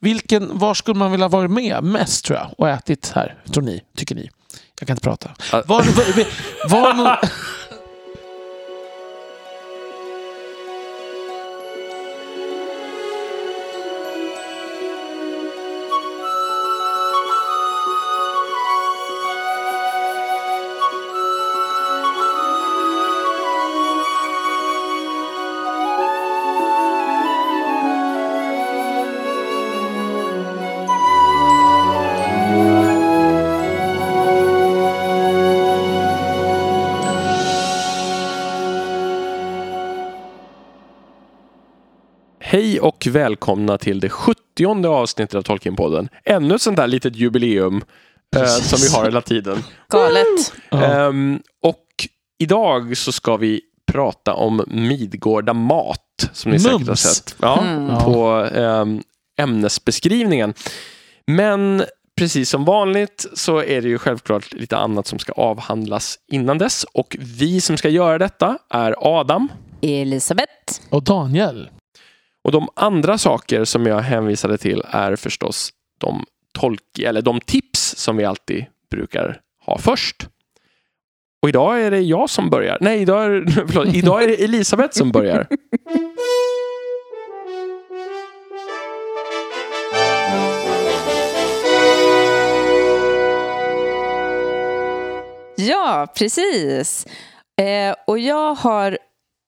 [0.00, 3.34] Vilken, var skulle man vilja vara med mest tror jag och ätit här?
[3.52, 3.82] Tror ni?
[3.96, 4.30] Tycker ni?
[4.80, 5.30] Jag kan inte prata.
[5.52, 5.62] Ja.
[5.66, 5.82] Var,
[6.68, 7.18] var, var,
[43.06, 46.08] och välkomna till det 70 avsnittet av Tolkienpodden.
[46.24, 47.84] Ännu ett sånt där litet jubileum
[48.36, 49.64] eh, som vi har hela tiden.
[49.90, 50.52] Galet.
[50.70, 50.84] Ja.
[50.84, 51.84] Ehm, och
[52.38, 53.60] idag så ska vi
[53.92, 57.00] prata om Midgårda mat som ni säkert har Mums.
[57.00, 58.04] sett ja, Mm.
[58.04, 59.02] på ehm,
[59.38, 60.54] ämnesbeskrivningen.
[61.26, 61.84] Men
[62.18, 66.84] precis som vanligt så är det ju självklart lite annat som ska avhandlas innan dess
[66.94, 69.48] och vi som ska göra detta är Adam
[69.82, 70.80] Elisabeth.
[70.90, 71.68] och Daniel.
[72.46, 77.94] Och de andra saker som jag hänvisade till är förstås de, tolk eller de tips
[77.96, 80.28] som vi alltid brukar ha först.
[81.42, 82.78] Och idag är det jag som börjar.
[82.80, 85.46] Nej, idag är, förlåt, idag är det Elisabeth som börjar.
[95.56, 97.06] Ja, precis.
[97.60, 98.98] Eh, och jag har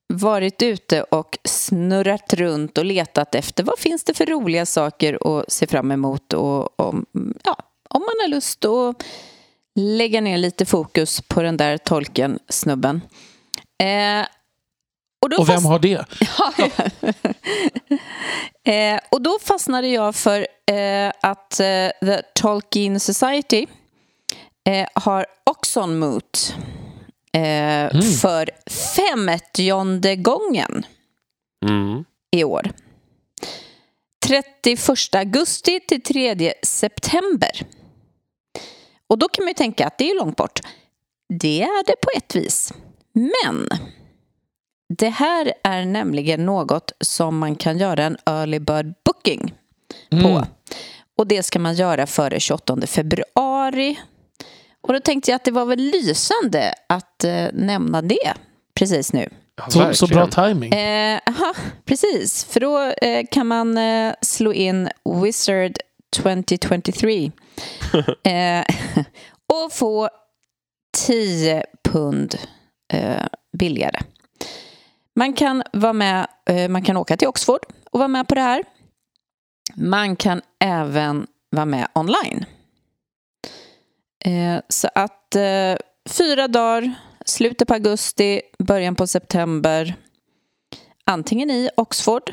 [0.08, 5.52] varit ute och snurrat runt och letat efter vad finns det för roliga saker att
[5.52, 7.06] se fram emot och om,
[7.44, 7.56] ja,
[7.88, 9.02] om man har lust att
[9.74, 13.00] lägga ner lite fokus på den där tolken-snubben.
[13.82, 14.26] Eh,
[15.22, 16.04] och, då Och vem fast- har det?
[18.94, 23.66] eh, och då fastnade jag för eh, att eh, The Tolkien Society
[24.68, 25.98] eh, har Oxon
[27.32, 28.50] Eh, för
[28.96, 30.86] femtionde gången
[31.66, 32.04] Mm.
[32.36, 32.70] i år.
[34.26, 37.50] 31 augusti till 3 september.
[39.06, 40.60] Och då kan man ju tänka att det är långt bort.
[41.28, 42.72] Det är det på ett vis.
[43.12, 43.68] Men
[44.98, 49.54] det här är nämligen något som man kan göra en early bird booking
[50.10, 50.16] på.
[50.16, 50.44] Mm.
[51.18, 53.98] Och det ska man göra före 28 februari.
[54.82, 58.34] Och då tänkte jag att det var väl lysande att eh, nämna det
[58.74, 59.28] precis nu.
[59.56, 60.72] Ja, Så, så bra timing.
[60.72, 64.88] Eh, aha, precis, för då eh, kan man eh, slå in
[65.22, 65.78] Wizard
[66.16, 67.30] 2023
[68.24, 68.64] eh,
[69.64, 70.08] och få
[71.06, 72.34] 10 pund
[72.92, 73.26] eh,
[73.58, 74.00] billigare.
[75.16, 78.40] Man kan vara med, eh, man kan åka till Oxford och vara med på det
[78.40, 78.62] här.
[79.74, 82.44] Man kan även vara med online.
[84.24, 85.76] Eh, så att eh,
[86.10, 89.94] fyra dagar, slutet på augusti, början på september.
[91.04, 92.32] Antingen i Oxford,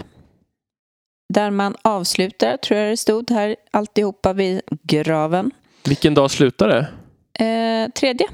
[1.33, 5.51] där man avslutar, tror jag det stod här, alltihopa vid graven.
[5.85, 6.87] Vilken dag slutar det?
[7.45, 8.27] Eh, tredje.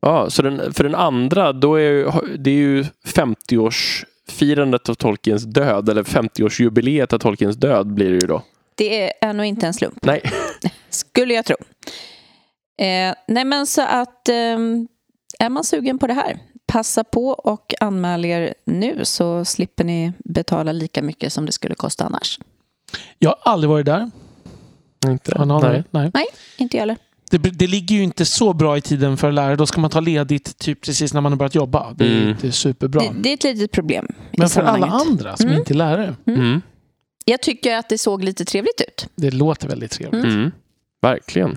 [0.00, 5.88] Ja, så den, för den andra, då är det är ju 50-årsfirandet av Tolkiens död,
[5.88, 8.42] eller 50-årsjubileet av Tolkiens död blir det ju då.
[8.74, 10.22] Det är, är nog inte en slump, Nej,
[10.90, 11.56] skulle jag tro.
[12.80, 14.88] Eh, nej men så att ehm,
[15.38, 20.12] är man sugen på det här, passa på och anmäl er nu så slipper ni
[20.24, 22.38] betala lika mycket som det skulle kosta annars.
[23.18, 24.10] Jag har aldrig varit där.
[25.06, 25.38] inte.
[25.38, 25.84] Har någon Nej.
[25.90, 26.10] Nej.
[26.14, 26.26] Nej,
[26.56, 26.96] inte jag heller.
[27.30, 29.56] Det, det ligger ju inte så bra i tiden för lärare.
[29.56, 31.92] Då ska man ta ledigt typ precis när man har börjat jobba.
[31.94, 32.28] Det är Mm.
[32.28, 33.00] inte superbra.
[33.00, 34.08] Det, det är ett litet problem
[34.38, 35.58] Men för alla andra som Mm.
[35.58, 36.16] inte är lärare.
[36.26, 36.60] Mm.
[37.24, 39.06] Jag tycker att det såg lite trevligt ut.
[39.16, 40.24] Det låter väldigt trevligt.
[40.24, 40.36] Mm.
[40.38, 40.50] Mm.
[41.02, 41.56] Verkligen.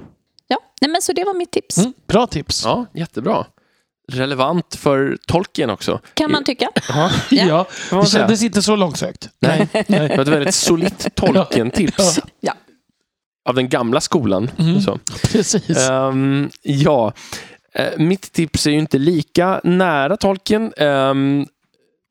[0.83, 1.77] Nej men så det var mitt tips.
[1.77, 1.93] Mm.
[2.07, 2.61] Bra tips.
[2.65, 3.45] Ja, jättebra.
[4.11, 5.99] Relevant för Tolkien också.
[6.13, 6.69] Kan man tycka.
[6.89, 7.67] Ja, Ja.
[7.91, 9.29] Ja, det kändes inte så långsökt.
[9.39, 9.67] Nej.
[9.73, 9.85] Nej.
[9.87, 12.19] Det var ett väldigt solitt Tolkien-tips.
[12.39, 12.53] Ja.
[13.49, 14.51] Av den gamla skolan.
[14.59, 14.81] Mm.
[14.81, 14.99] Så.
[15.31, 15.89] Precis.
[15.89, 17.13] Ehm, ja,
[17.75, 20.73] Eh, mitt tips är ju inte lika nära Tolkien.
[20.77, 21.45] ehm,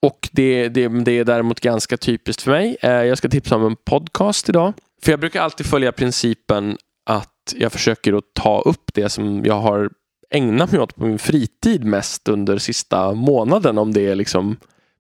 [0.06, 2.76] och det, det, det är däremot ganska typiskt för mig.
[2.80, 4.72] Eh, jag ska tipsa om en podcast idag.
[5.02, 6.76] För jag brukar alltid följa principen
[7.10, 9.90] att jag försöker att ta upp det som jag har
[10.30, 14.56] ägnat mig åt på min fritid mest under sista månaden om det är liksom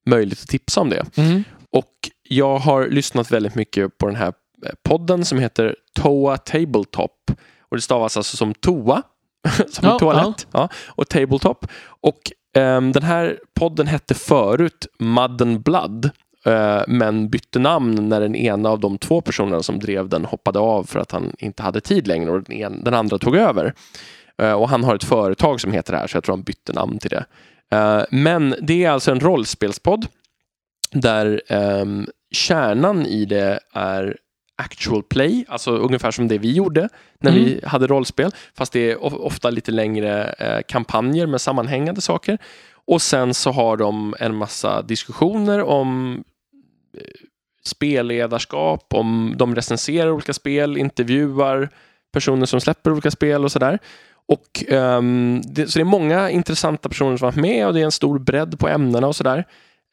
[0.06, 1.04] möjligt att tipsa om det.
[1.16, 1.44] Mm.
[1.70, 1.92] Och
[2.28, 4.32] jag har lyssnat väldigt mycket på den här
[4.66, 7.30] eh, podden som heter Toa Tabletop.
[7.70, 9.02] Och det stavas alltså som toa,
[9.68, 10.46] som Ja, toalett.
[10.52, 10.68] Ja.
[10.88, 11.66] och tabletop.
[11.84, 12.20] Och
[12.56, 16.10] ehm, den här podden hette förut Mud and Blood.
[16.46, 20.58] Eh, men bytte namn när den ena av de två personerna som drev den hoppade
[20.58, 23.74] av för att han inte hade tid längre och den, en, den andra tog över.
[24.38, 26.72] Eh, och han har ett företag som heter det här så jag tror han bytte
[26.72, 27.24] namn till det.
[27.72, 30.06] Eh, men det är alltså en rollspelspodd
[30.92, 34.16] där ehm, kärnan i det är
[34.56, 36.88] actual play, alltså ungefär som det vi gjorde
[37.20, 37.44] när Mm.
[37.44, 38.30] vi hade rollspel.
[38.54, 40.34] Fast det är of- ofta lite längre
[40.68, 42.38] kampanjer med sammanhängande saker.
[42.86, 46.24] Och sen så har de en massa diskussioner om
[47.64, 51.68] spelledarskap, om de recenserar olika spel, intervjuar
[52.12, 53.78] personer som släpper olika spel och sådär.
[54.28, 57.80] Och, um, det, så det är många intressanta personer som har varit med och det
[57.80, 59.44] är en stor bredd på ämnena och sådär.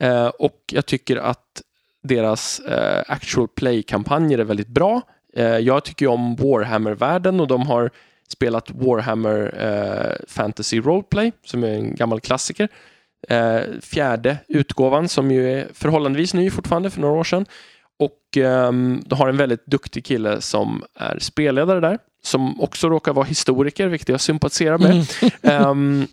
[0.03, 1.61] Uh, och jag tycker att
[2.03, 5.01] deras uh, actual play-kampanjer är väldigt bra.
[5.37, 7.91] Uh, jag tycker ju om Warhammer-världen och de har
[8.31, 12.69] spelat Warhammer eh, Fantasy Roleplay som är en gammal klassiker.
[13.27, 17.45] Eh, fjärde utgåvan som ju är förhållandevis ny fortfarande för några år sedan.
[17.99, 23.13] Och ehm, de har en väldigt duktig kille som är spelledare där som också råkar
[23.13, 24.91] vara historiker, vilket jag sympatiserar med.
[24.91, 25.05] Mm.
[25.41, 26.07] Ehm,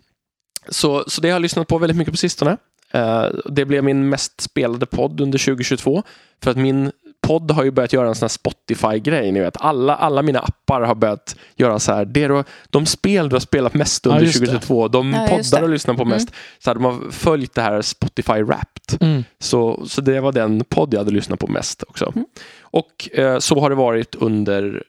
[0.69, 2.57] så, så det har jag lyssnat på väldigt mycket på sistone.
[2.91, 6.03] Eh, det blev min mest spelade podd under 2022.
[6.43, 6.91] För att min
[7.27, 9.31] podd har ju börjat göra en sån här Spotify-grej.
[9.31, 12.05] Ni vet, alla, alla mina appar har börjat göra så här.
[12.05, 14.45] Det du, de spel du har spelat mest under Ja, just det.
[14.45, 16.29] 2022, de Ja, poddar du lyssnar på mest.
[16.59, 19.01] Så här, de har följt det här Spotify Wrapped.
[19.01, 19.23] Mm.
[19.39, 22.13] Så, så det var den podd jag hade lyssnat på mest också.
[22.61, 24.83] Och eh, så har det varit under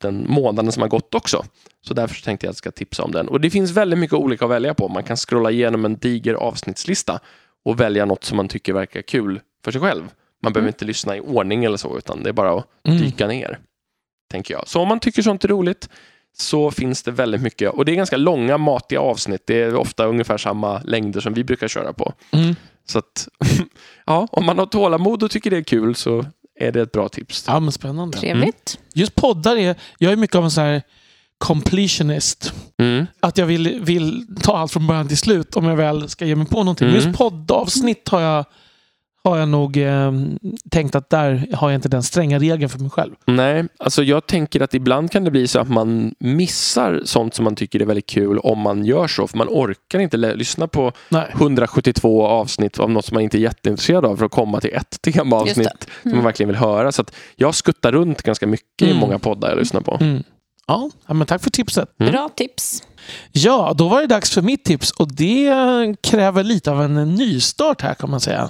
[0.00, 1.44] den månaden som har gått också.
[1.86, 3.28] Så därför så tänkte jag att jag ska tipsa om den.
[3.28, 4.88] Och det finns väldigt mycket olika att välja på.
[4.88, 7.20] Man kan scrolla igenom en diger avsnittslista
[7.64, 10.08] och välja något som man tycker verkar kul för sig själv.
[10.42, 12.98] Man behöver inte lyssna i ordning eller så, utan det är bara att Mm.
[13.00, 13.58] dyka ner.
[14.30, 14.68] Tänker jag.
[14.68, 15.88] Så om man tycker sånt är roligt
[16.38, 17.70] så finns det väldigt mycket.
[17.72, 19.42] Och det är ganska långa, matiga avsnitt.
[19.46, 22.12] Det är ofta ungefär samma längder som vi brukar köra på.
[22.32, 22.54] Mm.
[22.88, 23.28] Så att,
[24.06, 26.24] ja, om man har tålamod och tycker det är kul så
[26.60, 27.44] är det ett bra tips.
[27.48, 28.18] Ja, men spännande.
[28.18, 28.78] Trevligt.
[28.94, 29.74] Just poddar är...
[29.98, 30.82] Jag är mycket av en sån här
[31.38, 32.52] completionist.
[32.78, 33.06] Mm.
[33.20, 36.36] Att jag vill, vill ta allt från början till slut om jag väl ska ge
[36.36, 36.86] mig på någonting.
[36.88, 37.06] Men Mm.
[37.08, 38.44] just poddavsnitt har jag,
[39.24, 40.12] har jag nog eh,
[40.70, 43.14] tänkt att där har jag inte den stränga regeln för mig själv.
[43.26, 47.44] Nej, alltså jag tänker att ibland kan det bli så att man missar sånt som
[47.44, 49.26] man tycker är väldigt kul om man gör så.
[49.26, 51.26] För man orkar inte lyssna på Nej.
[51.32, 55.02] 172 avsnitt av något som man inte är jätteintresserad av för att komma till ett
[55.02, 55.68] temaavsnitt
[56.02, 56.10] det.
[56.10, 56.92] som man verkligen vill höra.
[56.92, 58.96] Så att jag skuttar runt ganska mycket i Mm.
[58.96, 59.98] många poddar jag lyssnar på.
[60.00, 60.22] Mm.
[60.66, 61.88] Ja, ja, men tack för tipset.
[62.00, 62.12] Mm.
[62.12, 62.82] Bra tips.
[63.32, 65.52] Ja, då var det dags för mitt tips och det
[66.02, 68.48] kräver lite av en nystart här kan man säga.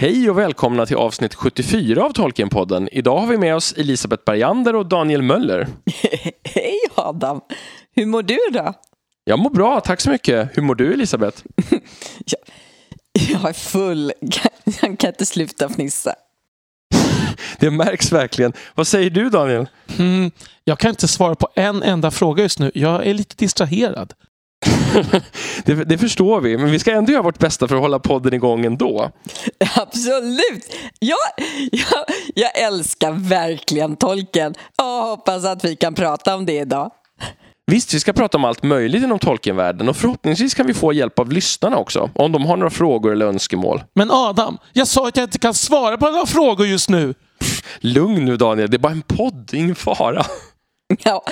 [0.00, 2.88] Hej och välkomna till avsnitt 74 av Tolkienpodden.
[2.92, 5.68] Idag har vi med oss Elisabeth Bergander och Daniel Möller.
[6.44, 7.40] Hej Adam!
[7.94, 8.74] Hur mår du då?
[9.24, 10.56] Jag mår bra, tack så mycket.
[10.56, 11.42] Hur mår du Elisabeth?
[13.12, 14.12] Jag är full.
[14.82, 16.14] Jag kan inte sluta fnissa.
[17.58, 18.52] Det märks verkligen.
[18.74, 19.68] Vad säger du Daniel?
[19.98, 20.30] Mm,
[20.64, 22.70] jag kan inte svara på en enda fråga just nu.
[22.74, 24.12] Jag är lite distraherad.
[25.64, 28.34] Det, det förstår vi, men vi ska ändå göra vårt bästa för att hålla podden
[28.34, 29.10] igång ändå.
[29.76, 30.76] Absolut!
[30.98, 31.18] Jag,
[31.72, 32.04] jag,
[32.34, 36.90] jag älskar verkligen tolken och hoppas att vi kan prata om det idag.
[37.66, 41.18] Visst, vi ska prata om allt möjligt inom Tolkienvärlden och förhoppningsvis kan vi få hjälp
[41.18, 43.82] av lyssnarna också, om de har några frågor eller önskemål.
[43.94, 47.14] Men Adam, jag sa att jag inte kan svara på några frågor just nu.
[47.80, 50.24] Lugn nu Daniel, det är bara en podd, ingen fara.
[51.04, 51.22] Ja,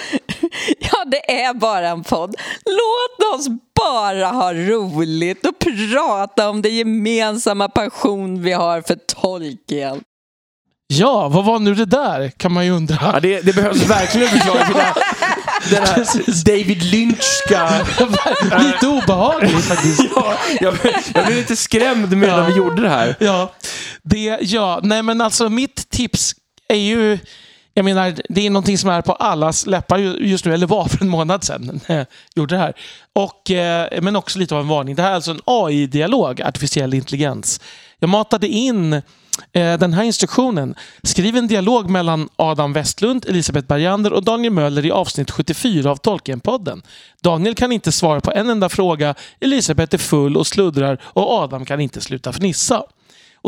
[0.79, 2.35] ja, det är bara en podd.
[2.65, 3.47] Låt oss
[3.81, 10.00] bara ha roligt och prata om det gemensamma passion vi har för Tolkien.
[10.87, 12.31] Ja, vad var nu det där?
[12.31, 12.99] Kan man ju undra.
[13.00, 14.95] Ja, det, det behövs verkligen en förklaring till det här,
[15.71, 17.71] den här David Lynchska...
[18.62, 20.03] Lite obehagligt faktiskt.
[20.15, 20.75] Ja, jag,
[21.15, 23.17] jag blev lite skrämd medan vi gjorde det här.
[23.21, 23.53] Ja,
[24.03, 26.35] det, ja, nej men alltså mitt tips
[26.69, 27.19] är ju,
[27.78, 31.02] jag menar, det är någonting som är på allas läppar just nu, eller var för
[31.02, 32.73] en månad sedan när jag gjorde det här.
[33.12, 34.94] Och, eh, men också lite av en varning.
[34.94, 37.61] Det här är alltså en AI-dialog, artificiell intelligens.
[37.99, 39.02] Jag matade in eh,
[39.52, 40.75] den här instruktionen.
[41.02, 45.97] Skriv en dialog mellan Adam Westlund, Elisabeth Bergander och Daniel Möller i avsnitt 74 av
[45.97, 46.82] Tolkienpodden.
[47.23, 51.64] Daniel kan inte svara på en enda fråga, Elisabeth är full och sluddrar och Adam
[51.64, 52.82] kan inte sluta fnissa.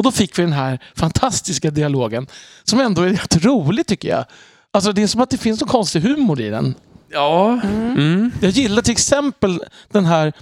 [0.01, 2.27] Och då fick vi den här fantastiska dialogen
[2.65, 4.25] som ändå är rätt rolig tycker jag.
[4.73, 6.75] Alltså det är som att det finns någon konstig humor i den.
[7.13, 7.61] Ja.
[7.63, 8.33] Mm.
[8.41, 10.33] Jag gillar till exempel den här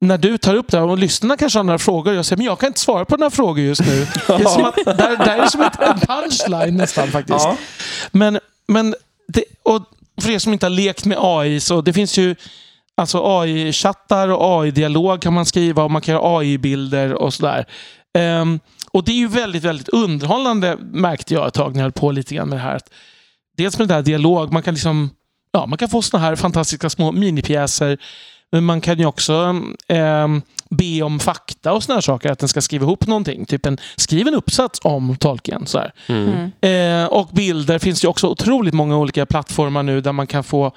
[0.00, 2.14] när du tar upp det här och lyssnarna kanske har några frågor.
[2.14, 4.06] Jag säger men jag kan inte svara på några frågor just nu.
[4.26, 7.44] Det är som att, där, där är det som ett, en punchline nästan faktiskt.
[7.44, 7.56] Ja.
[8.12, 8.94] Men, men
[9.28, 9.82] det, och
[10.20, 12.36] för er som inte har lekt med AI så det finns ju
[12.94, 17.66] alltså AI-chattar och AI-dialog kan man skriva och man kan göra AI-bilder och sådär.
[18.18, 18.60] Ehm,
[18.92, 22.10] och det är ju väldigt, väldigt underhållande märkte jag ett tag när jag höll på
[22.10, 22.76] lite grann med det här.
[22.76, 22.90] Att
[23.56, 25.10] Dels med det där dialog, man kan liksom
[25.52, 27.98] Ja, man kan få såna här fantastiska små minipjäser.
[28.52, 32.32] Men man kan ju också ehm, be om fakta och såna här saker.
[32.32, 33.46] Att den ska skriva ihop någonting.
[33.46, 35.66] Typ en, skriv en uppsats om Tolkien.
[35.66, 35.92] Så här.
[36.06, 36.50] Mm.
[36.60, 40.44] Eh, och bilder finns det ju också otroligt många olika plattformar nu där man kan
[40.44, 40.72] få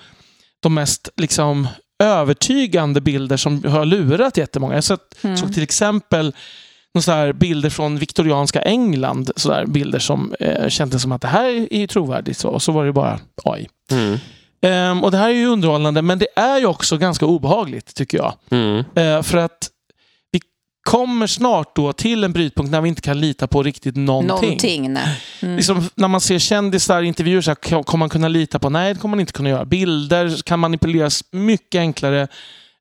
[0.60, 1.68] de mest liksom,
[2.04, 4.76] övertygande bilder som har lurat jättemånga.
[4.76, 5.38] Jag sett, Mm.
[5.38, 6.34] såg till exempel
[7.02, 9.32] så här bilder från viktorianska England.
[9.36, 12.38] Så där, bilder som eh, kändes som att det här är ju trovärdigt.
[12.38, 13.68] Så, och så var det bara AI.
[13.92, 14.18] Mm.
[14.62, 18.18] Ehm, och Det här är ju underhållande men det är ju också ganska obehagligt tycker
[18.18, 18.34] jag.
[18.50, 18.78] Mm.
[18.96, 19.70] Eh, för att
[20.32, 20.42] vi
[20.90, 24.50] kommer snart då till en brytpunkt när vi inte kan lita på riktigt någonting.
[24.50, 25.22] Någonting, nej.
[25.42, 25.56] Mm.
[25.56, 28.70] Liksom, när man ser kändisar i intervjuer, så här, kommer man kunna lita på?
[28.70, 29.66] Nej, det kommer man inte kunna göra.
[29.66, 32.28] Bilder kan manipuleras mycket enklare.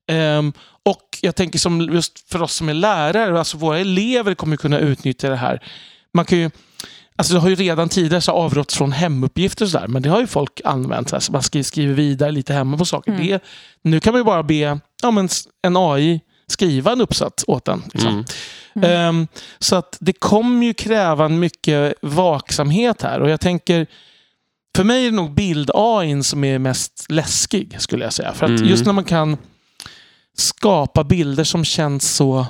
[0.07, 0.53] Ehm,
[0.85, 4.79] och jag tänker som just för oss som är lärare, alltså våra elever kommer kunna
[4.79, 5.63] utnyttja det här.
[6.13, 6.49] Man kan ju,
[7.15, 10.09] alltså det har ju redan tidigare så avrått från hemuppgifter och så där, men det
[10.09, 11.09] har ju folk använt.
[11.09, 13.11] Så, här, så man skriver, vidare lite hemma på saker.
[13.11, 13.27] Mm.
[13.27, 13.43] Det,
[13.81, 15.29] nu kan man ju bara be ja, men
[15.67, 17.83] en AI skriva en uppsats åt en.
[17.93, 18.25] Liksom.
[18.75, 18.91] Mm.
[18.91, 19.27] Ehm,
[19.59, 23.19] så att det kommer ju kräva en mycket vaksamhet här.
[23.19, 23.87] Och jag tänker,
[24.75, 28.33] för mig är det nog bild-AI som är mest läskig, skulle jag säga.
[28.33, 28.65] För att Mm.
[28.69, 29.37] just när man kan
[30.35, 32.45] skapa bilder som känns så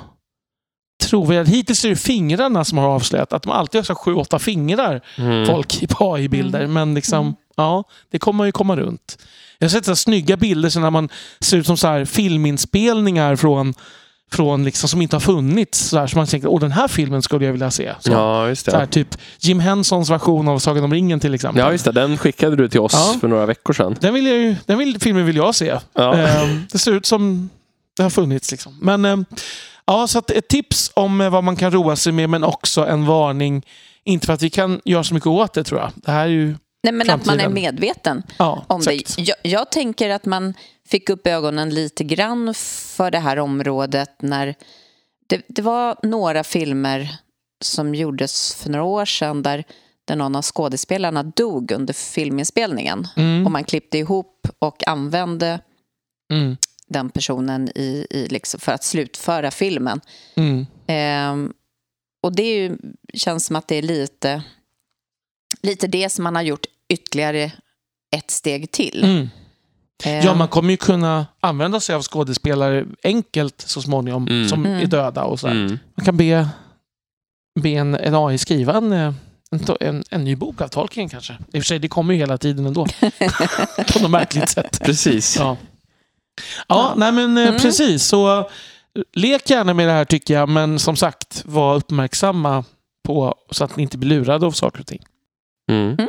[1.02, 1.54] trovärdiga.
[1.56, 5.00] Hittills är det fingrarna som har avslöjat att de alltid har så sju, åtta fingrar,
[5.18, 5.46] Mm.
[5.46, 6.60] folk på AI-bilder.
[6.60, 6.72] Mm.
[6.72, 7.34] Men liksom, Mm.
[7.56, 9.18] ja, det kommer ju komma runt.
[9.58, 11.08] Jag har sett så här snygga bilder så när man
[11.40, 13.74] ser ut som så här filminspelningar från
[14.32, 15.78] från liksom, som inte har funnits.
[15.78, 17.92] Så, här, så man tänker, åh den här filmen skulle jag vilja se.
[18.00, 18.86] Så, Ja, just så här, det.
[18.86, 21.60] typ Jim Hensons version av Sagan om ringen till exempel.
[21.64, 21.92] Ja, just det.
[21.92, 23.16] Den skickade du till oss Ja.
[23.20, 23.96] för några veckor sedan.
[24.00, 25.74] Den, vill jag ju, den vill, filmen vill jag se.
[25.94, 26.14] Ja.
[26.14, 27.48] Ehm, det ser ut som
[27.96, 28.50] det har funnits.
[28.50, 28.78] Liksom.
[28.82, 29.24] Men ehm,
[29.84, 33.06] ja, så ett tips om eh, vad man kan roa sig med men också en
[33.06, 33.66] varning.
[34.04, 35.90] Inte för att vi kan göra så mycket åt det tror jag.
[35.94, 36.54] Det här är ju...
[36.82, 37.54] Nej, men att man är framtiden.
[37.54, 39.16] medveten Ja, om exakt.
[39.16, 39.22] det.
[39.22, 40.54] Jag, jag tänker att man
[40.88, 42.54] fick upp ögonen lite grann
[42.96, 44.54] för det här området när
[45.28, 47.16] det, det var några filmer
[47.64, 49.64] som gjordes för några år sedan där,
[50.04, 53.08] där någon av skådespelarna dog under filminspelningen.
[53.16, 55.60] Mm, Och man klippte ihop och använde
[56.32, 56.56] mm,
[56.90, 60.00] den personen i, i liksom för att slutföra filmen.
[60.34, 60.66] mm.
[60.86, 61.52] Ehm,
[62.22, 62.76] och det är ju,
[63.14, 64.42] känns som att det är lite,
[65.62, 67.52] lite det som man har gjort ytterligare
[68.16, 69.04] ett steg till.
[69.04, 69.28] Mm.
[70.04, 74.48] Ehm, Ja, man kommer ju kunna använda sig av skådespelare enkelt så småningom Mm.
[74.48, 74.80] som Mm.
[74.82, 75.24] är döda.
[75.24, 75.46] och så.
[75.46, 75.78] Mm.
[75.96, 76.48] Man kan be,
[77.60, 79.12] be en, en AI skriva en, eh,
[79.80, 81.32] en, en ny bok av Tolkien kanske.
[81.32, 82.86] I och för sig, det kommer ju hela tiden ändå.
[83.92, 84.80] På något märkligt sätt.
[84.84, 85.36] Precis.
[85.36, 85.56] Ja,
[86.36, 86.92] ja, Ja.
[86.96, 87.60] nej men eh, Mm.
[87.60, 88.04] precis.
[88.04, 88.44] Så eh,
[89.14, 92.64] lek gärna med det här tycker jag, men som sagt, var uppmärksamma
[93.06, 95.02] på så att ni inte blir lurade av saker och ting.
[95.70, 95.82] Mm.
[95.92, 96.08] Mm.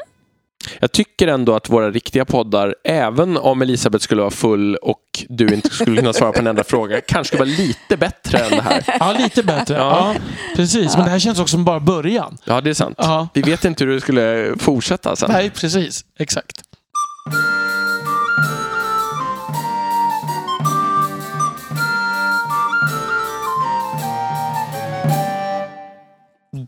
[0.79, 5.47] Jag tycker ändå att våra riktiga poddar, även om Elisabeth skulle vara full och du
[5.53, 8.61] inte skulle kunna svara på en enda fråga, kanske skulle vara lite bättre än det
[8.61, 8.83] här.
[8.99, 9.75] Ja, lite bättre.
[9.75, 10.13] Ja.
[10.13, 10.21] ja.
[10.55, 10.95] precis.
[10.95, 12.37] Men det här känns också som bara början.
[12.43, 12.95] Ja, det är sant.
[12.97, 13.27] Ja.
[13.33, 15.31] Vi vet inte hur det skulle fortsätta sen.
[15.31, 16.05] Nej, precis.
[16.19, 16.61] Exakt.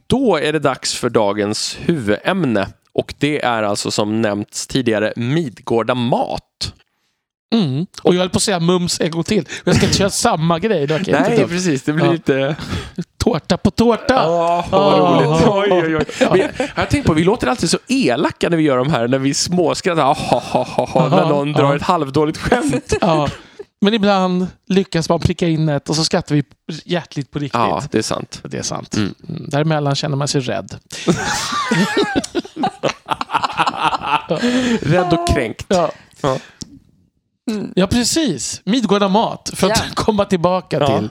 [0.09, 2.67] Då är det dags för dagens huvudämne.
[2.93, 6.73] Och det är alltså som nämnts tidigare Midgårda mat.
[7.53, 7.85] Mm.
[8.03, 9.47] Och jag höll på att säga mums en gång till.
[9.63, 10.85] Jag ska inte köra samma grej.
[10.87, 11.83] Verkar inte Nej, precis.
[11.83, 12.11] Det blir Ja.
[12.11, 12.55] lite...
[13.17, 14.13] Tårta på tårta.
[14.13, 15.21] Ja, vad Ah.
[15.21, 15.47] roligt.
[15.47, 16.29] Oj, oj, oj.
[16.33, 19.07] Vi, jag har tänkt på, vi låter alltid så elaka när vi gör de här,
[19.07, 20.03] när vi småskrattar.
[20.03, 22.93] Ha, ha, ha, ha, när någon drar ett halvdåligt skämt.
[23.01, 23.29] Ja.
[23.81, 26.43] Men ibland lyckas man pricka in ett och så skrattar vi
[26.85, 27.59] hjärtligt på riktigt.
[27.59, 28.41] Ja, det är sant.
[28.43, 28.95] Det är sant.
[28.95, 29.13] Mm.
[29.29, 29.45] Mm.
[29.49, 30.75] Däremellan känner man sig rädd.
[34.81, 35.65] Rädd och kränkt.
[35.67, 36.37] Ja, Ja.
[37.75, 38.61] ja precis.
[38.63, 39.51] Midgårda mat.
[39.53, 39.83] För att Ja.
[39.95, 40.87] komma tillbaka Ja.
[40.99, 41.09] till,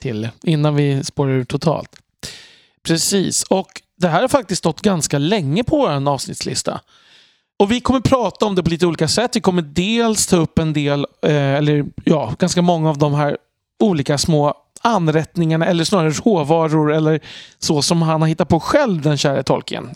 [0.00, 1.96] till innan vi spårar ur totalt.
[2.82, 3.42] Precis.
[3.42, 6.80] Och det här har faktiskt stått ganska länge på vår avsnittslista.
[7.58, 9.36] Och vi kommer prata om det på lite olika sätt.
[9.36, 13.36] Vi kommer dels ta upp en del, eh, eller ja, ganska många av de här
[13.80, 17.20] olika små anrättningarna, eller snarare råvaror, eller
[17.58, 19.90] så som han har hittat på själv, den kära tolken.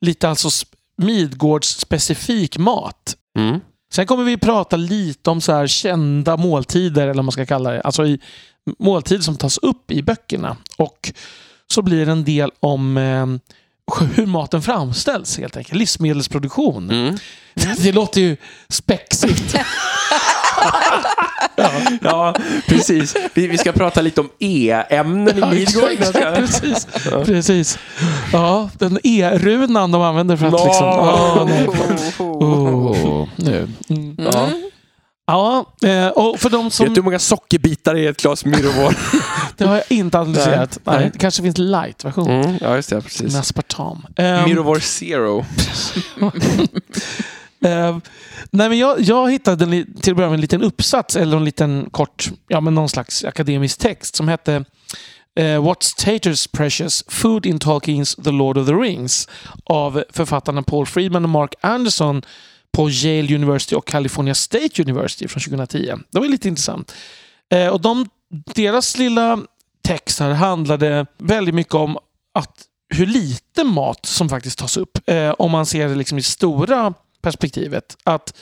[0.00, 0.66] Lite alltså
[0.96, 3.16] Midgårds specifik mat.
[3.38, 3.60] Mm.
[3.92, 7.70] Sen kommer vi prata lite om så här kända måltider, eller vad man ska kalla
[7.70, 7.80] det.
[7.80, 8.20] Alltså i
[8.78, 10.56] måltider som tas upp i böckerna.
[10.76, 11.12] Och
[11.66, 13.26] så blir det en del om eh,
[14.14, 15.78] hur maten framställs helt enkelt.
[15.78, 16.90] Livsmedelsproduktion.
[16.90, 17.18] Mm.
[17.78, 18.36] Det låter ju
[18.68, 19.56] spexigt.
[22.00, 22.34] Ja,
[22.66, 23.14] precis.
[23.34, 25.90] Vi, vi ska prata lite om E-ämnen i Ja, Midgård.
[25.90, 26.86] exakt, precis.
[27.24, 27.78] precis.
[28.32, 30.64] Ja, den E-runan de använder för att Nå.
[30.64, 30.86] liksom...
[30.86, 31.68] Ja, nej.
[31.68, 31.82] Oh.
[32.18, 33.68] Oh, nu.
[33.88, 34.16] Mm.
[34.18, 34.48] Ja.
[35.26, 36.86] Ja, eh, och för de Vet som...
[36.86, 38.96] du hur många sockerbitar i ett glas Myrovår?
[39.56, 40.78] Det har jag inte analyserat.
[40.84, 40.96] Nej.
[40.98, 41.10] Nej.
[41.12, 42.30] Det kanske finns light-version.
[42.30, 42.94] Mm, ja, just det.
[42.94, 43.34] Med Precis.
[43.34, 44.06] aspartam.
[44.16, 45.44] Um, Myrovår Zero.
[47.64, 47.98] Eh,
[48.50, 51.44] nej, men jag, jag hittade en, till att börja med en liten uppsats eller en
[51.44, 54.64] liten kort, ja men någon slags akademisk text som hette
[55.38, 57.04] eh, What's Taters Precious?
[57.08, 59.28] Food in Tolkien's The Lord of the Rings
[59.64, 62.22] av författarna Paul Friedman och Mark Anderson
[62.76, 65.94] på Yale University och California State University från 2010.
[66.10, 66.94] Det var lite intressant.
[67.54, 68.08] Eh, och de,
[68.54, 69.38] deras lilla
[69.84, 71.98] text här handlade väldigt mycket om
[72.34, 72.64] att
[72.94, 74.98] hur lite mat som faktiskt tas upp.
[75.08, 77.96] Eh, om man ser det liksom i stora perspektivet.
[78.04, 78.34] Att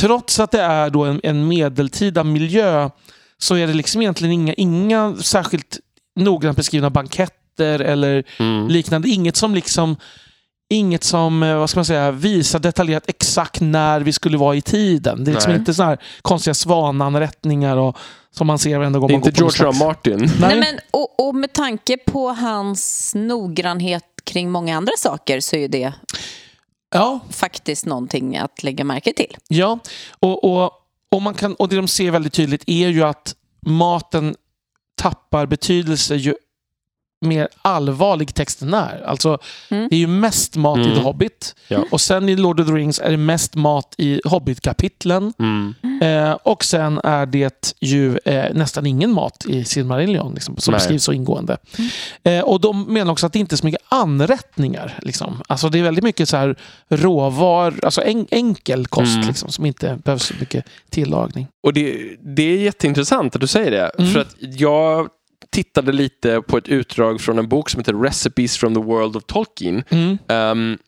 [0.00, 2.90] trots att det är då en, en medeltida miljö
[3.38, 5.78] så är det liksom egentligen inga, inga särskilt
[6.16, 8.68] noggrant beskrivna banketter eller Mm.
[8.68, 9.08] liknande.
[9.08, 9.96] Inget som liksom
[10.72, 14.62] Inget som eh, vad ska man säga, visar detaljerat exakt när vi skulle vara i
[14.62, 15.24] tiden.
[15.24, 15.58] Det är liksom Nej.
[15.58, 17.96] inte såna här konstiga svananrättningar och,
[18.30, 19.86] som man ser varenda gång man går inte George R.
[19.86, 20.30] Martin.
[20.40, 25.60] Nej, men, och, och med tanke på hans noggrannhet kring många andra saker så är
[25.60, 25.92] ju det
[26.94, 29.36] Ja, faktiskt någonting att lägga märke till.
[29.48, 29.78] Ja,
[30.20, 30.72] och, och,
[31.10, 33.34] och, man kan, och det de ser väldigt tydligt är ju att
[33.66, 34.34] maten
[34.94, 36.34] tappar betydelse ju
[37.20, 39.02] mer allvarlig texten är.
[39.06, 39.38] Alltså,
[39.70, 39.88] Mm.
[39.90, 40.94] Det är ju mest mat i Mm.
[40.94, 41.84] The Hobbit Ja.
[41.90, 45.74] och sen i Lord of the Rings är det mest mat i Hobbit-kapitlen Mm.
[46.02, 50.78] eh, och sen är det ju eh, nästan ingen mat i Silmarillion liksom, som Nej.
[50.78, 51.56] beskrivs så ingående.
[52.22, 54.98] Eh, och de menar också att det inte är så mycket anrättningar.
[55.02, 55.42] Liksom.
[55.48, 56.56] Alltså det är väldigt mycket så här
[56.88, 59.28] råvar, alltså en, enkel kost Mm.
[59.28, 61.46] liksom, som inte behövs så mycket tillagning.
[61.62, 63.90] Och det, det är jätteintressant att du säger det.
[63.98, 64.10] Mm.
[64.12, 65.08] För att jag
[65.50, 69.24] tittade lite på ett utdrag från en bok som heter Recipes from the World of
[69.24, 69.82] Tolkien.
[69.88, 70.18] Mm.
[70.28, 70.78] Ehm,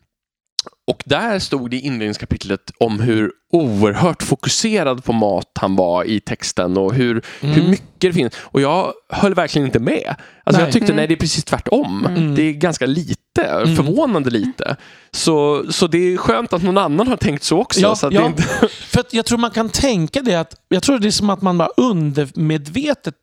[0.87, 6.19] och där stod det i inledningskapitlet om hur oerhört fokuserad på mat han var i
[6.19, 7.69] texten och hur, hur Mm.
[7.69, 8.33] mycket det finns.
[8.37, 10.15] Och jag höll verkligen inte med.
[10.43, 10.67] Alltså Nej.
[10.67, 10.95] jag tyckte Mm.
[10.95, 12.05] nej, det är precis tvärtom.
[12.05, 12.35] Mm.
[12.35, 13.75] Det är ganska lite, Mm.
[13.75, 14.75] förvånande lite.
[15.11, 17.79] Så, så det är skönt att någon annan har tänkt så också.
[17.79, 18.21] Ja, så att ja.
[18.21, 18.43] det inte...
[18.69, 21.41] För att jag tror man kan tänka det att, jag tror det är som att
[21.41, 23.15] man bara undermedvetet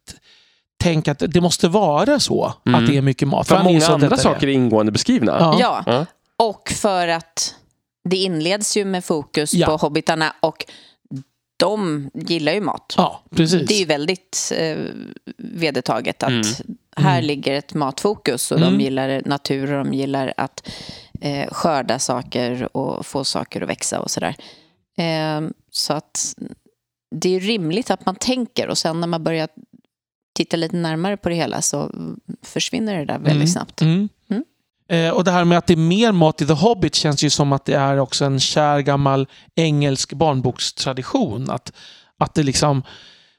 [0.81, 2.81] tänker att det måste vara så Mm.
[2.83, 3.49] att det är mycket mat.
[3.49, 5.37] För är många andra saker är ingående beskrivna.
[5.41, 5.57] Ja.
[5.61, 6.07] Ja, Ja.
[6.47, 7.55] och för att
[8.09, 9.67] det inleds ju med fokus Ja.
[9.67, 10.65] på hobbitarna och
[11.57, 12.95] de gillar ju mat.
[12.97, 13.69] Ja, precis.
[13.69, 14.77] Det är ju väldigt eh,
[15.39, 16.43] vedertaget att Mm.
[16.97, 17.25] här Mm.
[17.25, 18.73] ligger ett matfokus och Mm.
[18.79, 20.69] de gillar natur och de gillar att
[21.21, 24.35] eh, skörda saker och få saker att växa och sådär.
[24.99, 25.41] Eh,
[25.71, 26.35] så att
[27.17, 29.49] det är rimligt att man tänker och sen när man börjar
[30.45, 31.91] titta lite närmare på det hela så
[32.45, 33.47] försvinner det där väldigt Mm.
[33.47, 33.83] snabbt.
[33.83, 34.09] Mm.
[34.31, 34.43] Mm.
[34.89, 37.31] Eh, och det här med att det är mer mat i The Hobbit känns ju
[37.31, 41.51] som att det är också en kär gammal engelsk barnbokstradition.
[41.51, 41.73] Att,
[42.19, 42.83] att det liksom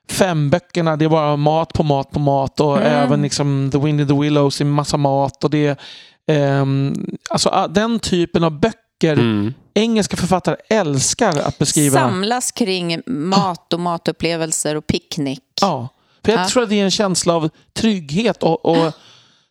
[0.09, 2.87] fem böckerna, det är bara mat på mat på mat och Mm.
[2.93, 5.79] även liksom The Wind in the Willows är massa mat och det
[6.27, 6.93] ehm,
[7.29, 9.53] alltså den typen av böcker Mm.
[9.73, 11.99] engelska författare älskar att beskriva.
[11.99, 15.43] Samlas kring mat och matupplevelser och picknick.
[15.61, 15.87] Ja,
[16.25, 16.47] för jag Ja.
[16.47, 18.93] tror att det är en känsla av trygghet och, och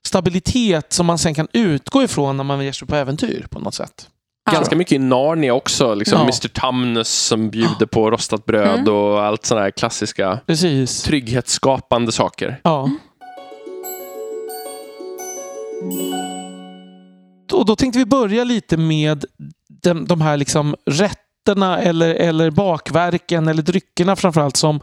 [0.07, 3.75] stabilitet som man sen kan utgå ifrån när man ger sig på äventyr på något
[3.75, 4.09] sätt.
[4.53, 5.95] Ganska mycket i Narnia också.
[5.95, 6.23] Liksom Ja.
[6.25, 8.95] Mr Tumnus som bjuder på rostat bröd Mm.
[8.95, 11.03] och allt sådana här klassiska Precis.
[11.03, 12.61] trygghetsskapande saker.
[12.65, 12.91] Ja.
[17.53, 19.25] Och då tänkte vi börja lite med
[19.83, 24.81] de, de här liksom rätterna eller, eller bakverken eller dryckerna framförallt som,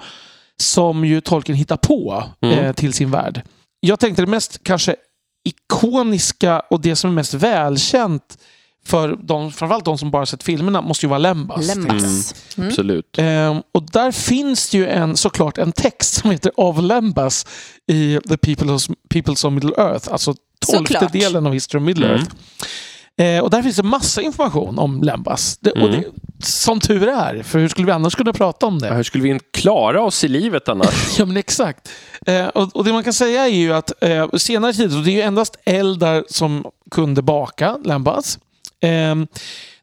[0.62, 2.60] som ju Tolkien hittar på Mm.
[2.60, 3.42] eh, till sin värld.
[3.80, 4.96] Jag tänkte det mest kanske
[5.68, 8.38] ikoniska och det som är mest välkänt
[8.86, 11.68] för de, framförallt de som bara sett filmerna måste ju vara Lembas.
[11.76, 12.36] Lembas.
[12.58, 12.70] Mm.
[12.70, 13.16] Absolut.
[13.18, 17.46] Ehm, och där finns det ju en, såklart en text som heter Of Lembas
[17.88, 20.34] i The Peoples, Peoples of Middle Earth, alltså
[20.66, 21.14] tolfte Såklart.
[21.14, 22.18] delen av History of Middle Mm.
[22.20, 22.32] Earth.
[23.18, 25.58] Eh, och där finns det massa information om Lembas.
[25.58, 25.92] Det, och Mm.
[26.02, 26.06] det,
[26.46, 28.94] som tur är, för hur skulle vi annars kunna prata om det?
[28.96, 31.16] Hur skulle vi klara oss i livet annars?
[31.20, 31.90] Ja, men exakt.
[32.26, 35.12] Eh, och, och det man kan säga är ju att eh, senare tider, och det
[35.12, 38.40] är ju endast eldar som kunde baka lembas.
[38.82, 39.16] Eh,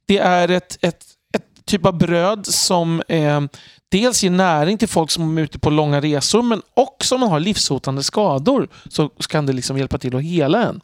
[0.07, 1.05] det är ett, ett,
[1.37, 3.41] ett typ av bröd som eh,
[3.89, 7.31] dels ger näring till folk som är ute på långa resor men också om man
[7.31, 10.81] har livshotande skador så kan det liksom hjälpa till att hela en.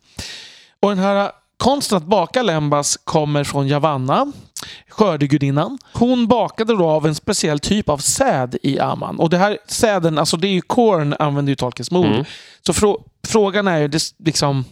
[0.83, 4.33] Och den här konsten att baka lembas kommer från Javanna,
[4.89, 5.79] skördegudinnan.
[5.93, 9.19] Hon bakade då av en speciell typ av säd i Aman.
[9.19, 12.07] Och det här säden, alltså det är ju korn använder ju Tolkiens ord.
[12.07, 12.25] Mm.
[12.67, 14.65] Så frå frågan är ju det, liksom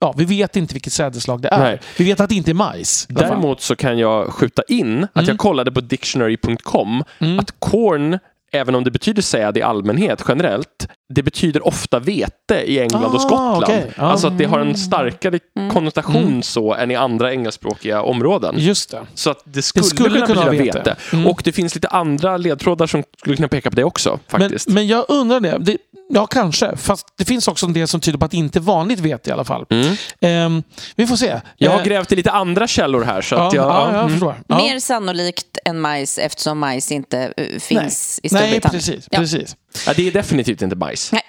[0.00, 1.58] Ja, vi vet inte vilket sädesslag det är.
[1.58, 1.80] Nej.
[1.98, 3.06] Vi vet att det inte är majs.
[3.08, 5.28] Däremot så kan jag skjuta in att Mm.
[5.28, 7.04] jag kollade på dictionary.com
[7.40, 8.18] att corn,
[8.52, 13.08] även om det betyder säd i allmänhet generellt, det betyder ofta vete i England Ah,
[13.08, 13.62] och Skottland.
[13.64, 13.90] okej.
[13.96, 14.02] Ja.
[14.02, 15.38] Alltså att det har en starkare
[15.72, 16.42] konnotation Mm.
[16.42, 18.54] så än i andra engelskspråkiga områden.
[18.58, 19.00] Just det.
[19.14, 20.78] Så att det skulle, skulle kunna kunna betyda vara vete.
[20.78, 20.96] vete.
[21.12, 21.26] Mm.
[21.26, 24.20] Och det finns lite andra ledtrådar som skulle kunna peka på det också.
[24.30, 24.68] Men, faktiskt.
[24.68, 25.58] men jag undrar det.
[25.60, 25.76] det.
[26.10, 26.76] Ja, kanske.
[26.76, 29.30] Fast det finns också en del som tyder på att det inte är vanligt vete
[29.30, 29.64] i alla fall.
[29.70, 29.96] Mm.
[30.20, 30.62] Ehm,
[30.96, 31.40] vi får se.
[31.56, 33.20] Jag har Eh, grävt i lite andra källor här.
[33.20, 34.10] Så ja, att jag, ja, jag mm.
[34.10, 34.34] förstår.
[34.48, 38.60] Mer sannolikt än majs eftersom majs inte eh, finns i Nej, Storbritannien.
[38.60, 39.08] precis.
[39.10, 39.18] Ja.
[39.18, 39.56] precis.
[39.86, 41.12] Ja, det är definitivt inte bajs.
[41.12, 41.22] Nej.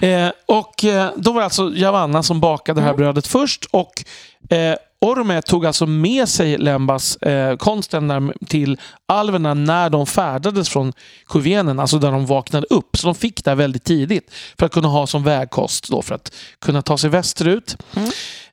[0.00, 0.12] Nej.
[0.12, 3.64] Eh, och eh, då var det alltså Javanna som bakade det här brödet först.
[3.70, 4.04] Och
[4.50, 10.68] eh, Orme tog alltså med sig Lembas eh, konsten där, till alverna när de färdades
[10.68, 10.92] från
[11.26, 12.96] Kuvenen, alltså där de vaknade upp.
[12.96, 16.32] Så de fick det väldigt tidigt för att kunna ha som vägkost då, för att
[16.58, 17.76] kunna ta sig västerut.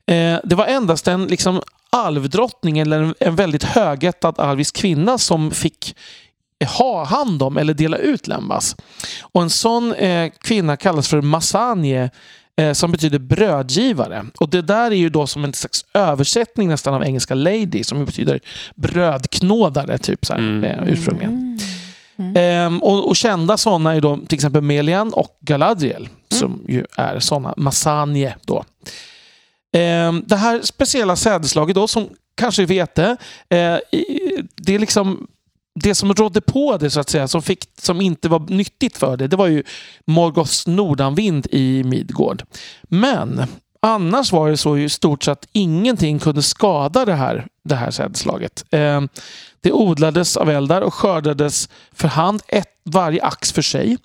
[0.06, 5.50] Eh, det var endast en liksom, alvdrottning eller en, en väldigt högättad alvisk kvinna som
[5.50, 5.96] fick
[6.64, 8.76] ha hand om eller dela ut lembas.
[9.22, 12.10] Och en sån eh, kvinna kallas för masanje
[12.56, 14.26] eh, som betyder brödgivare.
[14.40, 18.04] Och det där är ju då som en slags översättning nästan av engelska lady som
[18.04, 18.40] betyder
[18.74, 21.58] brödknådare typ så här, eh, ursprungligen.
[22.34, 27.18] Ehm, och, och kända sådana är då till exempel Melian och Galadriel som ju är
[27.18, 28.64] sådana masanje då.
[29.76, 33.16] Ehm, det här speciella sädeslaget då som kanske vete,
[33.48, 33.76] eh,
[34.56, 35.26] det är liksom
[35.74, 39.16] det som rådde på det så att säga, som, fick, som inte var nyttigt för
[39.16, 39.62] det, det var ju
[40.06, 42.42] Morgoths nordanvind i Midgård.
[42.82, 43.42] Men
[43.80, 47.90] annars var det så i stort sett att ingenting kunde skada det här, det här
[47.90, 48.64] sädslaget.
[48.70, 49.00] Eh,
[49.62, 53.96] det odlades av eldar och skördades för hand, ett, varje ax för sig.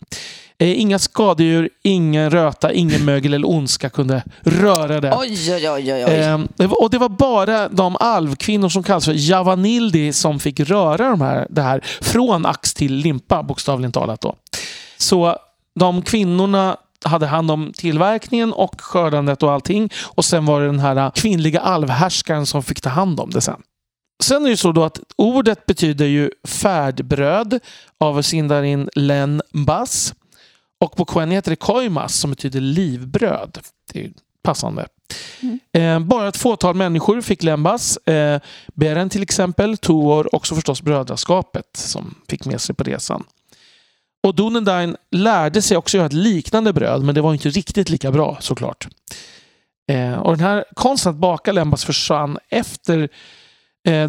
[0.60, 5.16] Eh, inga skadedjur, ingen röta, ingen mögel eller ondska kunde röra det.
[5.18, 6.02] Oj, oj, oj, oj.
[6.04, 10.60] Ehm, det var- och det var bara de alvkvinnor som kallas för Javanildi som fick
[10.60, 14.22] röra de här, det här från ax till limpa, bokstavligen talat.
[14.22, 14.36] Då.
[14.98, 15.36] Så
[15.80, 19.90] de kvinnorna hade hand om tillverkningen och skördandet och allting.
[20.06, 23.62] Och sen var det den här kvinnliga alvhärskaren som fick ta hand om det sen.
[24.24, 27.60] Sen är det ju så då att ordet betyder ju färdbröd
[27.98, 30.14] av Sindarin Lenbas.
[30.80, 33.60] Och på Quen heter det koimas som betyder livbröd.
[33.94, 34.12] Det är
[34.44, 34.88] passande.
[35.74, 37.98] Eh, bara ett fåtal människor fick lembas.
[37.98, 38.42] Eh,
[38.74, 43.24] Beren till exempel, Tuor, också förstås brödraskapet som fick med sig på resan.
[44.24, 48.12] Och Dunedain lärde sig också göra ett liknande bröd, men det var inte riktigt lika
[48.12, 48.88] bra såklart.
[49.92, 53.10] Eh, och den här konsten att baka lembas försvann efter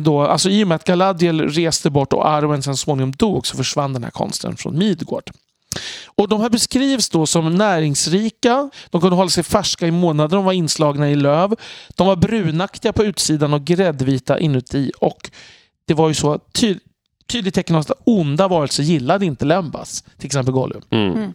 [0.01, 3.57] då, alltså i och med att Galadriel reste bort och Arwen sen småningom dog så
[3.57, 5.31] försvann den här konsten från Midgård.
[6.07, 8.71] Och de här beskrivs då som näringsrika.
[8.91, 10.37] De kunde hålla sig färska i månader.
[10.37, 11.55] De var inslagna i löv.
[11.88, 14.93] De var brunaktiga på utsidan och gräddvita inuti.
[15.01, 15.31] Och
[15.87, 16.79] det var ju så ty
[17.27, 20.05] tydligt tecken på att onda varelser gillade inte Lembas.
[20.19, 20.83] Till exempel Gollum.
[20.91, 21.33] Mm.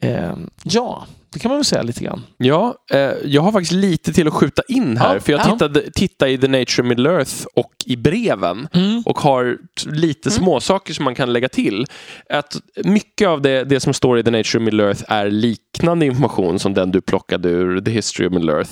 [0.00, 0.32] Eh,
[0.62, 2.22] ja, det kan man väl säga lite grann.
[2.36, 5.14] Ja, eh, jag har faktiskt lite till att skjuta in här.
[5.14, 5.52] Ja, för jag ja.
[5.52, 8.68] tittade, tittade i The Nature of Middle Earth och i breven.
[9.06, 11.86] och har lite småsaker som man kan lägga till.
[12.30, 16.06] Att mycket av det, det som står i The Nature of Middle Earth är liknande
[16.06, 18.70] information som den du plockade ur The History of Middle Earth.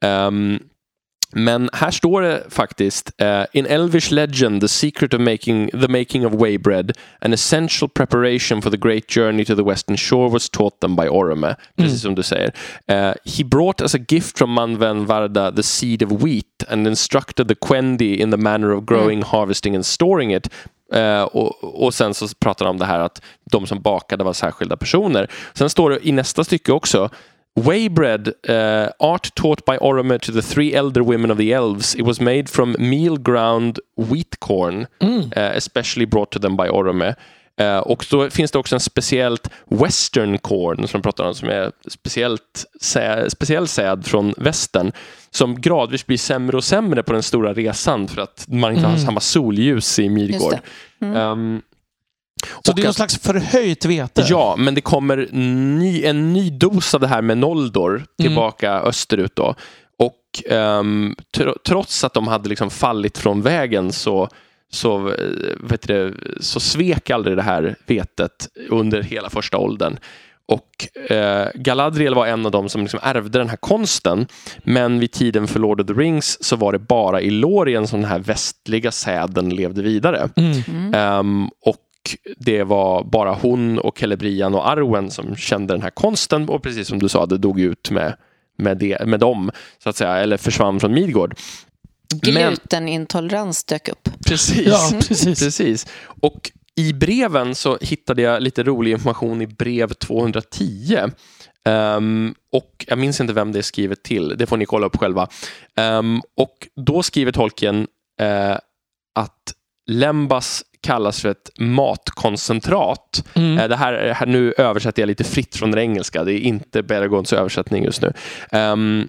[0.00, 0.58] Ehm,
[1.36, 6.26] men här står det faktiskt eh, In Elvish legend the secret of making the making
[6.26, 10.80] of waybread an essential preparation for the great journey to the western shore was taught
[10.80, 11.56] them by Orome.
[11.76, 12.52] Precis som du säger.
[12.86, 17.48] Eh, he brought as a gift from Manven Varda the seed of wheat and instructed
[17.48, 20.48] the Quendi in the manner of growing, harvesting and storing it.
[20.92, 24.32] Eh, och, och sen så pratar de om det här att de som bakade var
[24.32, 25.30] särskilda personer.
[25.54, 27.10] Sen står det i nästa stycke också
[27.56, 31.94] Waybread, uh, art taught by Orome to the three elder women of the elves.
[31.94, 34.86] It was made from meal ground wheat corn,
[35.36, 37.14] uh, especially brought to them by Orome.
[37.60, 41.48] Uh, och så finns det också en speciellt western corn som de pratar om, som
[41.48, 44.92] är speciellt sä, speciell säd från västern,
[45.30, 48.96] som gradvis blir sämre och sämre på den stora resan för att man inte har
[48.96, 50.52] samma solljus i Midgård.
[50.52, 50.64] Just
[51.00, 51.62] Um,
[52.64, 54.24] Så och det är någon att- slags förhöjt vete.
[54.28, 55.28] Ja, men det kommer
[55.78, 59.54] ny, en ny dos av det här med Noldor tillbaka österut då.
[59.98, 64.28] Och ehm, tr- trots att de hade liksom fallit från vägen så,
[64.72, 65.14] så, eh,
[65.60, 69.98] vet du, så svek aldrig det här vetet under hela första åldern.
[70.48, 74.26] Och eh, Galadriel var en av dem som liksom ärvde den här konsten.
[74.64, 78.00] Men vid tiden för Lord of the Rings så var det bara i Lorien som
[78.00, 80.28] den här västliga säden levde vidare.
[80.36, 80.94] Mm.
[80.94, 81.76] Ehm, och
[82.38, 86.88] det var bara hon och Celebrian och Arwen som kände den här konsten och precis
[86.88, 88.16] som du sa, det dog ut med,
[88.58, 89.50] med, det, med dem,
[89.82, 91.34] så att säga, eller försvann från Midgård.
[92.22, 94.08] Men- Glutenintolerans dök upp.
[94.26, 94.66] Precis.
[94.66, 95.40] Ja, precis.
[95.40, 95.86] Precis.
[96.20, 100.98] Och i breven så hittade jag lite rolig information i brev 210.
[101.64, 104.96] Ehm, och jag minns inte vem det är skrivet till, det får ni kolla upp
[104.96, 105.28] själva.
[105.76, 107.86] Ehm, och då skriver tolken
[108.20, 108.58] eh,
[109.14, 109.52] att
[109.86, 113.24] Lembas kallas för ett matkoncentrat.
[113.34, 113.58] Mm.
[113.58, 116.82] Eh, Det här, här, nu översätter jag lite fritt från det engelska, det är inte
[116.82, 118.12] Beragons översättning just nu.
[118.52, 119.08] Ehm,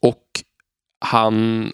[0.00, 0.22] och
[1.04, 1.70] han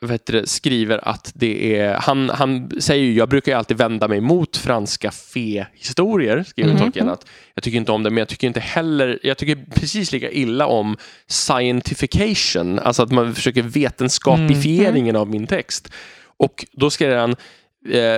[0.00, 4.08] vet du, skriver att det är, han, han säger ju, jag brukar ju alltid vända
[4.08, 6.78] mig mot franska fe-historier, skriver Mhm.
[6.80, 10.12] Tolkien, att jag tycker inte om det, men jag tycker inte heller, jag tycker precis
[10.12, 10.96] lika illa om
[11.28, 15.92] scientification, alltså att man försöker vetenskapifieringen av min text.
[16.36, 17.36] Och då skriver han,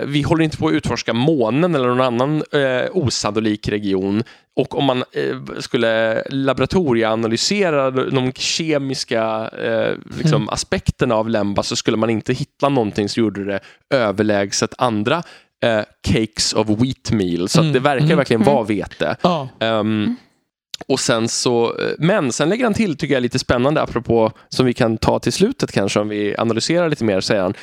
[0.07, 4.23] vi håller inte på att utforska månen eller någon annan eh, osannolik region.
[4.57, 11.97] Och om man eh, skulle laboratorieanalysera de kemiska eh, liksom, aspekterna av Lemba så skulle
[11.97, 15.23] man inte hitta någonting som gjorde det överlägset andra
[15.65, 17.49] eh, cakes of wheat meal.
[17.49, 19.17] Så att Mm, det verkar mm, verkligen vara vete.
[19.23, 19.49] Ja.
[19.61, 20.17] Ehm,
[20.89, 24.67] och sen så, eh, men sen lägger han till, tycker jag, lite spännande, apropå som
[24.67, 27.55] vi kan ta till slutet kanske om vi analyserar lite mer, säger han.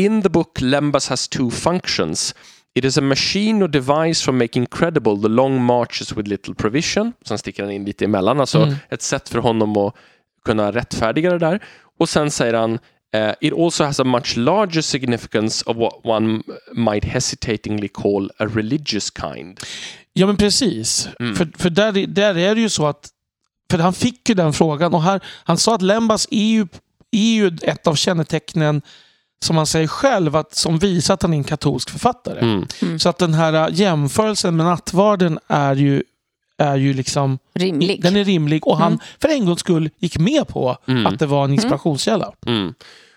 [0.00, 2.34] In the book Lembas has two functions.
[2.74, 7.12] It is a machine or device for making credible the long marches with little provision.
[7.24, 8.74] Sen sticker han in lite emellan, alltså Mm.
[8.88, 9.94] ett sätt för honom att
[10.44, 11.60] kunna rättfärdiga det där.
[11.98, 12.78] Och sen säger han
[13.14, 16.42] eh, It also has a much larger significance of what one
[16.74, 19.60] might hesitatingly call a religious kind.
[20.12, 21.08] Ja, men precis.
[21.20, 21.36] Mm.
[21.36, 23.08] För, för där, där är det ju så att...
[23.70, 26.66] För han fick ju den frågan och här, han sa att Lembas är ju,
[27.10, 28.82] är ju ett av kännetecknen
[29.44, 32.40] som han säger själv, att, som visar att han är en katolsk författare.
[32.40, 32.98] Mm.
[32.98, 36.02] Så att den här äh, jämförelsen med nattvarden är ju,
[36.58, 37.38] är ju liksom...
[37.54, 38.02] Rimlig.
[38.02, 41.06] Den är rimlig och han för en gångs skull gick med på Mm.
[41.06, 42.32] att det var en inspirationskälla.
[42.46, 42.74] Mm.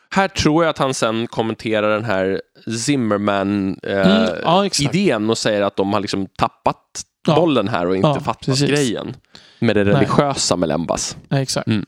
[0.09, 2.41] Här tror jag att han sen kommenterar den här
[2.79, 4.95] Zimmerman-idén Mm, eh, ja, exakt.
[4.95, 6.79] idén och säger att de har liksom tappat
[7.27, 7.35] Ja.
[7.35, 8.69] bollen här och inte Ja, fattat precis.
[8.69, 9.15] grejen
[9.59, 11.17] med det religiösa med Lembas.
[11.29, 11.67] Ja, exakt.
[11.67, 11.85] Mm.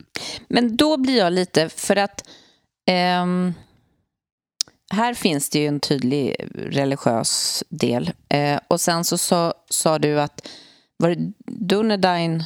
[0.47, 2.23] Men då blir jag lite, för att
[2.87, 3.53] ehm,
[4.93, 8.11] här finns det ju en tydlig religiös del.
[8.29, 10.47] Eh, och sen så sa, sa du att
[10.97, 12.43] var det Dunedain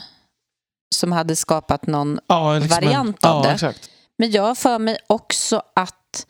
[0.96, 3.54] som hade skapat någon Ja, liksom en- Variant av ja, det.
[3.54, 3.90] Exakt.
[4.18, 6.26] Men jag har för mig också att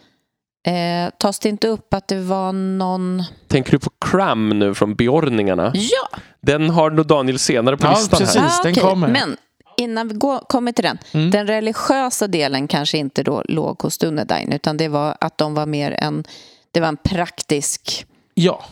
[0.67, 3.23] eh, tas det inte upp att det var någon...
[3.47, 5.71] Tänker du på Cram nu från Beordningarna?
[5.75, 8.35] Ja, Den har nog Daniel senare på Ja, listan precis.
[8.35, 8.47] här.
[8.47, 8.83] ah, den okej.
[8.83, 9.07] kommer.
[9.07, 9.37] Men
[9.79, 10.97] innan vi går, kommer till den.
[11.11, 11.31] Mm.
[11.31, 15.65] Den religiösa delen kanske inte då låg hos Dunedain utan det var att de var
[15.65, 16.23] mer en...
[16.71, 18.05] Det var en praktisk...
[18.33, 18.63] Ja,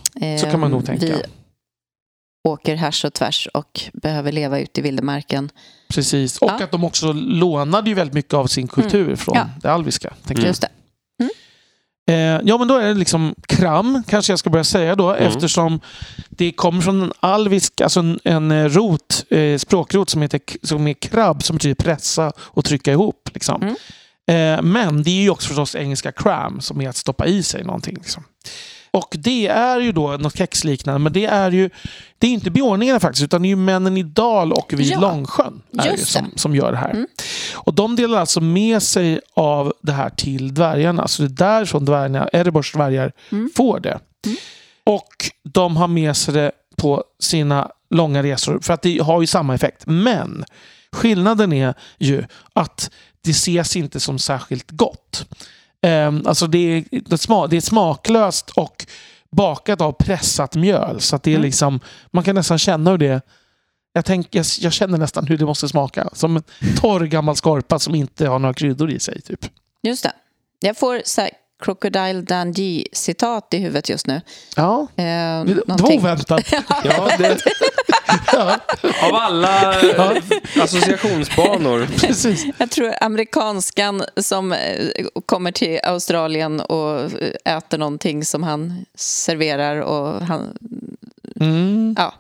[0.42, 1.06] så kan man nog eh, tänka.
[1.06, 1.22] Vi
[2.50, 5.50] åker härs och tvärs och behöver leva ute i vildmarken.
[5.90, 6.38] Precis.
[6.38, 6.64] Och Ja.
[6.64, 9.50] att de också lånade ju väldigt mycket av sin kultur från Ja.
[9.62, 10.14] det alviska.
[10.26, 10.48] Tänker jag.
[10.48, 10.70] Just det.
[12.08, 15.28] Eh, ja, men då är det liksom kram, kanske jag ska börja säga då, Mm.
[15.28, 15.80] eftersom
[16.30, 20.88] det kommer från en alvisk, alltså en, en eh, rot, eh, språkrot som, heter, som
[20.88, 23.30] är krabb, som betyder pressa och trycka ihop.
[23.34, 23.62] Liksom.
[23.62, 23.76] Mm.
[24.58, 27.64] Eh, men det är ju också förstås engelska cram, som är att stoppa i sig
[27.64, 27.96] någonting.
[27.96, 28.24] Liksom.
[28.92, 31.70] Och det är ju då något kexliknande, men det är ju
[32.18, 35.00] det är inte beordningarna faktiskt, utan det är ju männen i Dal och vid Ja,
[35.00, 36.90] Långsjön ju som, som gör det här.
[36.90, 37.08] Mm.
[37.54, 41.08] Och de delar alltså med sig av det här till dvärgarna.
[41.08, 43.50] Så det är därifrån dvärgarna, Erebors dvärgar Mm.
[43.56, 44.00] får det.
[44.26, 44.38] Mm.
[44.84, 49.28] Och de har med sig det på sina långa resor för att det har ju
[49.28, 49.84] samma effekt.
[49.86, 50.46] Men
[50.92, 52.24] skillnaden är ju
[52.54, 55.26] att det ses inte som särskilt gott.
[55.88, 56.84] Ehm, alltså det är,
[57.50, 58.86] det, är smaklöst och
[59.32, 61.02] bakat av pressat mjöl.
[61.02, 61.46] Så det är Mm.
[61.46, 61.80] liksom,
[62.12, 63.22] man kan nästan känna hur det
[63.94, 66.10] jag, tänk, jag, jag känner nästan hur det måste smaka.
[66.14, 66.44] Som en
[66.82, 69.22] torr gammal skorpa som inte har några kryddor i sig.
[69.22, 69.46] Typ.
[69.84, 70.12] Just det.
[70.60, 74.22] Jag får så här, Crocodile Dundee-citat i huvudet just nu.
[74.56, 75.04] Ja, Eh,
[75.46, 76.54] det, var oväntat.
[76.84, 77.42] Ja, det,
[78.34, 78.60] ja,
[79.10, 80.18] av alla eh,
[80.62, 81.88] associationsbanor.
[82.00, 82.46] precis.
[82.58, 84.88] Jag tror amerikanskan som eh,
[85.26, 90.58] kommer till Australien och eh, äter någonting som han serverar och han,
[91.40, 91.96] Mm.
[91.98, 92.14] ja,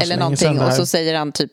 [0.00, 1.52] eller någonting och så säger han typ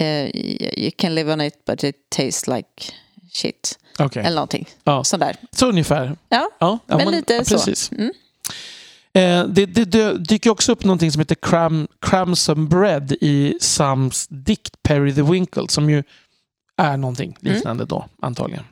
[0.00, 2.92] you can live on it but it tastes like
[3.32, 5.04] shit Okej, eller någonting Ja.
[5.04, 5.36] sådär.
[5.56, 6.16] så ungefär.
[6.28, 7.54] Ja, Ja, ja, men lite ja, så.
[7.54, 7.92] precis.
[7.92, 8.10] Mm.
[9.16, 14.26] Eh, det, det, det dyker också upp någonting som heter Cram, Cramson Bread i Sams
[14.30, 16.02] dikt Perry the Winkle som ju
[16.76, 18.64] är någonting liknande då antagligen.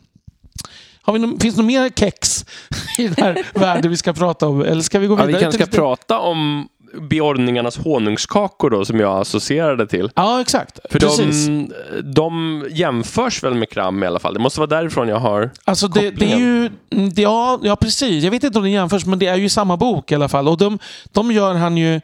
[1.03, 2.45] Har vi no finns det något mer kex
[2.99, 4.61] i den här världen vi ska prata om?
[4.63, 5.39] Eller ska vi gå Ja, vidare?
[5.39, 6.69] vi kanske ska prata om
[7.01, 10.11] beordningarnas honungskakor då, som jag associerade till.
[10.15, 10.79] Ja, exakt.
[10.91, 11.47] För Precis.
[11.47, 11.73] de,
[12.15, 14.35] de jämförs väl med kram i alla fall.
[14.35, 15.51] Det måste vara därifrån jag har...
[15.65, 16.71] Alltså det, det är ju...
[16.91, 18.25] mm, ja, ja, precis.
[18.25, 20.49] Jag vet inte om det jämförs, men det är ju samma bok i alla fall.
[20.49, 20.79] Och de,
[21.13, 22.01] de gör han ju...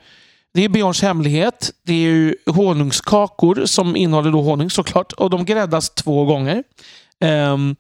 [0.55, 1.71] Det är Björns hemlighet.
[1.87, 5.13] Det är ju honungskakor som innehåller då honung såklart.
[5.13, 6.63] Och de gräddas två gånger.
[7.21, 7.77] Ehm,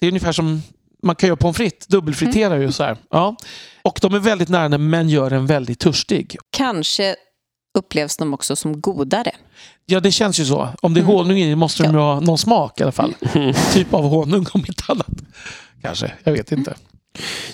[0.00, 0.62] det är ungefär som
[1.02, 1.86] man kan göra pommes frites.
[1.86, 2.96] Dubbelfritera ju så här.
[3.10, 3.36] Ja.
[3.82, 6.36] Och de är väldigt nära men gör en väldigt törstig.
[6.56, 7.16] Kanske
[7.78, 9.30] upplevs de också som godare.
[9.86, 10.68] Ja, det känns ju så.
[10.82, 13.14] Om det är honung i måste de ju ha någon smak i alla fall.
[13.72, 15.06] typ av honung om inte annat.
[15.82, 16.74] Kanske, jag vet inte.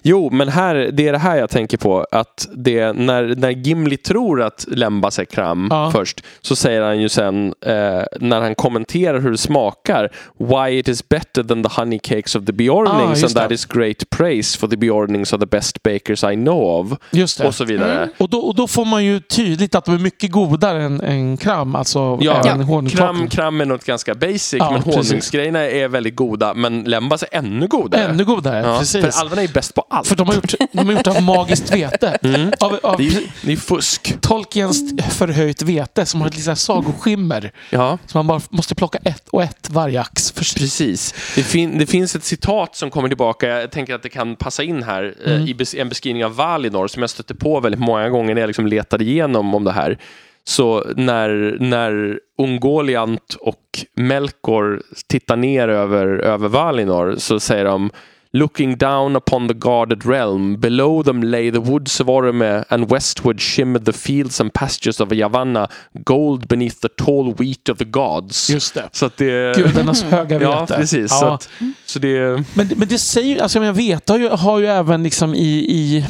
[0.02, 2.06] Jo, men här, det är det här jag tänker på.
[2.12, 5.90] Att det, när, när Gimli tror att Lembas är kram Ja.
[5.94, 7.72] först så säger han ju sen eh,
[8.20, 12.44] när han kommenterar hur det smakar Why it is better than the honey cakes of
[12.44, 13.54] the Ah, Bjornings just and that det.
[13.54, 16.98] is great praise for the Bjornings are the best bakers I know of.
[17.10, 17.46] Just det.
[17.46, 18.08] Och så vidare.
[18.18, 21.36] Och då, och då får man ju tydligt att de är mycket godare än, än
[21.36, 21.74] kram.
[21.76, 22.88] Alltså Ja, honungskakor.
[23.16, 27.28] kram, kram är något ganska basic Ja, men honungsgrejerna är väldigt goda men Lembas är
[27.32, 28.02] ännu godare.
[28.04, 29.04] Ännu godare, ja, precis.
[29.14, 30.06] För alverna är bäst på allt.
[30.08, 32.18] För de har gjort, de har gjort av magiskt vete.
[32.60, 34.14] Av, av det, är, det är fusk.
[34.20, 34.82] Tolkiens
[35.18, 37.52] förhöjt vete som har ett litet sagoskimmer.
[37.70, 37.98] Ja.
[38.06, 40.60] Så man bara måste plocka ett och ett varje ax för sig.
[40.62, 41.14] Precis.
[41.34, 43.46] Det, fin- det finns ett citat som kommer tillbaka.
[43.48, 45.48] Jag tänker att det kan passa in här eh, Mm.
[45.48, 48.66] i en beskrivning av Valinor som jag stötte på väldigt många gånger när jag liksom
[48.66, 49.98] letade igenom om det här.
[50.44, 57.90] Så när, när Ungoliant och Melkor tittar ner över, över Valinor så säger de
[58.38, 63.40] Looking down upon the guarded realm, below them lay the woods of Orome, and westward
[63.40, 65.68] shimmered the fields and pastures of Yavanna,
[66.04, 68.50] gold beneath the tall wheat of the gods.
[68.50, 68.88] Just det.
[68.92, 69.56] Så att det...
[69.56, 70.50] Gudarnas höga vete.
[70.50, 71.10] Ja, precis.
[71.10, 71.18] Ja.
[71.20, 71.48] Så, att,
[71.86, 72.44] så det...
[72.54, 76.04] Men, men det säger alltså jag vet, har ju, har ju även liksom i, i,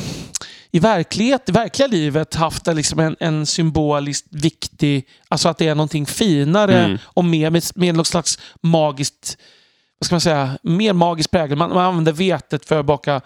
[0.71, 5.69] i verklighet, i verkliga livet haft en, liksom en, en symboliskt viktig, alltså att det
[5.69, 6.99] är någonting finare Mm.
[7.05, 9.39] och mer med, med något slags magiskt,
[10.13, 11.59] vad ska man säga, mer magisk prägel.
[11.59, 13.21] Man, man använder vetet för att baka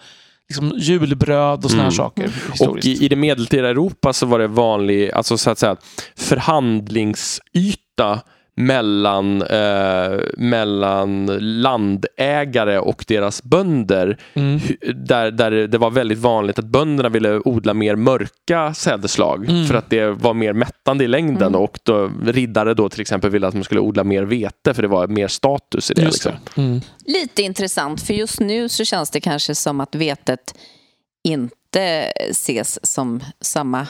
[0.49, 1.97] liksom, julbröd och såna här Mm.
[1.97, 2.23] saker.
[2.25, 2.87] Och Historiskt.
[2.87, 5.75] i, i det medeltida Europa så var det vanlig, alltså så att säga,
[6.17, 8.19] förhandlingsyta
[8.65, 11.25] mellan, eh, mellan
[11.61, 14.17] landägare och deras bönder.
[14.33, 14.59] Mm.
[14.95, 19.65] Där, där det var väldigt vanligt att bönderna ville odla mer mörka sädesslag Mm.
[19.65, 23.47] för att det var mer mättande i längden och då, riddare då till exempel ville
[23.47, 26.05] att man skulle odla mer vete för det var mer status i det.
[26.05, 26.31] Liksom.
[26.55, 26.61] det.
[26.61, 26.81] Mm.
[27.05, 30.55] Lite intressant, för just nu så känns det kanske som att vetet
[31.23, 33.87] inte ses som samma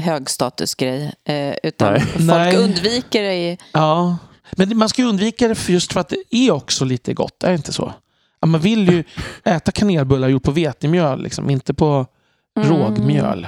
[0.00, 1.12] högstatusgrej.
[1.28, 2.00] Eh, utan Nej.
[2.00, 2.56] folk Nej.
[2.56, 3.34] undviker det.
[3.34, 4.16] i- Ja,
[4.52, 7.44] men man ska ju undvika det för just för att det är också lite gott,
[7.44, 7.92] är det inte så?
[8.46, 9.04] Man vill ju
[9.44, 12.06] äta kanelbullar gjort på vetemjöl, liksom, inte på
[12.60, 13.46] rågmjöl.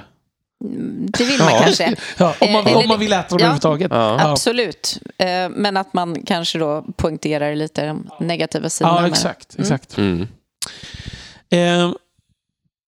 [0.65, 1.61] Mm, Det vill man Ja.
[1.63, 1.95] kanske.
[2.19, 3.45] Ja, om, man, Eh, om man vill äta dem ja.
[3.45, 3.91] överhuvudtaget.
[3.95, 4.31] Ja.
[4.31, 4.99] Absolut.
[5.19, 9.01] Eh, Men att man kanske då poängterar lite de negativa sidorna.
[9.01, 9.57] Ja, exakt.
[9.59, 9.99] exakt.
[9.99, 10.27] Mm.
[11.51, 11.93] Eh,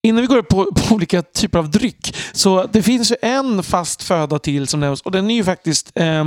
[0.08, 2.16] innan vi går upp på, på olika typer av dryck.
[2.32, 5.90] Så det finns ju en fast föda till som nämns och den är ju faktiskt
[5.94, 6.24] eh,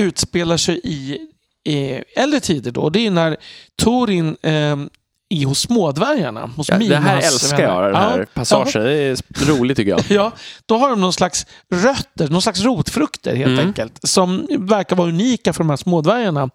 [0.00, 1.18] utspelar sig i
[1.68, 2.90] eh, äldre tider då.
[2.90, 3.36] Det är när
[3.82, 4.76] Torin eh,
[5.30, 6.50] är hos smådvärgarna.
[6.56, 8.24] Hos Ja, det här älskar jag, den här Ja.
[8.34, 8.82] passagen.
[8.84, 10.00] Det är roligt tycker jag.
[10.08, 10.32] Ja,
[10.66, 13.66] då har de någon slags rötter, någon slags rotfrukter helt Mm.
[13.66, 13.98] enkelt.
[14.02, 16.50] Som verkar vara unika för de här smådvärgarna.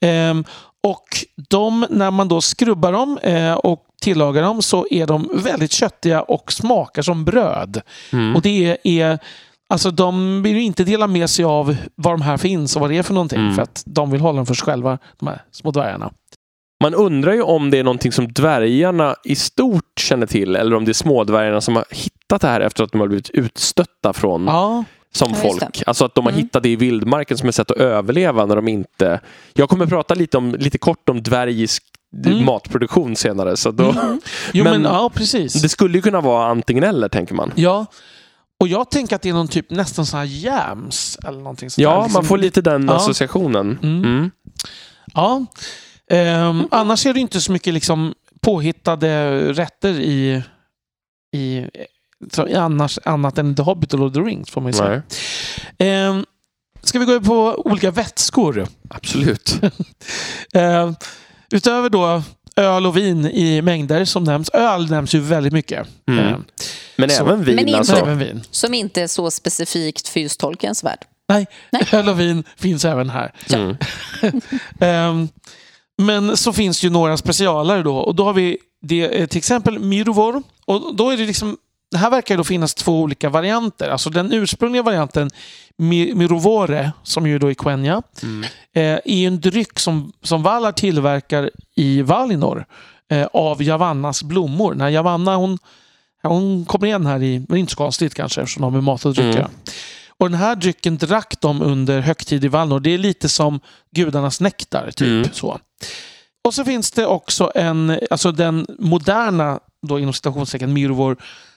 [0.00, 0.44] Ehm,
[0.82, 5.72] och de, när man då skrubbar dem eh, och tillagar dem så är de väldigt
[5.72, 7.80] köttiga och smakar som bröd.
[8.12, 8.36] Mm.
[8.36, 9.18] Och det är,
[9.68, 12.90] alltså de vill ju inte dela med sig av var de här finns och vad
[12.90, 13.40] det är för någonting.
[13.40, 13.54] Mm.
[13.54, 16.10] För att de vill hålla dem för sig själva, de här små dvärgarna.
[16.82, 20.84] Man undrar ju om det är någonting som dvärgarna i stort känner till eller om
[20.84, 24.44] det är smådvärgarna som har hittat det här efter att de har blivit utstötta från
[24.46, 24.84] Ja,
[25.14, 25.82] som Ja, folk.
[25.86, 26.42] Alltså att de har Mm.
[26.42, 29.20] hittat det i vildmarken som ett sätt att överleva när de inte...
[29.52, 31.84] Jag kommer prata lite, om, lite kort om dvärgisk
[32.26, 32.44] Mm.
[32.44, 33.56] matproduktion senare.
[33.56, 33.94] Så då,
[34.52, 35.52] jo men, Men- ja precis.
[35.62, 37.52] Det skulle ju kunna vara antingen eller, tänker man.
[37.56, 37.86] Ja,
[38.60, 41.82] och jag tänker att det är någon typ nästan så här jams eller någonting sånt
[41.82, 41.96] Ja, där.
[42.02, 42.94] Liksom- man får lite den Ja.
[42.96, 43.78] associationen.
[43.82, 44.04] Mm.
[44.04, 44.30] Mm.
[45.14, 45.46] Ja.
[46.10, 50.42] Ehm, annars är det inte så mycket liksom påhittade rätter i,
[51.36, 51.64] i
[52.32, 55.02] så, annars, annat än The Hobbit och Lord of the Rings får man ju säga.
[55.78, 56.24] Ehm,
[56.82, 58.66] ska vi gå in på olika vätskor?
[58.90, 59.60] absolut.
[60.54, 60.94] Ehm,
[61.52, 62.22] utöver då
[62.56, 64.48] öl och vin i mängder som nämns.
[64.50, 65.88] Öl nämns ju väldigt mycket.
[66.08, 66.26] Mm.
[66.26, 66.44] Ehm,
[66.96, 67.96] Men Så- även vin Men inte- alltså.
[67.96, 68.42] Även vin.
[68.50, 70.98] Som inte är så specifikt för just Tolkiens värld.
[71.28, 71.86] Nej, Nej.
[71.92, 73.32] öl och vin finns även här.
[73.52, 73.76] Mm.
[74.80, 75.28] Ehm,
[76.02, 77.96] men så finns ju några specialare då.
[77.96, 80.42] Och då har vi det, eh, till exempel Mirovor.
[80.66, 81.56] Och då är det liksom,
[81.90, 83.88] det här verkar då finnas två olika varianter.
[83.88, 85.30] Alltså den ursprungliga varianten,
[85.78, 88.42] Mi- Mirovore, som ju då är Quenya, Mm.
[88.74, 92.64] eh, är en dryck som, som Valar tillverkar i Valinor
[93.10, 94.74] eh, av Javannas blommor.
[94.74, 95.58] När Javanna hon,
[96.22, 99.04] hon kommer igen här i, men inte så konstigt kanske eftersom de har med mat
[99.04, 99.50] och dryck att Mm.
[100.18, 102.80] Och den här drycken drack de under högtid i Valinor.
[102.80, 103.60] Det är lite som
[103.94, 104.90] gudarnas nektar.
[104.90, 105.28] Typ, Mm.
[105.32, 105.58] så.
[106.44, 111.16] Och så finns det också en, alltså den moderna, då inom citationstecken, Mirvor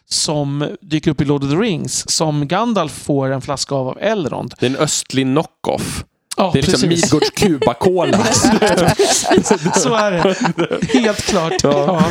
[0.09, 2.09] som dyker upp i Lord of the Rings.
[2.11, 4.53] Som Gandalf får en flaska av av Elrond.
[4.59, 6.03] Det är en östlig knock-off.
[6.37, 7.03] Ja, Det är liksom precis.
[7.13, 8.23] Midgårds Cuba-cola.
[9.73, 10.99] Så är det.
[10.99, 11.63] Helt klart.
[11.63, 12.03] Ja.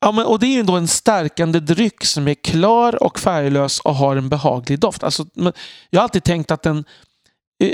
[0.00, 3.80] Ja, men, och det är ju då en stärkande dryck som är klar och färglös
[3.80, 5.02] och har en behaglig doft.
[5.02, 5.52] Alltså, men
[5.90, 6.84] jag har alltid tänkt att den,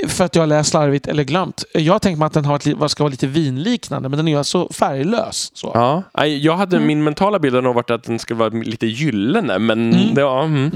[0.07, 2.55] för att jag har läst slarvigt eller glömt, jag har tänkt mig att den har
[2.85, 5.51] ett, ska vara lite vinliknande, men den är alltså färglös.
[5.53, 5.71] Så.
[5.73, 10.13] Ja, jag hade min mentala bild varit att den skulle vara lite gyllene, men Mm.
[10.15, 10.71] det, ja, mm.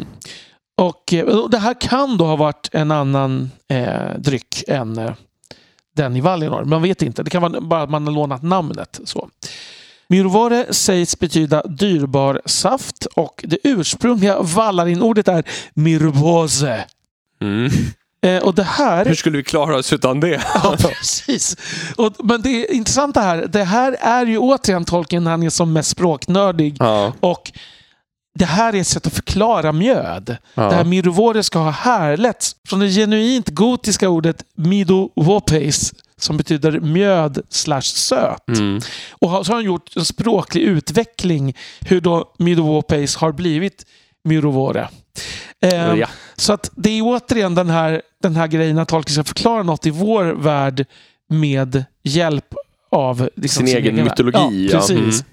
[0.78, 5.12] Och, eh, och det här kan då ha varit en annan eh, dryck än eh,
[5.96, 6.64] den i Valinor.
[6.64, 7.24] Man vet inte.
[7.24, 9.00] Det kan vara bara att man har lånat namnet.
[9.06, 9.30] Så.
[10.08, 15.44] Mirvore sägs betyda dyrbar saft och det ursprungliga Vallarin-ordet är
[15.74, 16.86] mirvose.
[17.42, 17.72] Mm.
[18.24, 19.06] Eh, och det här...
[19.06, 20.42] Hur skulle vi klara oss utan det?
[20.64, 21.58] Ja, precis.
[21.96, 23.48] Och, men det är intressant det här.
[23.48, 26.76] Det här är ju återigen Tolkien, han är som mest språknördig.
[26.80, 27.52] Ja, Och
[28.40, 30.38] det här är ett sätt att förklara mjöd.
[30.54, 30.64] Ja.
[30.64, 37.42] Det här mirvore ska ha härletts från det genuint gotiska ordet midovopes som betyder mjöd
[37.50, 38.48] slash söt.
[38.48, 38.82] mm.
[39.12, 43.86] Och så har han gjort en språklig utveckling hur då midovopes har blivit
[44.24, 44.88] mirovore.
[45.62, 46.08] Eh, ja.
[46.36, 49.86] Så att det är återigen den här, den här grejen att Tolkien ska förklara något
[49.86, 50.86] i vår värld
[51.30, 52.46] med hjälp
[52.92, 54.04] av liksom Sin egen värld.
[54.06, 54.94] mytologi, Ja, ja.
[54.96, 55.06] Mm.
[55.06, 55.26] precis.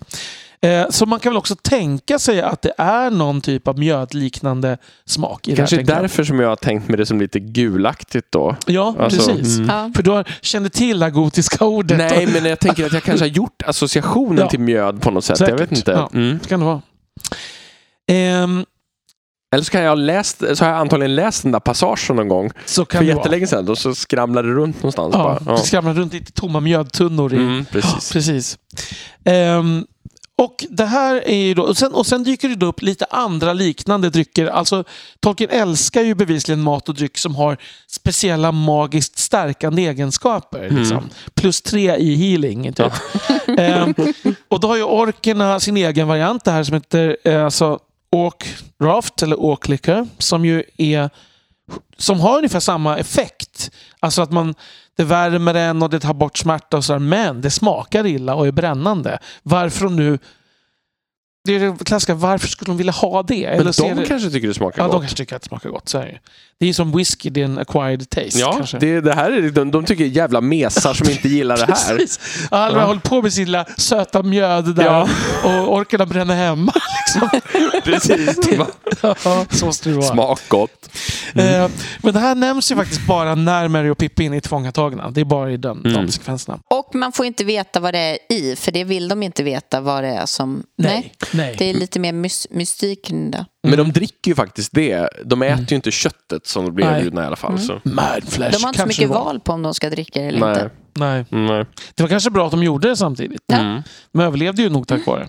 [0.63, 4.79] Eh, Så man kan väl också tänka sig att det är någon typ av mjödliknande
[5.07, 5.85] smak i Kanske det här.
[5.87, 6.03] tänker jag.
[6.03, 8.57] därför som jag har tänkt mig det som lite gulaktigt då.
[8.67, 9.57] Ja, Alltså, precis.
[9.59, 9.69] mm.
[9.69, 9.91] Ja.
[9.97, 11.99] För du kände till det gotiska ordet.
[11.99, 14.49] Nej, men jag tänker att jag kanske har gjort associationen Ja.
[14.49, 15.39] till mjöd på något sätt.
[15.39, 15.51] Säkert.
[15.53, 15.91] Jag vet inte.
[15.93, 16.11] Ja.
[16.15, 16.39] Mm.
[16.43, 16.83] Det kan det vara.
[18.07, 18.65] Ehm,
[19.53, 22.51] Eller så, kan jag läst, så har jag antagligen läst den där passagen någon gång
[22.67, 23.69] så kan för jättelänge sedan.
[23.69, 25.15] Och så skramlade det runt någonstans.
[25.15, 25.57] Ja, bara.
[25.57, 27.93] Det skramlar runt lite tomma mjödtunnor i, Mm, precis.
[27.93, 28.59] Ja, precis.
[29.25, 29.87] Ehm,
[30.39, 33.53] och det här är ju då, och sen, och sen dyker det upp lite andra
[33.53, 34.47] liknande drycker.
[34.47, 34.85] Alltså,
[35.21, 40.65] Tolkien älskar ju bevisligen mat och dryck som har speciella magiskt stärkande egenskaper.
[40.65, 40.77] Mm.
[40.77, 41.11] Liksom.
[41.35, 42.73] Plus tre i healing.
[42.73, 42.93] Typ.
[43.59, 43.95] Ehm,
[44.49, 47.79] och då har ju orkerna sin egen variant det här som heter eh, alltså,
[48.17, 48.45] Ork
[48.83, 51.11] Raft eller Liquor som ju är
[51.97, 53.71] som har ungefär samma effekt.
[54.01, 54.55] Alltså att man,
[54.97, 56.99] det värmer en och det tar bort smärta och sådär.
[56.99, 59.19] Men det smakar illa och är brännande.
[59.43, 60.19] Varför de nu...
[61.45, 63.51] Det är det klassiska, varför skulle de vilja ha det?
[63.51, 65.01] Men Eller de det, kanske tycker det smakar Ja, de gott.
[65.01, 65.89] kanske tycker att det smakar gott.
[65.89, 66.19] Så är det.
[66.61, 68.39] Det är som whisky, det är en acquired taste.
[68.39, 68.79] Ja, kanske.
[68.79, 71.97] det, det här är, de, de tycker jävla mesar som inte gillar det här.
[71.97, 72.21] Precis.
[72.51, 72.87] Alla Ja.
[72.87, 75.09] hållit på med sin lilla söta mjöd där Ja.
[75.45, 76.73] och orkarna bränner hemma.
[77.07, 77.41] Liksom.
[77.85, 78.37] Precis.
[79.03, 80.07] Ja, så måste det vara.
[80.07, 80.91] Smak gott.
[81.35, 81.69] Eh,
[82.03, 85.11] men det här nämns ju faktiskt bara när Mary och Pippin är tillfångatagna.
[85.11, 86.09] Det är bara i den, de Mm.
[86.09, 86.59] sekvenserna.
[86.71, 89.81] Och man får inte veta vad det är i, för det vill de inte veta
[89.81, 90.63] vad det är som...
[90.79, 91.13] Nej.
[91.33, 91.55] Nej.
[91.59, 93.47] Det är lite mer mys- mystik det.
[93.63, 95.09] Men de dricker ju faktiskt det.
[95.25, 96.99] De äter ju inte köttet som blir Nej.
[96.99, 97.59] erbjudna i alla fall.
[97.59, 97.81] Så.
[97.85, 99.25] Mad flesh De har inte så kanske mycket det var.
[99.25, 100.51] val på om de ska dricka det eller Nej.
[100.51, 100.71] inte.
[100.95, 101.25] Nej.
[101.31, 101.65] Nej.
[101.95, 103.43] Det var kanske bra att de gjorde det samtidigt.
[103.47, 103.57] Ja.
[103.59, 103.83] Mm.
[104.13, 105.29] De överlevde ju nog tack vare det.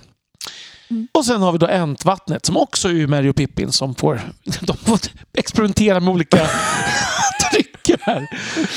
[1.11, 4.21] Och sen har vi då Äntvattnet som också är ju Mary och Pippin som får,
[4.61, 4.99] de får
[5.37, 6.37] experimentera med olika
[7.51, 8.27] drycker här.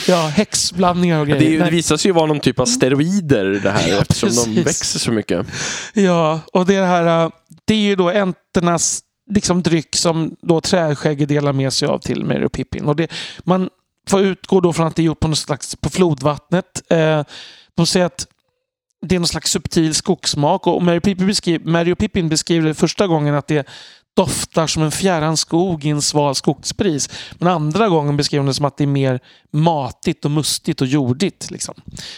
[0.09, 1.47] Ja, häxblandningar och Det, grejer.
[1.47, 1.73] är ju, det Nej.
[1.73, 4.67] visar sig ju vara någon typ av steroider det här Ja, eftersom de precis.
[4.67, 5.47] växer så mycket.
[5.93, 7.31] Ja, och det här, äh,
[7.65, 9.01] det är ju då änternas
[9.31, 12.85] liksom, dryck som då Träskägge delar med sig av till Mary och Pippin.
[12.85, 13.12] Och det,
[13.45, 13.68] man
[14.09, 16.83] får utgå då från att det är gjort på något slags på flodvattnet.
[16.89, 17.22] Eh,
[17.75, 18.27] de säger att
[19.07, 22.75] det är någon slags subtil skogssmak och Mary, Pippin beskriver, Mary och Pippin beskriver det
[22.75, 23.66] första gången att det
[24.16, 27.11] doftar som en fjärran skog i en sval skogsbris.
[27.39, 29.20] Men andra gången beskriver de det som att det är mer
[29.53, 31.51] matigt och mustigt och jordigt.
[31.51, 31.75] Liksom.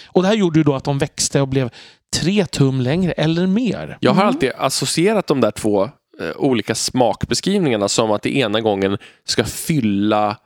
[0.06, 1.70] Och det här gjorde ju då att de växte och blev
[2.16, 3.98] tre tum längre eller mer.
[4.00, 5.90] Jag har alltid associerat de där två
[6.36, 10.36] olika smakbeskrivningarna som att det ena gången ska fylla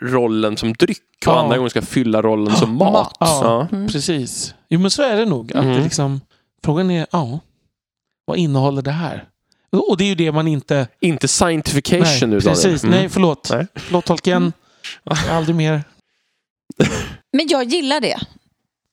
[0.00, 1.40] rollen som dryck och Ja.
[1.40, 3.16] andra gången ska fylla rollen som mat.
[3.20, 3.40] Ja,
[3.70, 3.76] Ja.
[3.76, 3.88] Mm.
[3.88, 4.54] precis.
[4.68, 5.52] Jo, men så är det nog.
[5.52, 5.82] Att det Mm.
[5.84, 6.20] liksom,
[6.64, 7.40] frågan är, ja,
[8.24, 9.24] vad innehåller det här?
[9.88, 10.88] Och det är ju det man inte...
[11.00, 12.42] Inte scientification Nej, nu Daniel.
[12.42, 12.84] precis.
[12.84, 12.96] Mm.
[12.98, 13.48] Nej, förlåt.
[13.52, 13.66] Nej.
[13.74, 14.52] Förlåt Tolkien.
[15.30, 15.82] Aldrig mer.
[17.32, 18.16] Men jag gillar det.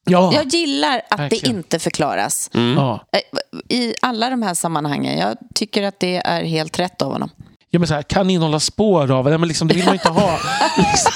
[0.08, 0.34] Ja.
[0.34, 1.52] Jag gillar att verkligen.
[1.54, 2.50] det inte förklaras.
[2.54, 2.78] Mm.
[2.78, 3.06] ja.
[3.12, 5.18] Eh, I alla de här sammanhangen.
[5.18, 7.30] Jag tycker att det är helt rätt av honom.
[7.70, 10.10] Ja, men så här, kan innehålla spår av, nej, men liksom, det vill man inte
[10.10, 10.40] ha.
[10.78, 11.12] Liksom,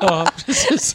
[0.00, 0.92] ja, precis.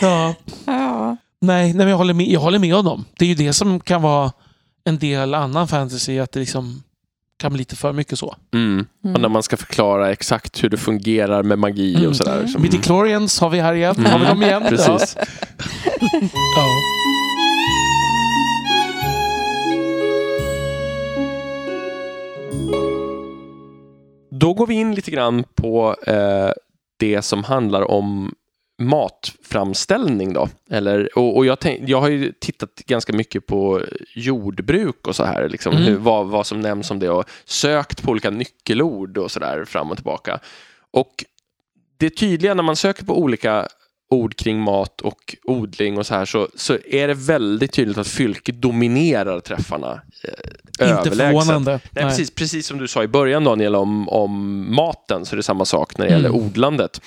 [0.00, 0.34] Ja.
[0.64, 1.16] Ja.
[1.40, 3.04] Nej, nej men jag, håller med, jag håller med honom.
[3.18, 4.32] Det är ju det som kan vara
[4.84, 6.82] en del annan fantasy, att det liksom
[7.40, 8.36] kan bli lite för mycket så.
[8.54, 8.86] Mm.
[9.14, 12.08] Och när man ska förklara exakt hur det fungerar med magi Mm.
[12.08, 12.42] och sådär.
[12.46, 12.62] Så, mm.
[12.62, 14.06] Midichlorians har vi här igen.
[14.06, 14.62] Har vi dem igen?
[14.68, 15.16] Precis.
[16.56, 16.66] Ja.
[24.30, 26.50] Då går vi in lite grann på eh,
[26.98, 28.34] det som handlar om
[28.80, 30.48] matframställning då.
[30.70, 33.82] Eller, och, och jag, tänk, jag har ju tittat ganska mycket på
[34.14, 35.84] jordbruk och så här, liksom, Mm.
[35.84, 39.64] hur, vad, vad som nämns om det och sökt på olika nyckelord och så där
[39.64, 40.38] fram och tillbaka.
[40.90, 41.24] Och
[41.96, 43.68] det tydliga när man söker på olika
[44.10, 48.08] ord kring mat och odling och så här så, så är det väldigt tydligt att
[48.08, 50.00] fylke dominerar träffarna.
[50.24, 50.30] Eh,
[50.70, 51.16] Inte överlägset.
[51.18, 51.70] förvånande.
[51.70, 52.04] Nej, Nej.
[52.04, 55.64] Precis, precis som du sa i början Daniel om, om maten så är det samma
[55.64, 56.40] sak när det gäller Mm.
[56.46, 57.00] odlandet.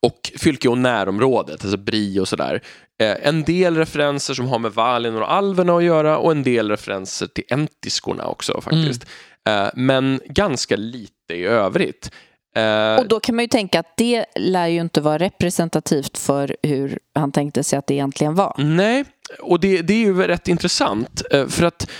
[0.00, 2.60] Och fylke och närområdet, alltså BRI och sådär.
[3.02, 6.70] Eh, en del referenser som har med Valin och alverna att göra och en del
[6.70, 9.06] referenser till entiskorna också faktiskt.
[9.44, 9.64] Mm.
[9.64, 12.10] Eh, men ganska lite i övrigt.
[12.56, 16.56] Eh, Och då kan man ju tänka att det lär ju inte vara representativt för
[16.62, 18.54] hur han tänkte sig att det egentligen var.
[18.58, 19.04] Nej,
[19.40, 21.22] och det, det är ju rätt intressant.
[21.48, 21.90] För att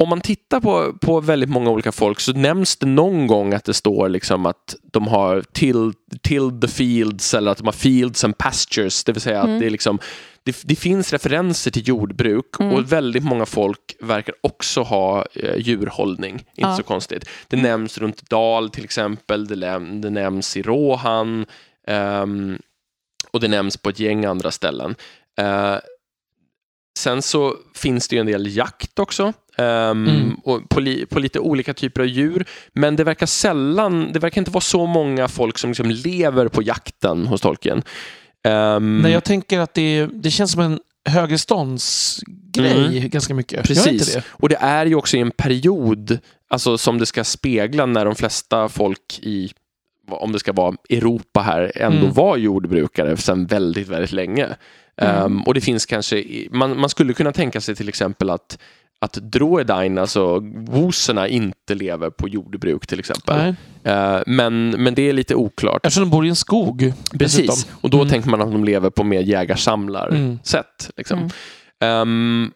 [0.00, 3.64] om man tittar på, på väldigt många olika folk så nämns det någon gång att
[3.64, 5.92] det står liksom att de har till,
[6.22, 9.04] till the fields eller att de har fields and pastures.
[9.04, 9.98] Det vill säga att det, är liksom,
[10.44, 16.32] det, det finns referenser till jordbruk och väldigt många folk verkar också ha eh, djurhållning.
[16.32, 16.76] Inte Ja.
[16.76, 17.28] så konstigt.
[17.48, 21.46] Det nämns runt Dal till exempel, det, det nämns i Rohan
[21.86, 22.58] ehm,
[23.30, 24.94] och det nämns på ett gäng andra ställen.
[25.38, 25.76] Eh,
[26.98, 29.32] sen så finns det ju en del jakt också.
[29.56, 30.34] ehm, Mm.
[30.44, 32.44] och på, li, på lite olika typer av djur.
[32.72, 36.62] Men det verkar sällan, det verkar inte vara så många folk som liksom lever på
[36.62, 37.82] jakten hos Tolkien.
[38.44, 40.80] Ehm, Nej, jag tänker att det, det känns som en
[41.84, 43.52] högreståndsgrej ganska mycket.
[43.52, 43.62] Mm.
[43.64, 44.14] Precis.
[44.14, 44.22] det?
[44.30, 46.18] Och det är ju också i en period
[46.50, 49.50] alltså, som det ska spegla när de flesta folk i,
[50.10, 52.12] om det ska vara Europa här, ändå Mm.
[52.12, 54.48] var jordbrukare sedan väldigt, väldigt länge.
[55.00, 58.58] Ehm, och det finns kanske, man, man skulle kunna tänka sig till exempel att
[59.02, 63.54] att Droedain, alltså woserna, inte lever på jordbruk till exempel.
[63.84, 65.86] Eh, men, men det är lite oklart.
[65.86, 66.92] Eftersom de bor i en skog.
[67.18, 67.74] Precis, dessutom.
[67.80, 68.08] och då Mm.
[68.08, 70.90] tänker man att de lever på mer jägar-samlar-sätt.
[70.96, 71.18] Liksom.
[71.18, 71.30] Mm.
[71.80, 72.50] Ehm,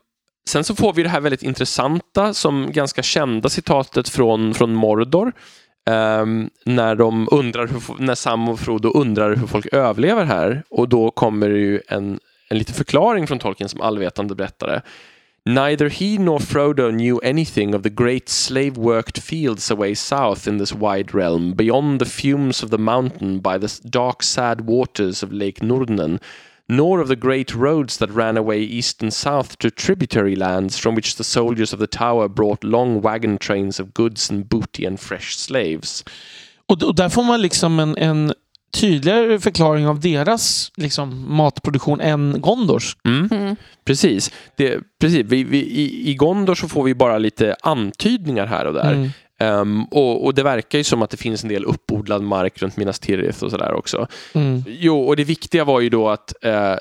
[0.49, 5.32] sen så får vi det här väldigt intressanta, som ganska kända citatet från, från Mordor.
[5.90, 10.62] Ehm, när, de undrar hur, när Sam och Frodo undrar hur folk överlever här.
[10.70, 12.18] Och då kommer ju en,
[12.55, 14.82] en liten förklaring från Tolkien som allvetande berättare.
[15.46, 20.72] Neither he nor Frodo knew anything of the great slave-worked fields away south in this
[20.72, 25.61] wide realm, beyond the fumes of the mountain by the dark, sad waters of Lake
[25.61, 26.18] Nurnen,
[26.66, 30.94] nor of the great roads that ran away east and south to tributary lands from
[30.94, 35.00] which the soldiers of the tower brought long wagon trains of goods and booty and
[35.00, 36.05] fresh slaves.
[36.66, 38.32] Och, och där får man liksom en, en
[38.74, 42.96] tydligare förklaring av deras liksom, matproduktion än Gondors.
[43.04, 43.28] Mm.
[43.32, 43.56] Mm.
[43.84, 44.32] Precis.
[44.56, 45.26] Det, precis.
[45.26, 48.92] Vi, vi, i, I Gondor så får vi bara lite antydningar här och där.
[48.92, 49.10] Mm.
[49.40, 52.76] Ehm, och, och det verkar ju som att det finns en del uppodlad mark runt
[52.76, 54.06] Minas Tirith och sådär också.
[54.32, 54.64] Mm.
[54.66, 56.74] Jo, och det viktiga var ju då att eh,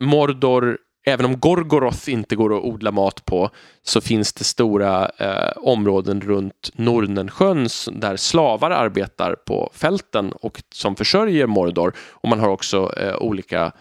[0.00, 3.50] Mordor, även om Gorgoroth inte går att odla mat på,
[3.82, 10.96] så finns det stora eh, områden runt Nornensjön där slavar arbetar på fälten och som
[10.96, 11.94] försörjer Mordor.
[12.10, 13.72] Och man har också eh, olika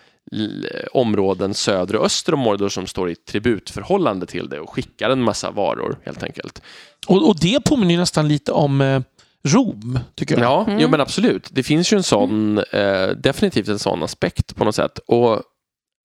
[0.91, 5.21] områden söder och öster om Mordor som står i tributförhållande till det och skickar en
[5.21, 6.61] massa varor helt enkelt.
[7.07, 9.01] Och, och det påminner ju nästan lite om eh,
[9.43, 10.43] Rom, tycker jag.
[10.43, 11.49] Ja, jo, men absolut.
[11.51, 14.99] Det finns ju en sån, eh, definitivt en sån aspekt på något sätt.
[15.07, 15.41] Och,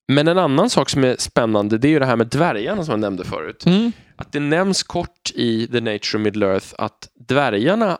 [0.07, 2.91] men en annan sak som är spännande, det är ju det här med dvärgarna som
[2.91, 3.65] jag nämnde förut.
[3.65, 3.91] Mm.
[4.15, 7.97] Att det nämns kort i The Nature of Middle-earth att dvärgarna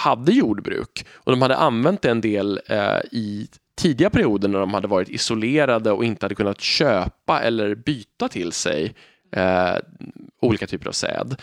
[0.00, 4.74] hade jordbruk och de hade använt det en del eh, i tidiga perioder när de
[4.74, 8.94] hade varit isolerade och inte hade kunnat köpa eller byta till sig
[9.36, 9.74] eh,
[10.42, 11.36] olika typer av säd.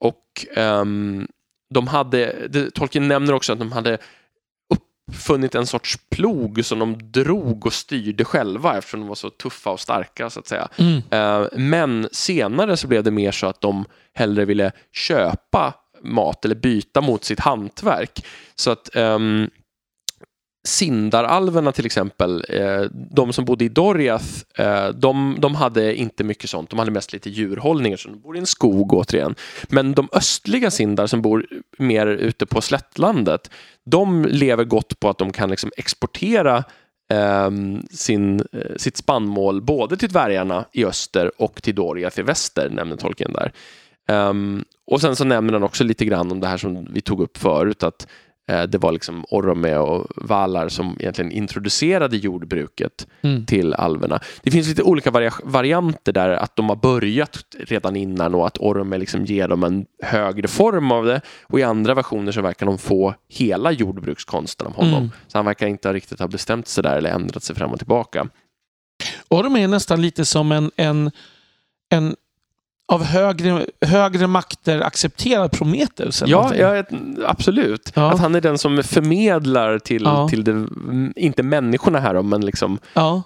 [0.00, 1.28] Och ehm,
[1.74, 3.98] de hade, det, Tolkien nämner också att de hade
[5.12, 9.70] funnit en sorts plog som de drog och styrde själva eftersom de var så tuffa
[9.70, 10.68] och starka så att säga.
[10.76, 11.02] Mm.
[11.10, 13.84] Eh, Men senare så blev det mer så att de
[14.14, 18.26] hellre ville köpa mat eller byta mot sitt hantverk.
[18.54, 19.50] Så att um,
[20.68, 26.50] Sindaralverna till exempel, eh, de som bodde i Doriath, eh, de, de hade inte mycket
[26.50, 26.70] sånt.
[26.70, 29.34] De hade mest lite djurhållning, så de bor i en skog återigen.
[29.68, 31.46] Men de östliga Sindar som bor
[31.78, 33.50] mer ute på slättlandet,
[33.84, 36.64] de lever gott på att de kan liksom exportera
[37.12, 37.50] eh,
[37.90, 42.96] sin, eh, sitt spannmål både till dvärgarna i öster och till Doriath i väster, nämner
[42.96, 43.52] Tolkien där.
[44.10, 47.20] Um, och sen så nämner han också lite grann om det här som vi tog
[47.20, 48.06] upp förut, att
[48.48, 53.46] det var liksom Orome och Valar som egentligen introducerade jordbruket Mm.
[53.46, 54.20] till alverna.
[54.42, 58.58] Det finns lite olika varia- varianter där, att de har börjat redan innan och att
[58.58, 61.20] Orome liksom ger dem en högre form av det.
[61.42, 64.94] Och i andra versioner så verkar de få hela jordbrukskonsten av honom.
[64.94, 65.10] Mm.
[65.26, 68.28] Så han verkar inte riktigt ha bestämt sig där eller ändrat sig fram och tillbaka.
[69.28, 71.10] De är nästan lite som en, en,
[71.90, 72.16] en
[72.92, 76.22] av högre, högre makter accepterad Prometheus.
[76.26, 76.84] Ja, ja,
[77.26, 77.92] absolut.
[77.94, 78.12] Ja.
[78.12, 80.28] Att han är den som förmedlar till, Ja.
[80.28, 80.66] till det,
[81.16, 82.78] inte människorna här men liksom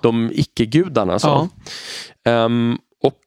[0.02, 1.18] de icke-gudarna.
[1.18, 1.48] Så.
[2.24, 3.20] Ehm, och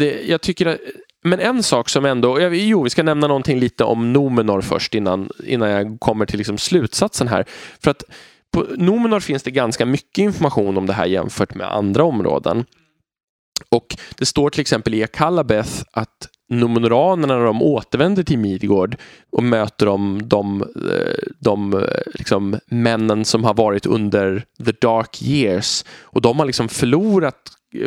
[0.00, 0.78] det, jag tycker att,
[1.24, 5.30] men en sak som ändå, jo vi ska nämna någonting lite om Nomenor först innan,
[5.44, 7.44] innan jag kommer till liksom slutsatsen här.
[7.80, 8.02] För att
[8.52, 12.64] på Nomenor finns det ganska mycket information om det här jämfört med andra områden.
[13.68, 18.96] Och det står till exempel i Akalabeth att Numenoranerna när de återvänder till Midgård
[19.32, 21.80] och möter de, de, eh, de eh,
[22.14, 27.34] liksom, männen som har varit under the dark years och de har liksom förlorat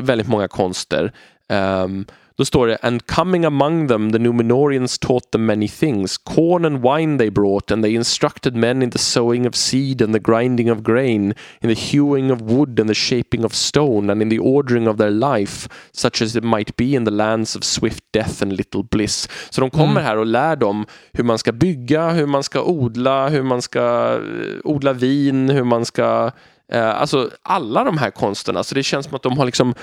[0.02, 1.14] väldigt många konster.
[1.50, 2.06] Ehm,
[2.42, 6.18] då står det And coming among them the Numenorians taught them many things.
[6.18, 10.14] Corn and wine they brought and they instructed men in the sowing of seed and
[10.14, 14.22] the grinding of grain, in the hewing of wood and the shaping of stone and
[14.22, 17.64] in the ordering of their life, such as it might be in the lands of
[17.64, 19.30] swift death and little bliss.
[19.50, 20.04] Så de kommer Mm.
[20.04, 24.14] här och lär dem hur man ska bygga, hur man ska odla, hur man ska
[24.14, 26.32] eh, odla vin, hur man ska
[26.72, 28.64] Eh, alltså alla de här konsterna.
[28.64, 29.74] Så det känns som att de har liksom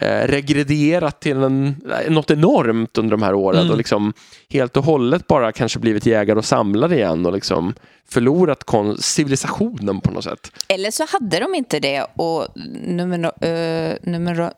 [0.00, 1.76] eh, regrederat till en,
[2.08, 3.70] något enormt under de här åren Mm.
[3.70, 4.12] och liksom
[4.50, 7.74] helt och hållet bara kanske blivit jägare och samlare igen och liksom
[8.08, 10.52] förlorat kon- civilisationen på något sätt.
[10.68, 12.46] Eller så hade de inte det och
[12.86, 14.50] numero, uh, numero,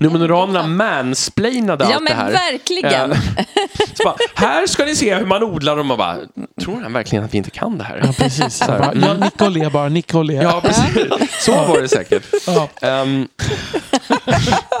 [0.00, 2.30] Numenoranerna mansplainade Ja allt det men här.
[2.52, 3.12] verkligen.
[3.12, 3.18] Eh,
[4.04, 6.16] bara, här ska ni se hur man odlar och man bara,
[6.60, 8.00] tror han verkligen att vi inte kan det här?
[8.06, 8.54] Ja, precis.
[8.56, 9.22] Så här, Bara, mm.
[9.38, 10.34] ja, och le bara, nicka och le.
[10.34, 11.44] Ja, precis.
[11.44, 12.22] Så var det säkert.
[12.46, 12.68] Ja.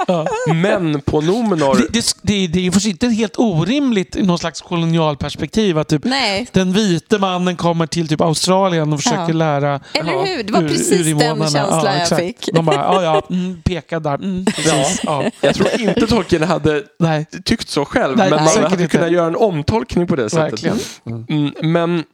[0.06, 0.26] Ja.
[0.54, 1.74] men på Nomenor...
[1.74, 5.88] Det, det, det, det är ju förstås inte helt orimligt i någon slags kolonialperspektiv att
[5.88, 9.32] typ Nej, den vite mannen kommer till typ Australien och försöker Ja.
[9.34, 10.22] lära eller Ja.
[10.24, 10.42] hur?
[10.42, 11.50] Det var ur- precis den urinvånarna.
[11.50, 12.48] känslan Ja, jag fick.
[12.52, 14.14] De bara, ja, ja, mm, peka där.
[14.14, 15.00] Mm, precis.
[15.08, 15.30] Ja.
[15.40, 19.26] Jag tror inte Tolkien hade Nej, tyckt så själv, Nej, men man hade kunnat göra
[19.26, 20.64] en omtolkning på det sättet.
[20.64, 20.78] verkligen.
[21.28, 22.04] Mm, men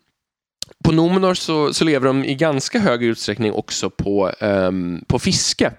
[0.85, 5.73] på Nomenor så, så lever de i ganska hög utsträckning också på, ehm, på fiske.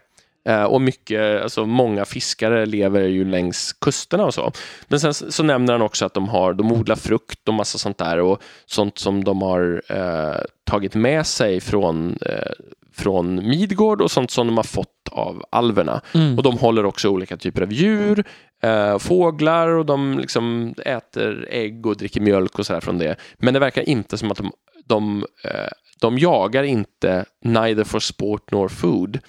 [0.49, 4.51] Eh, och mycket, alltså många fiskare lever ju längs kusterna och så.
[4.87, 7.97] Men sen så nämner han också att de, har, de odlar frukt och massa sånt
[7.97, 12.51] där och sånt som de har eh, tagit med sig från, eh,
[12.95, 16.01] från Midgård och sånt som de har fått av alverna.
[16.13, 16.37] Mm.
[16.37, 18.25] Och de håller också olika typer av djur,
[18.63, 23.15] eh, fåglar och de liksom äter ägg och dricker mjölk och sådär från det.
[23.37, 24.51] Men det verkar inte som att de,
[24.85, 25.71] de, eh,
[26.01, 29.19] de jagar inte neither for sport nor food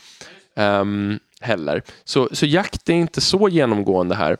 [0.57, 1.83] ehm, heller.
[2.05, 4.37] Så, så jakt är inte så genomgående här.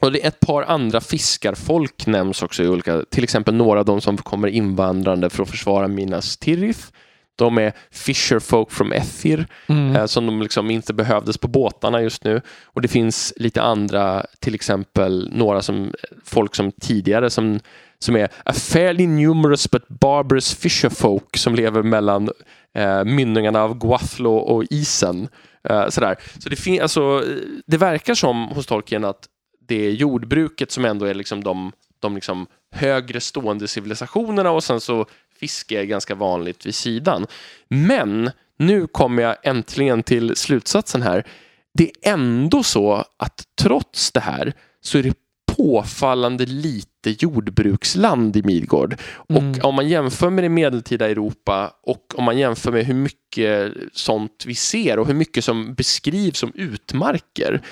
[0.00, 3.86] Och det är ett par andra fiskarfolk nämns också i olika, till exempel några av
[3.86, 6.92] de som kommer invandrande för att försvara Minas Tirith.
[7.36, 9.96] De är fisherfolk from Ethir Mm.
[9.96, 12.40] eh, som de liksom inte behövdes på båtarna just nu.
[12.64, 15.92] Och det finns lite andra, till exempel några som,
[16.24, 17.60] folk som tidigare som,
[17.98, 22.28] som är a fairly numerous but barbarous fisherfolk som lever mellan
[22.74, 25.28] eh, mynningarna av Guathlo och isen.
[25.68, 26.16] Eh, sådär.
[26.38, 27.22] Så det, fin- alltså,
[27.66, 29.24] det verkar som hos Tolkien att
[29.68, 34.80] det är jordbruket som ändå är liksom de, de liksom högre stående civilisationerna och sen
[34.80, 35.06] så
[35.40, 37.26] fiske är ganska vanligt vid sidan.
[37.68, 41.26] Men nu kommer jag äntligen till slutsatsen här.
[41.74, 45.14] Det är ändå så att trots det här så är det
[45.56, 48.96] påfallande lite jordbruksland i Midgård.
[49.28, 49.50] Mm.
[49.50, 53.72] Och om man jämför med det medeltida Europa och om man jämför med hur mycket
[53.92, 57.62] sånt vi ser och hur mycket som beskrivs som utmarker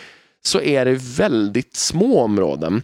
[0.43, 2.83] så är det väldigt små områden.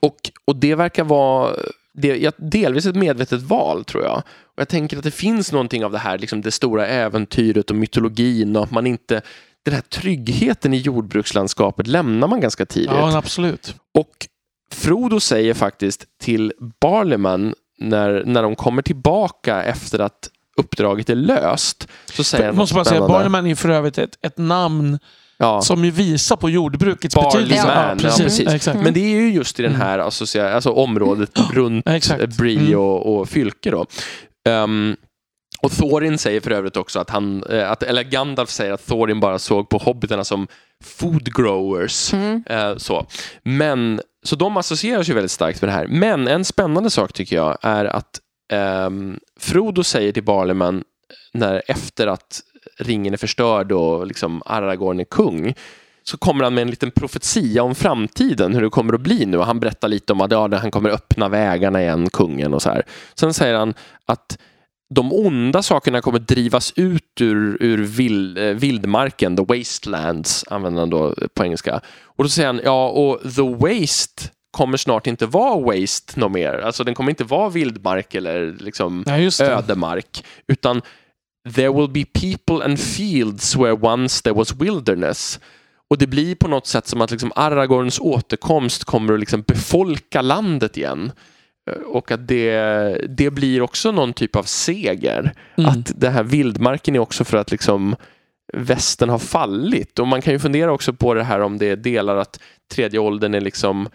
[0.00, 1.56] Och, och det verkar vara
[1.94, 4.16] det, ja, delvis ett medvetet val tror jag.
[4.18, 7.76] Och jag tänker att det finns någonting av det här, liksom det stora äventyret och
[7.76, 9.22] mytologin och att man inte,
[9.62, 12.90] den här tryggheten i jordbrukslandskapet lämnar man ganska tidigt.
[12.90, 13.74] Ja, absolut.
[13.94, 14.26] Och
[14.72, 21.88] Frodo säger faktiskt till Barleyman när, när de kommer tillbaka efter att uppdraget är löst.
[22.04, 23.00] Så säger Jag han måste bara säga.
[23.00, 24.98] Barleyman är för övrigt ett, ett namn
[25.42, 25.62] Ja.
[25.62, 27.72] som ju visar på jordbrukets Barleyman, betydelse.
[27.74, 28.22] ja, precis.
[28.22, 28.48] precis.
[28.54, 28.80] Exakt.
[28.80, 32.78] Men det är ju just i den här associa- alltså området runt eh, Bree Mm.
[32.78, 33.70] och, och Fylke.
[33.70, 33.86] Då.
[34.48, 34.96] Ehm,
[35.62, 39.20] och Thorin säger för övrigt också att han, eh, att, eller Gandalf säger att Thorin
[39.20, 40.46] bara såg på hobbitarna som
[40.84, 42.12] food growers.
[42.12, 42.44] Mm.
[42.46, 43.06] Eh, så.
[43.42, 45.86] Men, så de associeras ju väldigt starkt med det här.
[45.86, 48.20] Men en spännande sak tycker jag är att
[48.52, 50.84] ehm, Frodo säger till Barleyman
[51.34, 52.40] när, efter att
[52.78, 55.54] ringen är förstörd och liksom Aragorn är kung
[56.04, 59.38] så kommer han med en liten profetia om framtiden, hur det kommer att bli nu.
[59.38, 62.82] Han berättar lite om att ja, han kommer öppna vägarna igen, kungen och så här.
[63.14, 63.74] Sen säger han
[64.06, 64.38] att
[64.94, 70.90] de onda sakerna kommer drivas ut ur, ur vild, eh, vildmarken, the wastelands använder han
[70.90, 71.80] då på engelska.
[72.04, 76.52] Och då säger han, ja och the waste kommer snart inte vara waste något mer.
[76.64, 80.82] Alltså den kommer inte vara vildmark eller liksom Ja, ödemark, utan
[81.54, 85.40] there will be people and fields where once there was wilderness.
[85.90, 90.22] Och det blir på något sätt som att liksom Aragorns återkomst kommer att liksom befolka
[90.22, 91.12] landet igen.
[91.70, 92.56] Eh, Och att det,
[93.08, 95.34] det blir också någon typ av seger.
[95.58, 95.70] Mm.
[95.70, 97.96] Att det här vildmarken är också för att liksom
[98.52, 99.98] västen har fallit.
[99.98, 102.40] Och man kan ju fundera också på det här om det är delar att
[102.74, 103.88] tredje åldern är liksom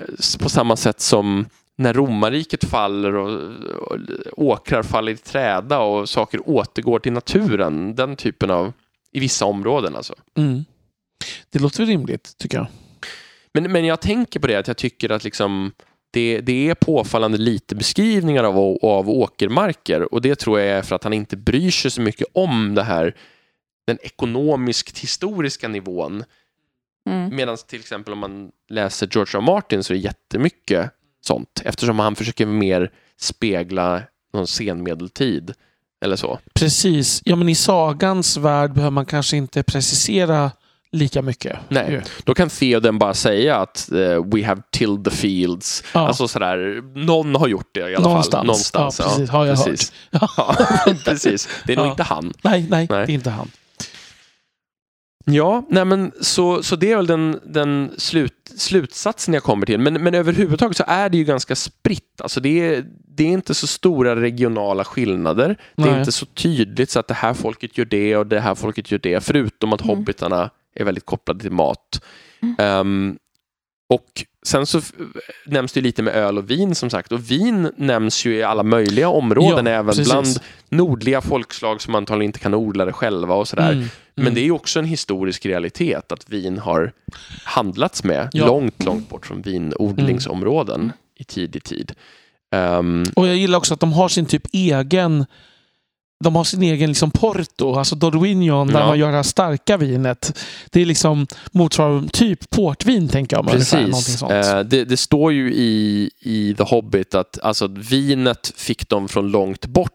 [0.00, 1.46] eh, på samma sätt som
[1.76, 3.52] när romarriket faller och,
[3.82, 3.98] och
[4.36, 7.94] åkrar faller i träda och saker återgår till naturen.
[7.94, 8.72] Den typen av,
[9.12, 10.14] i vissa områden alltså.
[10.36, 10.64] Mm.
[11.50, 12.66] Det låter väl rimligt, tycker jag.
[13.54, 15.72] Men, men jag tänker på det att jag tycker att liksom
[16.10, 20.96] det, det är påfallande lite beskrivningar av, av åkermarker och det tror jag är för
[20.96, 23.16] att han inte bryr sig så mycket om det här
[23.86, 26.24] den ekonomiskt historiska nivån.
[27.10, 27.36] Mm.
[27.36, 29.38] Medan till exempel om man läser George.
[29.38, 29.40] R.
[29.40, 30.90] Martin så är det jättemycket
[31.26, 34.02] sånt eftersom han försöker mer spegla
[34.34, 35.52] någon senmedeltid
[36.04, 36.38] eller så.
[36.54, 37.22] Precis.
[37.24, 40.50] Ja, men i sagans värld behöver man kanske inte precisera
[40.92, 41.58] lika mycket.
[41.68, 41.90] Nej.
[41.90, 42.02] Ju.
[42.24, 45.84] Då kan Theoden bara säga att eh, we have tilled the fields.
[45.94, 46.06] Ja.
[46.08, 48.32] Alltså sådär, någon har gjort det i alla Någonstans.
[48.34, 48.46] fall.
[48.46, 48.98] Någonstans.
[48.98, 49.30] Ja, precis.
[49.30, 49.92] Har jag precis.
[50.12, 50.30] hört.
[50.36, 50.56] Ja,
[51.04, 51.48] precis.
[51.66, 51.90] Det är nog Ja.
[51.90, 52.32] inte han.
[52.42, 53.06] Nej, nej, Nej.
[53.06, 53.50] det är inte han.
[55.24, 59.78] Ja, nej men så, så det är väl den, den slut, slutsatsen jag kommer till.
[59.80, 62.20] Men, men överhuvudtaget så är det ju ganska spritt.
[62.20, 62.84] Alltså det, är,
[63.16, 65.56] det är inte så stora regionala skillnader.
[65.76, 65.98] Det är Nej.
[65.98, 68.98] inte så tydligt så att det här folket gör det och det här folket gör
[68.98, 69.24] det.
[69.24, 69.96] Förutom att Mm.
[69.96, 72.04] hobbitarna är väldigt kopplade till mat.
[72.58, 73.16] Ehm,
[73.88, 74.80] och sen så
[75.46, 77.12] nämns det lite med öl och vin som sagt.
[77.12, 80.10] Och vin nämns ju i alla möjliga områden, Ja, även precis.
[80.12, 80.26] bland
[80.68, 83.72] nordliga folkslag som antagligen inte kan odla det själva och sådär.
[83.72, 83.88] Mm.
[84.14, 86.92] Men det är ju också en historisk realitet att vin har
[87.44, 88.46] handlats med Ja.
[88.46, 91.92] långt, långt bort från vinodlingsområden i tidig tid.
[92.52, 95.26] Ehm, Och jag gillar också att de har sin typ egen
[96.24, 98.86] de har sin egen liksom porto, alltså Dordoignon, där Ja.
[98.86, 100.38] man gör det här starka vinet.
[100.70, 103.46] Det är liksom motsvarar typ portvin, tänker jag.
[103.46, 104.22] Precis.
[104.22, 109.28] Eh, det, det står ju i, i The Hobbit att alltså, vinet fick de från
[109.30, 109.90] långt bort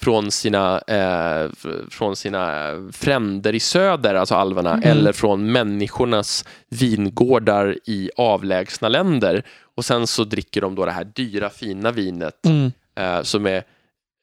[0.00, 1.50] från sina, eh,
[1.90, 4.82] från sina fränder i söder, alltså alverna, Mm.
[4.88, 9.42] eller från människornas vingårdar i avlägsna länder.
[9.76, 12.72] Och sen så dricker de då det här dyra fina vinet Mm.
[12.98, 13.62] eh, som är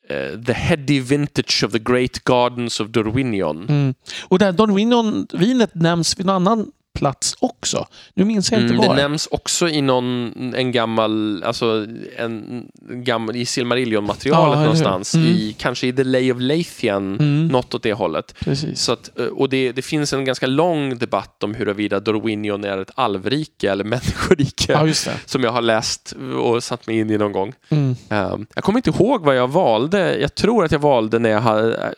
[0.08, 3.66] Eh, the heady vintage of the great gardens of Dorwinion.
[3.70, 3.94] Mm.
[4.28, 7.88] Och det här Dorwinion-vinet nämns vid någon annan plats också.
[8.14, 8.96] Nu minns jag inte Mm, det var.
[8.96, 11.86] nämns också i någon, en gammal, alltså
[12.18, 14.64] en gammal, i Silmarillion-materialet hur?
[14.64, 15.16] någonstans.
[15.16, 15.28] Mm.
[15.28, 17.48] I, kanske i The Lay of Lathian, Mm.
[17.48, 18.36] något åt det hållet.
[18.40, 18.82] Precis.
[18.82, 22.78] Så att, eh, och det, det finns en ganska lång debatt om huruvida Dorwinion är
[22.78, 24.84] ett alvrike eller människorike.
[24.86, 24.94] Det.
[25.26, 27.54] Som jag har läst och satt mig in i någon gång.
[27.70, 27.96] Mm.
[28.10, 30.18] Um, jag kommer inte ihåg vad jag valde.
[30.18, 31.92] Jag tror att jag valde när jag hade, eh,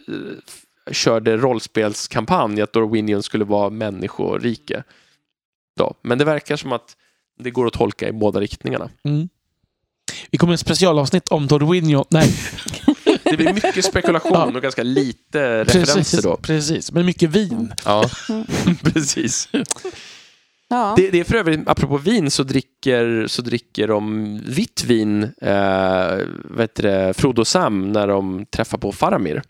[0.92, 4.84] körde rollspelskampanj att Dorwinion skulle vara människorike.
[5.78, 5.94] Då.
[6.02, 6.96] Men det verkar som att
[7.40, 8.90] det går att tolka i båda riktningarna.
[9.04, 9.30] Mm.
[10.32, 12.06] Vi kommer ett specialavsnitt om Dordoignon.
[12.10, 12.30] Nej,
[13.24, 14.46] Det blir mycket spekulation Ja.
[14.56, 16.38] och ganska lite referenser precis, då.
[16.38, 16.92] precis.
[16.92, 17.74] Men mycket vin.
[17.86, 18.10] Ja,
[18.84, 19.50] precis.
[20.70, 20.94] Ja.
[20.98, 26.18] Det, det är för övrigt, apropå vin, så dricker, så dricker de vitt vin, eh,
[26.44, 29.42] vad heter det, Frodo och Sam, när de träffar på Faramir.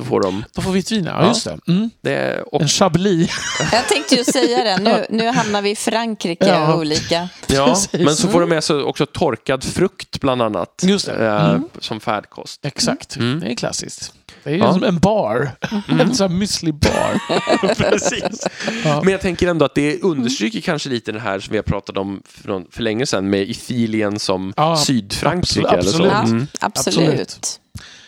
[0.00, 0.44] Så får de...
[0.54, 1.22] Då får vitt vin, ja.
[1.22, 1.28] Ja.
[1.28, 1.58] Just det.
[1.68, 1.90] Mm.
[2.02, 3.30] Det, och, En chablis.
[3.72, 4.78] Jag tänkte ju säga det.
[4.82, 6.74] Nu, nu hamnar vi i Frankrike Ja.
[6.76, 7.28] olika.
[7.46, 7.92] ja, Precis.
[8.00, 10.82] men så får de med sig också torkad frukt bland annat.
[10.86, 11.26] Just det.
[11.26, 11.64] eh, Mm.
[11.78, 12.64] Som färdkost.
[12.66, 13.16] Exakt.
[13.16, 13.40] Mm.
[13.40, 14.12] Det är klassiskt.
[14.44, 14.72] Det är ju Ja.
[14.72, 15.50] som en bar.
[16.00, 17.74] En sån här müsli-bar.
[17.74, 18.46] Precis.
[18.84, 19.00] Ja.
[19.04, 21.96] Men jag tänker ändå att det understryker kanske lite det här som vi har pratat
[21.96, 25.68] om från, för länge sedan med Ithilien som Ja, Sydfrankrike.
[25.68, 26.04] absolut, Eller så.
[26.04, 26.12] absolut.
[26.12, 26.46] Ja, Mm.
[26.60, 27.10] absolut.
[27.10, 27.60] Absolut.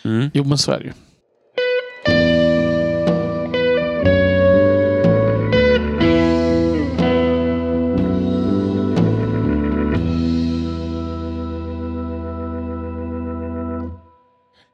[0.05, 0.31] Mm.
[0.33, 0.93] Jo, men så är det ju.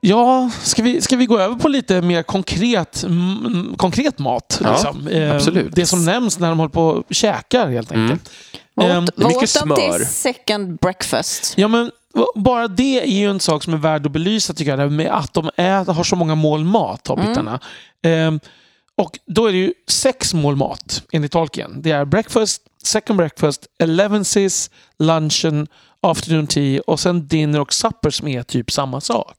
[0.01, 4.59] Ja, ska vi, ska vi gå över på lite mer konkret, mm, konkret mat?
[4.63, 5.07] Ja, liksom?
[5.07, 5.75] Eh, absolut.
[5.75, 8.03] Det som nämns när de håller på och käkar helt Mm.
[8.03, 8.29] enkelt.
[8.81, 9.97] Ehm, det är vad mycket åt de smör.
[9.97, 11.53] till second breakfast?
[11.57, 11.91] Ja, men
[12.35, 14.91] bara det är ju en sak som är värd att belysa tycker jag.
[14.91, 17.59] Med att de äter, har så många mål mat, hobbitarna.
[18.03, 18.39] Ehm,
[18.97, 21.81] och då är det ju sex mål mat enligt Tolkien.
[21.81, 24.69] Det är breakfast, second breakfast, elevenses,
[24.99, 25.67] lunchen,
[26.01, 29.35] afternoon tea och sen dinner och supper som är typ samma sak.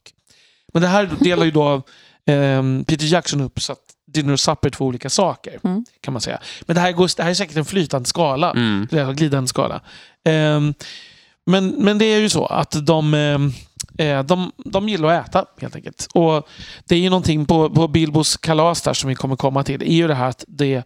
[0.73, 1.83] Men det här delar ju då
[2.27, 3.79] ehm, Peter Jackson upp så att
[4.13, 5.59] dinner och supper är två olika saker.
[5.65, 5.85] Mm.
[6.01, 6.41] kan man säga.
[6.61, 8.51] Men det här, går, det här är säkert en flytande skala.
[8.51, 8.89] Mm.
[8.93, 9.81] Eller glidande skala.
[10.25, 10.75] Ehm,
[11.47, 13.53] men, men det är ju så att de, ehm,
[13.99, 16.09] eh, de, de gillar att äta helt enkelt.
[16.15, 16.49] Och
[16.85, 19.79] Det är ju någonting på, på Bilbos kalas där som vi kommer komma till.
[19.79, 20.83] Det är ju det här att det,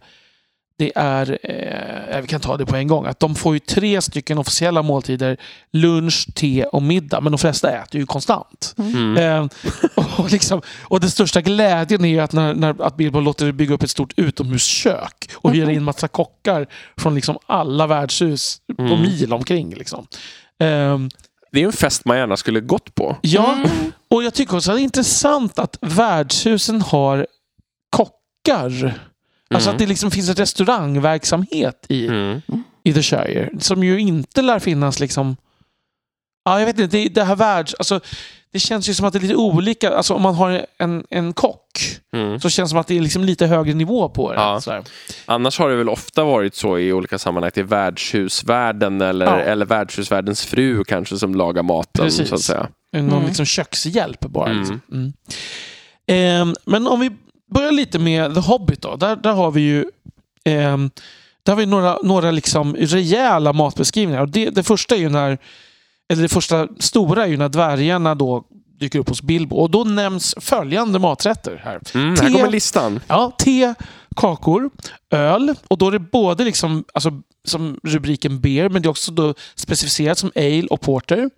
[0.77, 4.01] det är, eh, vi kan ta det på en gång, att de får ju tre
[4.01, 5.37] stycken officiella måltider.
[5.73, 7.21] Lunch, te och middag.
[7.21, 8.75] Men de flesta äter ju konstant.
[8.77, 9.17] Mm.
[9.17, 9.47] Eh,
[10.17, 13.73] och, liksom, och den största glädjen är ju att, när, när, att Bilbo låter bygga
[13.73, 16.67] upp ett stort utomhuskök och hyra in massa kockar
[16.97, 19.01] från liksom alla värdshus på Mm.
[19.01, 19.75] mil omkring.
[19.75, 20.07] Liksom.
[20.59, 20.99] Eh,
[21.51, 23.17] Det är ju en fest man gärna skulle gått på.
[23.21, 23.57] ja,
[24.09, 27.27] och jag tycker också att det är intressant att värdshusen har
[27.89, 28.99] kockar.
[29.55, 29.75] Alltså Mm.
[29.75, 32.41] att det liksom finns en restaurangverksamhet i, Mm.
[32.83, 33.49] i The Shire.
[33.59, 35.37] Som ju inte lär finnas liksom...
[36.45, 36.97] Ja, jag vet inte.
[36.97, 37.73] Det, det här världs...
[37.73, 37.99] Alltså,
[38.53, 39.89] det känns ju som att det är lite olika.
[39.97, 41.61] Alltså om man har en, en kock
[42.13, 42.39] Mm.
[42.39, 44.39] så känns det som att det är liksom lite högre nivå på det.
[44.39, 44.61] Ja.
[45.25, 49.25] Annars har det väl ofta varit så i olika sammanhang att det är värdshusvärden eller,
[49.25, 49.39] Ja.
[49.41, 52.05] eller värdshusvärdens fru kanske som lagar maten.
[52.05, 52.29] Precis.
[52.29, 52.67] Så att säga.
[52.93, 53.25] Någon Mm.
[53.25, 54.45] liksom kökshjälp bara.
[54.49, 54.59] Mm.
[54.59, 54.81] Liksom.
[54.91, 55.13] Mm.
[56.07, 57.11] Ehm, men om vi
[57.53, 58.95] börjar lite med The Hobbit då.
[58.95, 59.85] Där, där har vi ju
[60.45, 60.89] ehm,
[61.43, 64.21] där har vi några, några liksom rejäla matbeskrivningar.
[64.21, 65.37] Och det, det första är ju när,
[66.09, 68.43] eller det första stora är ju när dvärgarna då
[68.79, 69.55] dyker upp hos Bilbo.
[69.55, 71.79] Och då nämns följande maträtter här.
[71.93, 72.31] Mm, här Te.
[72.31, 72.99] kommer listan.
[73.07, 73.73] Ja, te,
[74.15, 74.69] kakor,
[75.11, 75.55] öl.
[75.67, 79.33] Och då är det både liksom, alltså, som rubriken beer, men det är också då
[79.55, 81.29] specificerat som ale och porter.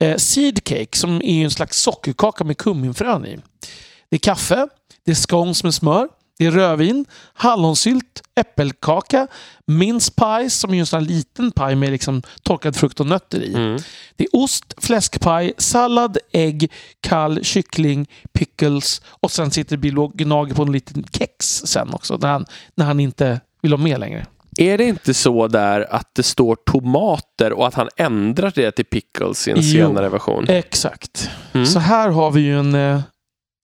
[0.00, 3.38] Eh, seed cake, som är en slags sockerkaka med kumminfrön i.
[4.10, 4.68] Det är kaffe,
[5.04, 9.26] det är scones med smör, det är rödvin, hallonsylt, äppelkaka,
[9.66, 13.42] mince pies, som är en sån här liten paj med liksom torkad frukt och nötter
[13.42, 13.54] i.
[13.54, 13.78] Mm.
[14.16, 20.54] Det är ost, fläskpaj, sallad, ägg, kall kyckling, pickles och sen sitter Bilbo och gnager
[20.54, 24.26] på en liten kex sen också när han, när han inte vill ha med längre.
[24.56, 28.84] Är det inte så där att det står tomater och att han ändrar det till
[28.84, 29.62] pickles i en Jo.
[29.62, 30.48] senare version?
[30.48, 31.30] Exakt.
[31.52, 31.66] Mm.
[31.66, 33.00] Så här har vi ju en, eh,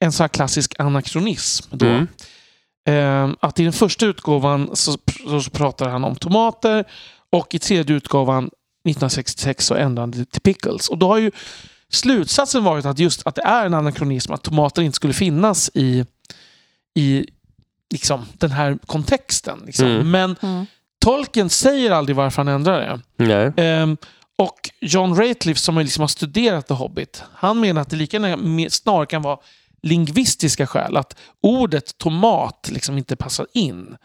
[0.01, 1.67] en sån här klassisk anakronism.
[1.71, 1.87] Då.
[1.87, 2.07] Mm.
[2.89, 4.99] Eh, Att i den första utgåvan så,
[5.43, 6.85] så pratar han om tomater
[7.33, 10.89] och i tredje utgåvan 1966 så ändrar han det till pickles.
[10.89, 11.31] Och då har ju
[11.93, 16.05] slutsatsen varit att just att det är en anakronism, att tomater inte skulle finnas i,
[16.95, 17.27] i
[17.91, 19.63] liksom, den här kontexten.
[19.67, 19.87] Liksom.
[19.87, 20.11] Mm.
[20.11, 20.67] Men Mm.
[21.05, 23.01] Tolkien säger aldrig varför han ändrar det.
[23.25, 23.53] Nej.
[23.57, 23.97] Ehm,
[24.39, 28.71] och John Rateliff som liksom har studerat The Hobbit, han menar att det lika gärna
[28.71, 29.39] snarare kan vara
[29.83, 30.97] lingvistiska skäl.
[30.97, 33.97] Att ordet tomat liksom inte passar in.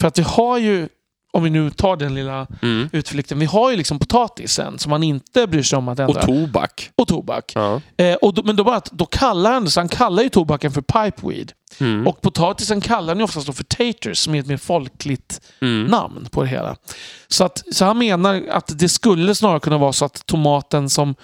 [0.00, 0.88] För att vi har ju,
[1.32, 2.88] om vi nu tar den lilla Mm.
[2.92, 6.20] utflykten, vi har ju liksom potatisen som man inte bryr sig om att ändra.
[6.20, 6.90] Och tobak.
[6.96, 7.52] och tobak.
[7.54, 7.80] Ja.
[7.96, 10.72] Eh, och då, men då, bara att, då kallar han så han kallar ju tobaken
[10.72, 11.52] för pipeweed.
[11.80, 12.06] Mm.
[12.06, 15.84] Och potatisen kallar han ju oftast för taters, som är ett mer folkligt Mm.
[15.84, 16.76] namn på det hela.
[17.28, 21.14] Så, att, så han menar att det skulle snarare kunna vara så att tomaten som,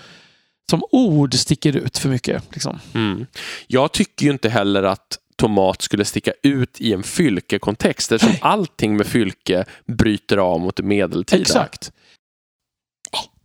[0.71, 2.43] som ord sticker ut för mycket.
[2.53, 2.79] Liksom.
[2.95, 3.27] Mm.
[3.67, 8.41] Jag tycker ju inte heller att tomat skulle sticka ut i en fylkekontext eftersom Nej.
[8.43, 11.43] allting med fylke bryter av mot det medeltida.
[11.43, 11.93] Exakt.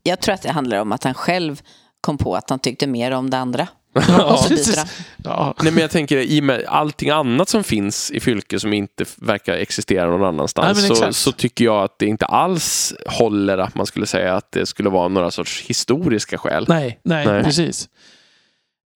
[0.03, 1.61] Jag tror att det handlar om att han själv
[2.01, 3.67] kom på att han tyckte mer om det andra.
[4.07, 4.85] Ja, precis.
[5.23, 5.53] Ja.
[5.61, 9.05] Nej, men jag tänker i och med allting annat som finns i fylke som inte
[9.15, 13.75] verkar existera någon annanstans Nej, så, så tycker jag att det inte alls håller att
[13.75, 16.65] man skulle säga att det skulle vara några sorts historiska skäl.
[16.67, 17.43] Nej, nej, Nej.
[17.43, 17.89] precis.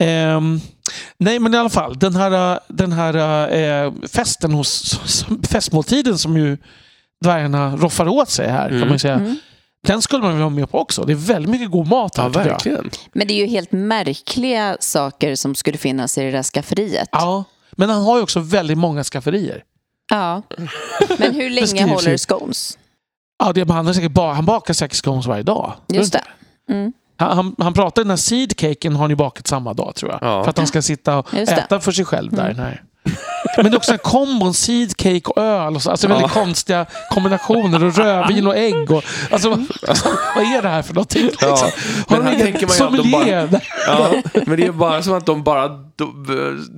[0.04, 0.60] Ehm,
[1.18, 2.00] nej, men i alla fall.
[2.00, 3.16] Den här, den här
[3.86, 5.00] eh, festen hos
[5.50, 6.58] festmåltiden som ju
[7.24, 8.88] dvärgarna roffar åt sig här, kan Mm.
[8.88, 9.14] man ju säga.
[9.14, 9.36] Mm.
[9.88, 11.04] Den skulle man vilja ha med på också.
[11.04, 12.90] Det är väldigt mycket god mat här, Ja, verkligen.
[13.14, 17.10] Men det är ju helt märkliga saker som skulle finnas i det där skafferiet.
[17.12, 19.64] Ja, men han har ju också väldigt många skafferier.
[20.10, 20.42] Ja.
[21.18, 22.78] Men hur länge håller scones?
[23.44, 25.74] Ja, det, han, säkert ba, han bakar säkert scones varje dag.
[25.88, 26.24] Just det.
[26.70, 26.94] Mm.
[27.18, 30.20] Han, han, han pratar den här seedcaken har ni bakat samma dag tror jag.
[30.22, 30.44] Ja.
[30.44, 31.62] För att han ska sitta och Just det.
[31.62, 32.54] äta för sig själv där.
[32.54, 32.82] Nej.
[33.58, 35.76] Men det är också en kombon seedcake och öl.
[35.76, 37.84] Och så, alltså väldigt konstiga kombinationer.
[37.84, 38.92] Och rödvin och ägg.
[38.92, 39.50] Och, alltså,
[40.36, 41.24] vad är det här för någonting?
[41.26, 41.50] Liksom?
[41.50, 41.70] Ja.
[42.08, 43.48] Har Men de här ingen tänker man de sommelier?
[43.48, 44.12] bara- Ja,
[44.46, 45.68] men det är bara som att de bara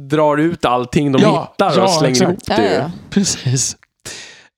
[0.10, 2.30] drar ut allting de Ja, hittar ja, och slänger exakt.
[2.30, 2.74] ihop Ja, det.
[2.76, 2.92] ja.
[3.10, 3.78] Precis.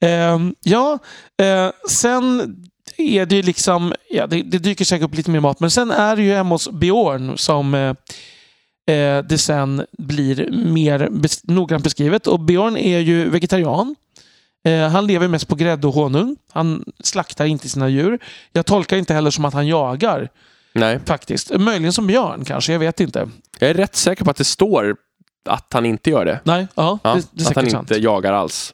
[0.05, 0.99] Ehm, ja,
[1.41, 2.55] eh, sen
[2.97, 5.91] är det ju liksom, ja, det, det dyker säkert upp lite mer mat, men sen
[5.91, 7.93] är det ju hemma hos Björn som eh,
[8.87, 12.27] eh, det sen blir mer bes noggrant beskrivet.
[12.27, 13.95] Och Björn är ju vegetarian.
[14.65, 16.35] Eh, han lever mest på grädde och honung.
[16.51, 18.19] Han slaktar inte sina djur.
[18.51, 20.29] Jag tolkar inte heller som att han jagar
[20.73, 21.51] Nej, faktiskt.
[21.59, 23.29] Möjligen som björn kanske, jag vet inte.
[23.59, 24.95] jag är rätt säker på att det står
[25.49, 26.39] att han inte gör det.
[26.43, 27.91] Nej, ja, Ja, det, det är att han sant.
[27.91, 28.73] inte jagar alls.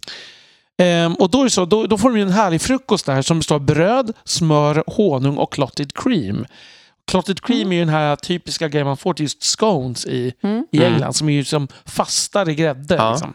[0.78, 3.56] Ehm, och då, är så, då, då får de en härlig frukost där som består
[3.56, 6.46] av bröd, smör, honung och clotted cream.
[7.08, 10.66] Clotted cream är ju den här typiska grejen man får till just scones i, Mm.
[10.72, 10.94] i Mm.
[10.94, 12.96] England som är ju som fastare grädde.
[12.96, 13.12] Ja.
[13.12, 13.34] Liksom.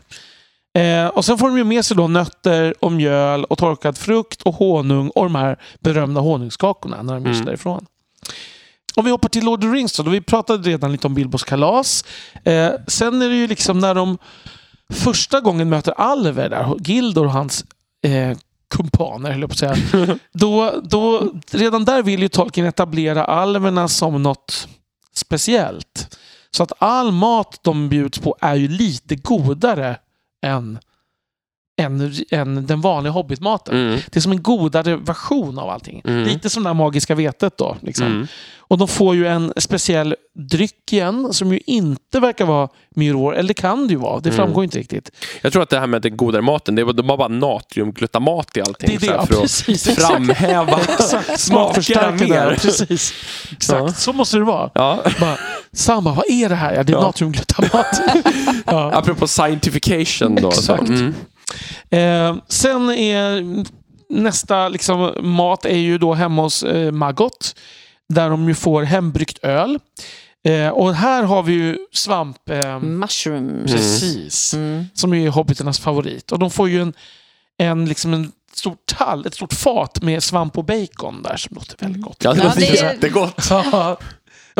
[0.79, 4.43] Eh, och sen får de ju med sig då nötter och mjöl och torkad frukt
[4.43, 7.45] och honung och de här berömda honungskakorna när de Mm.
[7.45, 7.87] därifrån.
[8.95, 11.15] Om vi hoppar till Lord of the Rings då, då vi pratade redan lite om
[11.15, 12.05] Bilbos kalas.
[12.45, 14.19] Eh, sen är det ju liksom när de
[14.93, 17.65] första gången möter Alver där, Gildor och hans
[18.03, 18.37] eh,
[18.71, 20.19] kumpaner, höll jag på att säga.
[20.33, 24.69] då, då, redan där vill ju Tolkien etablera alverna som något
[25.15, 26.19] speciellt.
[26.51, 29.97] Så att all mat de bjuds på är ju lite godare
[30.43, 30.79] än,
[31.77, 33.75] än, än den vanliga hobbitmaten.
[33.75, 33.99] Mm.
[34.11, 36.03] Det är som en godare version av allting.
[36.05, 36.25] Mm.
[36.25, 37.77] Lite som det här magiska vetet då.
[37.81, 38.07] Liksom.
[38.07, 38.27] Mm.
[38.69, 43.49] Och de får ju en speciell dryck igen som ju inte verkar vara Myror, eller
[43.49, 44.37] det kan det ju vara, det Mm.
[44.37, 45.11] framgår inte riktigt.
[45.43, 48.57] Jag tror att det här med den godare maten, det var, de har bara natriumglutamat
[48.57, 48.89] i allting.
[49.01, 49.89] Det är det, ja, för att precis.
[49.89, 50.07] exakt.
[50.13, 50.79] framhäva
[51.37, 52.29] smakerna där.
[52.29, 52.59] mer.
[52.61, 53.15] Precis.
[53.53, 53.93] Exakt, Ja.
[53.93, 54.71] så måste det vara.
[54.75, 55.03] Ja.
[55.21, 55.37] Bara,
[55.73, 56.75] Samma, vad är det här?
[56.75, 57.01] Ja, det är Ja.
[57.03, 57.87] natriumglutamat.
[58.67, 58.93] ja.
[58.95, 60.51] Apropå scientification då.
[60.51, 60.75] Så.
[60.75, 60.91] Exakt.
[61.91, 62.37] Mm.
[62.37, 63.45] Eh, sen är
[64.09, 67.55] nästa liksom, mat är ju då hemma hos eh, Maggot.
[68.09, 69.79] Där de ju får hembryggt öl.
[70.45, 72.51] Eh, och här har vi ju svamp...
[72.51, 73.73] Eh, Mushrooms.
[73.73, 74.55] Precis.
[74.55, 74.85] Mm.
[74.95, 76.33] Som är hobbiternas favorit.
[76.33, 76.93] Och de får ju en,
[77.59, 81.77] en, liksom en stor tall, ett stort fat med svamp och bacon där som låter
[81.85, 82.25] väldigt gott.
[82.25, 83.47] Ja, det låter jättegott.
[83.51, 83.99] Ja,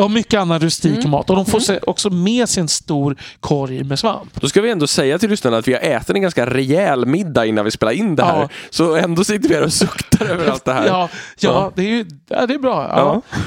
[0.01, 1.09] och mycket annan rustik Mm.
[1.09, 1.29] mat.
[1.29, 4.41] Och de får sig också med sig en stor korg med svamp.
[4.41, 7.45] Då ska vi ändå säga till lyssnarna att vi har ätit en ganska rejäl middag
[7.45, 8.41] innan vi spelar in det här.
[8.41, 8.49] Ja.
[8.69, 10.87] Så ändå sitter vi här och suktar över allt det här.
[10.87, 11.71] Ja, ja, Ja.
[11.75, 12.87] Det, är ju, ja det är bra.
[12.89, 13.21] Ja.
[13.31, 13.37] Ja.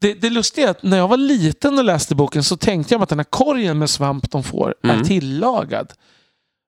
[0.00, 3.02] Det, det lustiga är att när jag var liten och läste boken så tänkte jag
[3.02, 5.04] att den här korgen med svamp de får är Mm.
[5.04, 5.92] tillagad.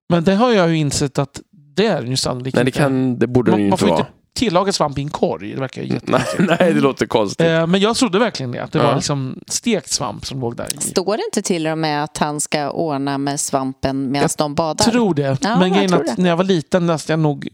[0.08, 1.40] Men det har jag ju insett att
[1.76, 3.98] det är den ju sannolikt Nej, det, kan, det borde den ju inte vara.
[3.98, 5.54] inte tillaga svamp i en korg.
[5.54, 6.38] Det verkar Nej, jättekonstigt.
[6.60, 7.46] nej, det låter konstigt.
[7.46, 8.58] Eh, Men jag trodde verkligen det.
[8.62, 8.86] Att det Ja.
[8.86, 10.80] var liksom stekt svamp som låg där i.
[10.80, 14.84] Står det inte till och med att han ska ordna med svampen medan de badar?
[14.84, 15.38] tror det.
[15.40, 17.48] Ja, men jag grejen att när jag var liten läste jag nog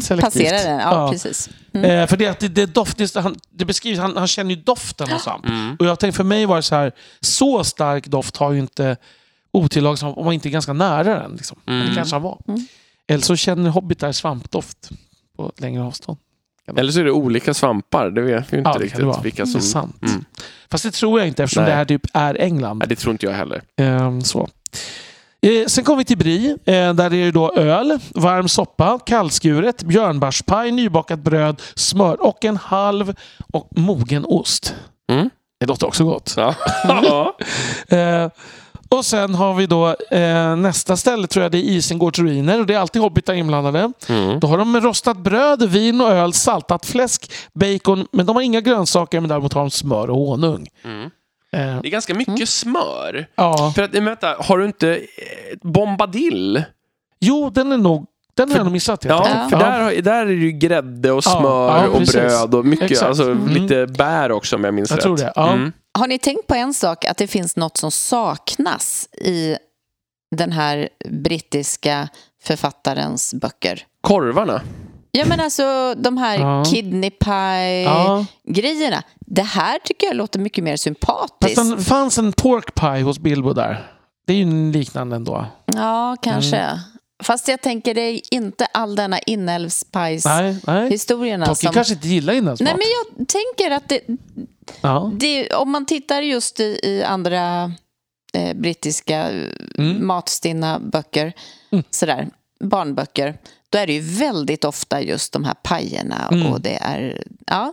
[0.00, 0.20] selektivt.
[0.20, 0.78] Passerar den?
[0.80, 1.10] Ja, Ja.
[1.12, 1.50] precis.
[1.74, 1.90] Mm.
[1.90, 4.56] Eh, för det, att det, det, doft, det, han, det beskrivs, han, han känner ju
[4.62, 5.46] doften av svamp.
[5.46, 5.76] Mm.
[5.78, 8.96] Och jag tänkte, för mig var det så här, så stark doft har ju inte
[9.52, 11.32] otillagad svamp om man inte är ganska nära den.
[11.36, 11.58] Liksom.
[11.64, 11.88] Men Mm.
[11.88, 12.40] det kanske han var.
[12.48, 12.66] Mm.
[13.06, 14.90] Eller så känner hobbitar svampdoft
[15.36, 16.18] på längre avstånd.
[16.76, 18.10] Eller så är det olika svampar.
[18.10, 19.60] Det vet vi inte Ja, det riktigt vilka Det är som...
[19.60, 20.02] sant.
[20.02, 20.24] Mm.
[20.70, 21.70] Fast det tror jag inte eftersom Nej.
[21.70, 22.78] det här typ är England.
[22.78, 23.62] Nej, det tror inte jag heller.
[23.76, 24.48] Ehm, så.
[25.42, 29.82] Eh, sen kommer vi till Brie, eh, där är det då öl, varm soppa, kallskuret,
[29.82, 33.14] björnbärspaj, nybakat bröd, smör och en halv
[33.52, 34.74] och mogen ost.
[35.12, 35.30] Mm.
[35.60, 36.34] Det låter också gott.
[36.36, 36.54] Ja.
[38.94, 38.98] ja.
[38.98, 42.66] Och sen har vi då eh, nästa ställe tror jag det är Isengårds ruiner och
[42.66, 43.92] det är alltid hobbitar inblandade.
[44.08, 44.40] Mm.
[44.40, 48.60] Då har de rostat bröd, vin och öl, saltat fläsk, bacon, men de har inga
[48.60, 50.66] grönsaker men däremot har de smör och honung.
[50.84, 51.02] Mm.
[51.04, 53.26] Eh, Det är ganska mycket smör.
[53.36, 53.72] ja.
[53.74, 54.98] För att, vänta, har du inte eh,
[55.62, 56.64] Bombadill?
[57.20, 59.04] Jo, den är nog den har jag nog missat.
[59.04, 62.14] Ja, för där, där är det ju grädde och Ja, smör ja, och precis.
[62.14, 63.08] bröd och mycket, Exakt.
[63.08, 63.48] alltså Mm.
[63.48, 65.02] lite bär också om jag minns Jag rätt.
[65.02, 65.52] tror det, ja.
[65.52, 65.72] Mm.
[65.98, 69.56] Har ni tänkt på en sak, att det finns något som saknas i
[70.36, 72.08] den här brittiska
[72.42, 73.86] författarens böcker?
[74.00, 74.62] Korvarna.
[75.10, 76.64] Ja, men alltså de här Ja.
[76.64, 78.96] kidney pie-grejerna.
[78.96, 79.02] Ja.
[79.26, 81.54] Det här tycker jag låter mycket mer sympatiskt.
[81.58, 83.90] Fast det fanns en pork pie hos Bilbo där.
[84.26, 85.46] Det är ju en liknande ändå.
[85.66, 86.56] Ja, kanske.
[86.56, 86.78] Mm.
[87.22, 91.46] Fast jag tänker det är inte all denna inälvspajs-historierna Nej, nej.
[91.46, 91.72] Tolkien som...
[91.72, 92.66] kanske inte gillar inälvsmat.
[92.66, 92.86] Nej, men
[93.18, 94.00] jag tänker att det,
[94.80, 95.10] ja.
[95.14, 97.72] det, om man tittar just i, i andra
[98.34, 99.30] eh, brittiska
[99.78, 100.06] Mm.
[100.06, 101.32] matstinna böcker,
[101.72, 101.84] Mm.
[101.90, 102.28] sådär,
[102.60, 103.38] barnböcker,
[103.70, 106.46] då är det ju väldigt ofta just de här pajerna Mm.
[106.46, 107.72] och det är, ja,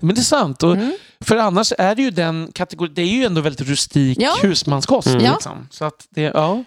[0.00, 0.62] Men det är sant.
[0.62, 0.92] Och Mm.
[1.20, 4.36] För annars är det ju den kategorin, det är ju ändå väldigt rustik Ja.
[4.42, 5.08] husmanskost.
[5.08, 5.18] Mm.
[5.32, 5.68] Liksom.
[5.70, 6.64] Så att det, ja.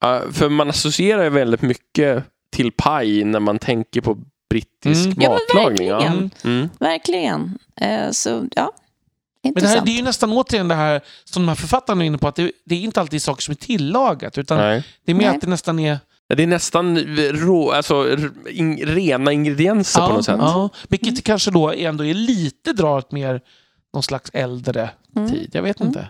[0.00, 4.18] Ja, för man associerar ju väldigt mycket till paj när man tänker på
[4.54, 5.18] brittisk Mm.
[5.20, 5.88] Ja, matlagning.
[5.88, 6.30] Ja, verkligen.
[6.44, 6.68] Mm.
[6.78, 7.58] verkligen.
[7.80, 8.72] Eh, så, ja,
[9.42, 12.06] Men det, här, det är ju nästan återigen det här som de här författarna är
[12.06, 14.84] inne på, att det, det är inte alltid saker som är tillagat, utan Nej.
[15.04, 15.34] det är mer Nej.
[15.34, 15.98] att det nästan är...
[16.36, 16.98] Det är nästan
[17.32, 18.16] rå, alltså,
[18.50, 20.36] in, rena ingredienser på något sätt.
[20.38, 23.40] Ja, vilket kanske då ändå är lite drar åt mer
[23.94, 25.30] någon slags äldre Mm.
[25.30, 25.50] tid.
[25.52, 25.88] Jag vet Mm.
[25.88, 26.08] inte.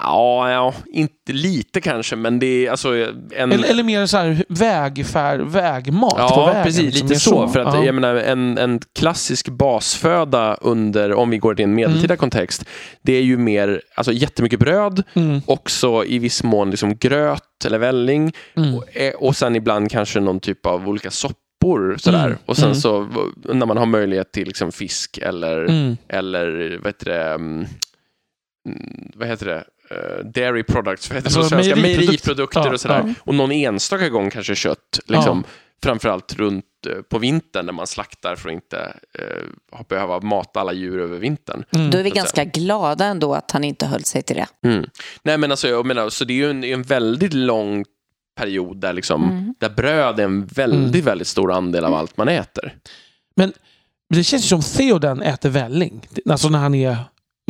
[0.00, 2.88] Ja, ja, inte lite kanske, men det är alltså
[3.36, 3.52] en...
[3.52, 6.64] Eller, eller mer så här vägfär, vägmat på Ja, vägen.
[6.64, 6.82] precis.
[6.84, 7.02] liksom.
[7.08, 7.48] Lite Mer så.
[7.48, 7.84] För att ja.
[7.84, 12.16] jag menar, en, en klassisk basföda under, om vi går till en medeltida Mm.
[12.18, 12.64] kontext,
[13.02, 17.78] det är ju mer, alltså jättemycket bröd, Mm, också i viss mån liksom gröt eller
[17.78, 18.74] välling mm.
[18.74, 22.26] och, eh, och sen ibland kanske någon typ av olika soppor sådär.
[22.26, 22.74] Mm, Och sen mm.
[22.74, 23.08] så
[23.54, 25.96] när man har möjlighet till liksom fisk eller, Mm.
[26.08, 27.66] eller vad heter det, mm,
[28.68, 29.64] mm, vad heter det?
[29.90, 31.74] Eh, dairy products, vad heter Alltså svenska?
[31.76, 33.02] mejeriprodukt- Mejeriprodukter Ja, och sådär.
[33.06, 33.14] ja.
[33.20, 35.00] Och någon enstaka gång kanske kött.
[35.06, 35.44] Liksom,
[35.82, 40.72] Framförallt runt eh, på vintern när man slaktar för att inte eh, behöva mata alla
[40.72, 41.64] djur över vintern.
[41.70, 41.90] Mm.
[41.90, 44.68] Då är vi ganska glada ändå att han inte höll sig till det.
[44.68, 44.84] Mm.
[45.22, 47.84] Nej men alltså jag menar, så det är ju en, en väldigt lång
[48.40, 49.54] period där, liksom, Mm.
[49.58, 51.04] där bröd är en väldigt, Mm.
[51.04, 52.74] väldigt stor andel av allt man äter.
[53.36, 53.52] Men
[54.14, 56.06] det känns ju som Theoden äter välling.
[56.30, 56.96] Alltså när han är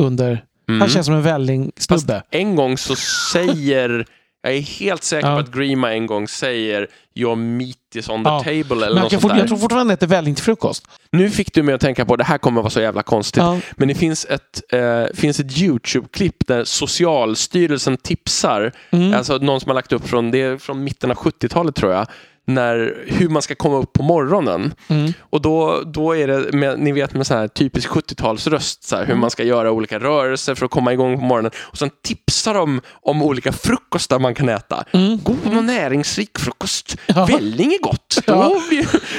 [0.01, 0.45] under...
[0.69, 0.81] Mm.
[0.81, 2.23] Han känns som en vällingsnubbe.
[2.31, 2.95] En gång så
[3.33, 4.05] säger,
[4.43, 5.33] jag är helt säker Ja.
[5.35, 8.39] på att Grima en gång säger Your meat is on the Ja.
[8.39, 9.37] table eller Men något sånt där.
[9.39, 10.87] jag tror fortfarande han äter välling till frukost.
[11.11, 13.59] Nu fick du mig att tänka på, det här kommer vara så jävla konstigt, Ja.
[13.77, 19.13] men det finns ett, eh, finns ett YouTube-klipp där Socialstyrelsen tipsar, Mm.
[19.13, 22.07] alltså någon som har lagt upp från, det är från mitten av 70-talet tror jag,
[22.49, 24.73] när, hur man ska komma upp på morgonen.
[24.87, 25.13] Mm.
[25.19, 29.03] Och då, då är det, med, ni vet med så här typisk 70-talsröst, så här,
[29.03, 29.21] hur Mm.
[29.21, 31.51] man ska göra olika rörelser för att komma igång på morgonen.
[31.57, 34.83] Och sen tipsar de om olika frukostar man kan äta.
[34.91, 35.19] Mm.
[35.23, 36.95] God och näringsrik frukost.
[37.05, 37.25] Ja.
[37.25, 38.19] Välling är gott.
[38.25, 38.61] Ja.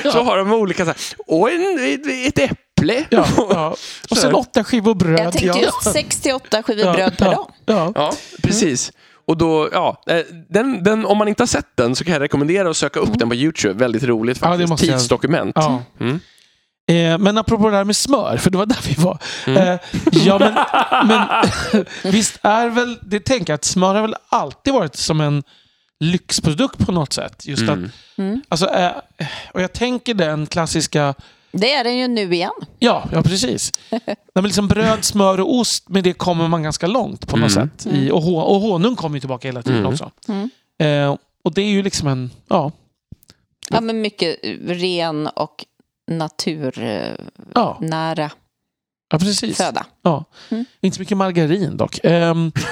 [0.03, 3.05] Då, så har de olika, så här, och en, ett, äpple.
[3.11, 3.75] Ja, ja.
[4.11, 5.21] Och sen åtta skivor bröd.
[5.21, 5.61] Jag tänkte ja.
[5.61, 7.51] just 68 skivor Ja, bröd per ja, dag.
[7.67, 7.93] Ja.
[7.95, 8.13] Ja,
[8.43, 8.93] precis.
[9.31, 12.21] Och då, ja, eh, den, den, om man inte har sett den så kan jag
[12.23, 13.75] rekommendera att söka upp den på YouTube.
[13.75, 14.89] Väldigt roligt Ja, det faktiskt.
[14.91, 15.53] jag- Tidsdokument.
[15.57, 15.83] Ja.
[16.01, 16.21] Mm.
[16.91, 19.19] Eh, men apropå det här med smör, för det var där vi var.
[19.47, 19.69] Mm.
[19.69, 19.79] Eh,
[20.13, 20.55] ja, men,
[21.09, 21.29] men
[22.13, 25.43] visst är väl, det tänker jag att smör har väl alltid varit som en
[26.01, 27.47] lyxprodukt på något sätt.
[27.47, 27.85] Just Mm.
[27.85, 28.41] att, Mm.
[28.49, 28.91] alltså, eh,
[29.53, 31.15] och jag tänker den klassiska,
[31.53, 32.51] Det är den ju nu igen.
[32.79, 33.73] ja, ja precis.
[33.91, 37.57] Nej, men liksom bröd, smör och ost, med det kommer man ganska långt på något
[37.57, 37.71] Mm.
[37.79, 37.87] sätt.
[37.95, 39.93] I, och, och honung kommer ju tillbaka hela tiden Mm.
[39.93, 40.11] också.
[40.29, 40.51] Mm.
[40.79, 42.73] Eh, och det är ju liksom en, ja,
[43.71, 44.37] Ja, men mycket
[44.67, 45.65] ren och
[46.11, 47.17] naturnära
[47.55, 48.31] ja,
[49.11, 49.57] ja precis.
[49.57, 49.87] föda.
[50.03, 50.25] Ja.
[50.51, 50.65] Mm.
[50.81, 52.01] Inte så mycket margarin dock.
[52.05, 52.53] Ehm,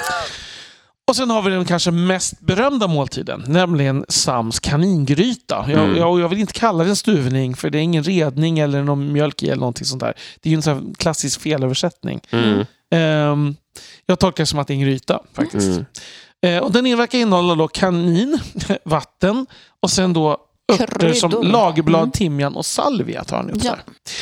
[1.09, 5.65] och sen har vi den kanske mest berömda måltiden, nämligen Sams kaningryta.
[5.67, 5.97] Jag, Mm.
[5.97, 9.13] jag, jag vill inte kalla det en stuvning, för det är ingen redning eller någon
[9.13, 10.13] mjölk i eller någonting sånt där.
[10.41, 12.19] Det är ju en sån här klassisk felöversättning.
[12.31, 12.65] Mm.
[12.91, 13.55] Ehm,
[14.05, 15.67] jag tolkar det som att det är en gryta faktiskt.
[15.67, 15.85] Mm.
[16.41, 18.39] Eh, och den verkar innehålla då kanin,
[18.85, 19.45] vatten
[19.79, 20.37] och sen då
[20.71, 22.11] örter som lagerblad, Mm.
[22.11, 23.63] timjan och salvia tar han upp.
[23.63, 23.75] Ja.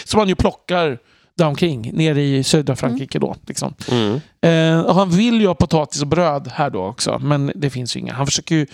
[0.06, 1.00] Som han ju plockar
[1.38, 3.36] där omkring, nere i södra Frankrike då.
[3.48, 3.74] Liksom.
[3.92, 4.20] Mm.
[4.42, 7.96] Eh, och han vill ju ha potatis och bröd här då också, men det finns
[7.96, 8.14] ju inga.
[8.14, 8.66] Han försöker ju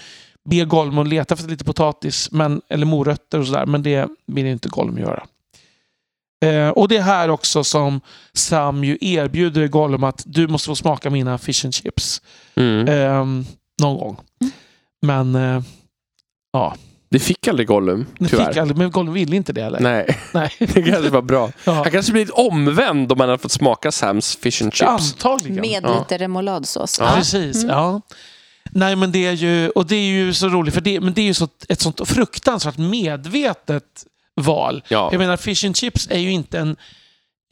[0.50, 4.46] be Gollum att leta efter lite potatis, men, eller morötter och sådär, men det vill
[4.46, 5.24] inte Gollum göra.
[6.46, 8.02] Eh, och det är här också som
[8.34, 12.22] Sam ju erbjuder Gollum att du måste få smaka mina fish and chips
[12.56, 12.88] Mm.
[12.88, 13.44] eh,
[13.82, 14.18] någon gång.
[15.02, 15.62] Men eh,
[16.54, 16.76] ja,
[17.14, 18.48] Det fick aldrig Gollum, det tyvärr.
[18.48, 19.80] fick aldrig, men Gollum ville inte det heller.
[19.80, 20.52] Nej, Nej.
[20.60, 21.52] det kanske var bra.
[21.64, 24.90] Ja, Han kanske blivit omvänd om han hade fått smaka Sams fish and chips.
[25.14, 25.62] antagligen.
[25.62, 26.00] Med Ja.
[26.00, 26.98] lite remouladsås.
[27.00, 27.12] Ja.
[27.16, 28.02] Precis, ja.
[28.72, 31.22] Nej men det är ju, och det är ju så roligt, för det, men det
[31.22, 33.84] är ju så, ett sånt fruktansvärt medvetet
[34.42, 34.84] val.
[34.88, 35.10] Ja.
[35.12, 36.76] Jag menar, fish and chips är ju inte en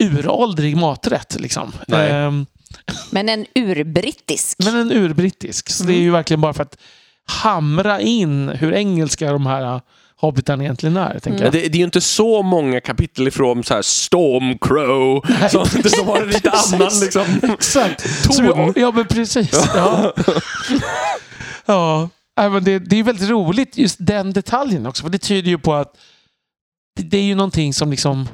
[0.04, 1.36] uråldrig maträtt.
[1.40, 1.72] Liksom.
[1.86, 2.10] Nej.
[2.10, 2.46] Ehm,
[3.10, 4.58] Men en urbrittisk.
[4.64, 5.70] men en urbrittisk.
[5.70, 6.76] Så det är ju verkligen bara för att
[7.42, 9.80] hamra in hur engelska de här
[10.16, 11.18] Hobbiten egentligen är.
[11.18, 11.52] Tänker Ja, jag.
[11.52, 16.20] det, det är ju inte så många kapitel ifrån så här Stormcrow som, som har
[16.22, 17.24] en lite annan liksom.
[17.42, 18.24] Exakt.
[18.36, 18.44] Ton.
[18.44, 19.68] Jag- Ja, men precis.
[19.74, 20.12] Ja.
[21.66, 22.08] ja.
[22.36, 25.02] Nej, men det, det är väldigt roligt just den detaljen också.
[25.02, 25.96] För det tyder ju på att
[26.96, 28.28] det, det är ju någonting som liksom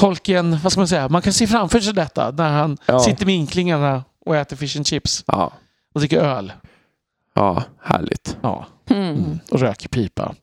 [0.00, 3.00] Tolkien, vad ska man säga, man kan se framför sig detta när han Ja.
[3.00, 5.52] sitter med inklingarna och äter fish and chips Ja,
[5.94, 6.52] och dricker öl.
[7.40, 8.36] Ja härligt.
[8.42, 8.66] Ja.
[8.90, 9.38] Mm.
[9.50, 10.34] Och röker pipa.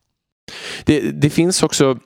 [0.84, 2.00] Det, det finns också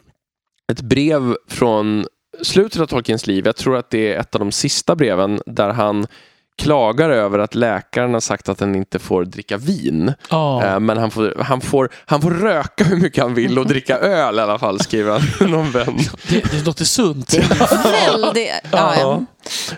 [0.72, 2.05] ett brev från
[2.41, 3.45] slutet av Tolkiens liv.
[3.45, 6.07] Jag tror att det är ett av de sista breven där han
[6.62, 10.14] klagar över att läkaren har sagt att han inte får dricka vin.
[10.32, 13.98] Eh, Men han får, han, får, han får röka hur mycket han vill och dricka
[13.98, 15.22] öl i alla fall, skriver han.
[15.52, 15.98] Någon vän.
[16.30, 17.34] Det, det låter sunt.
[18.14, 19.26] Väldigt, ja, ja.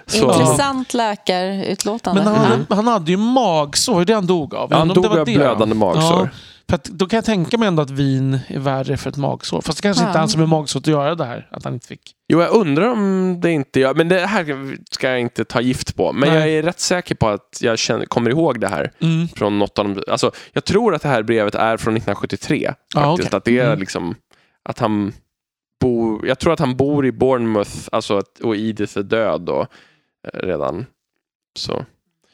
[0.05, 2.23] Så, Intressant läkarutlåtande.
[2.23, 2.75] Men han, Ja.
[2.75, 4.73] han hade ju magsår, det han dog av.
[4.73, 6.29] Han dog var av blödande magsår.
[6.33, 9.17] Ja, för att, då kan jag tänka mig ändå att vin är värre för ett
[9.17, 9.61] magsår.
[9.61, 10.15] Fast det kanske inte Ja.
[10.15, 11.47] är han som är magsår att göra det här.
[11.51, 12.11] Att han inte fick.
[12.27, 15.95] Jo, jag undrar om det inte gör, men det här ska jag inte ta gift
[15.95, 16.13] på.
[16.13, 16.39] Men Nej.
[16.39, 19.27] jag är rätt säker på att jag känner, kommer ihåg det här Mm.
[19.27, 22.67] från något av de, alltså, Jag tror att det här brevet är från 1973.
[22.67, 23.27] Faktiskt, Ja, okej.
[23.31, 23.79] att det är Mm.
[23.79, 24.15] liksom
[24.63, 25.13] att han
[25.81, 29.67] bor, jag tror att han bor i Bournemouth, alltså att, och Edith är död då,
[30.33, 30.85] eh, redan.
[31.59, 31.85] Så.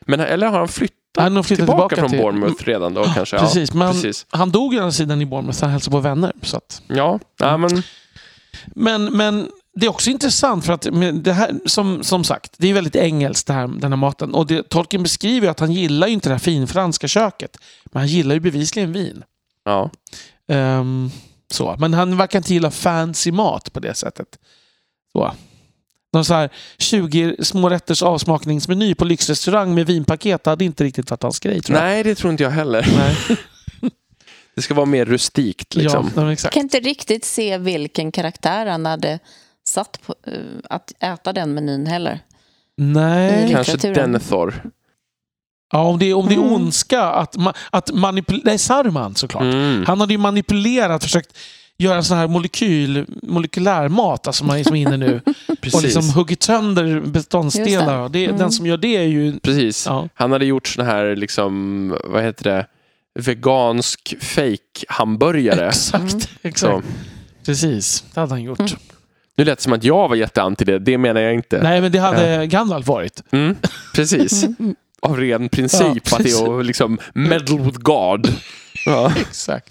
[0.10, 2.19] Men, eller har han flyttat Han har flyttat tillbaka, tillbaka, från till...
[2.19, 3.40] Bournemouth redan då kanske?
[3.40, 4.26] Precis, ja, men precis.
[4.30, 5.61] han dog ju andra sidan i Bournemouth.
[5.61, 6.34] Han hälsade på vänner.
[6.41, 6.81] Så att...
[6.88, 7.84] Ja, ja men
[8.65, 10.88] men, men det är också intressant för att
[11.23, 14.34] det här, som, som sagt, det är väldigt engelskt det här, den här maten.
[14.34, 17.57] Och det, Tolkien beskriver ju att han gillar ju inte det här finfranska köket.
[17.86, 19.23] Men han gillar ju bevisligen vin.
[19.65, 19.90] ja.
[20.48, 21.11] Ehm,
[21.52, 21.76] så.
[21.80, 24.27] Men han verkar inte gilla fancy mat på det sättet.
[25.11, 25.34] Så.
[26.14, 31.23] Någon så här 20 små rätters avsmakningsmeny på lyxrestaurang med vinpaket hade inte riktigt varit
[31.23, 31.86] hans grej tror jag.
[31.86, 32.88] Nej, det tror inte jag heller.
[32.98, 33.38] Nej.
[34.56, 36.11] Det ska vara mer rustikt liksom.
[36.15, 36.44] Ja, exakt.
[36.44, 39.19] Jag kan inte riktigt se vilken karaktär han hade
[39.68, 40.34] satt på eh,
[40.69, 42.19] att äta den menyn heller.
[42.77, 43.49] Nej.
[43.52, 43.94] Kanske.
[43.94, 44.64] Denethor.
[45.72, 46.52] Ja, om det, om det är Mm.
[46.53, 48.41] ondska att, ma- att manipulera...
[48.45, 49.44] Nej, Saruman såklart.
[49.44, 49.84] Mm.
[49.88, 51.38] Han hade ju manipulerat, försökt
[51.80, 55.22] göra en sån här molekyl, molekylär mat, alltså man är som är inne nu.
[55.73, 58.10] och liksom huggit sönder beståndsdelar.
[58.10, 58.26] Det.
[58.26, 58.38] Mm.
[58.38, 59.39] Den som gör det är ju...
[59.39, 59.85] Precis.
[59.85, 60.10] Ja.
[60.14, 62.65] Han hade gjort sån här, liksom, vad heter det,
[63.19, 66.11] vegansk fake hamburgare Exakt.
[66.11, 66.27] Så.
[66.41, 66.88] exakt.
[67.45, 68.60] Precis, det hade han gjort.
[68.60, 68.72] Mm.
[69.38, 71.64] Nu lät det som att jag var jätteanti det, det menar jag inte.
[71.64, 73.23] Nej, men det hade Gandalf varit.
[73.31, 73.56] Mm,
[73.95, 74.45] precis.
[75.01, 75.81] Av ren princip,
[76.11, 78.34] Ja, att det är att liksom meddle with God.
[78.85, 79.14] Ja.
[79.19, 79.69] Exakt.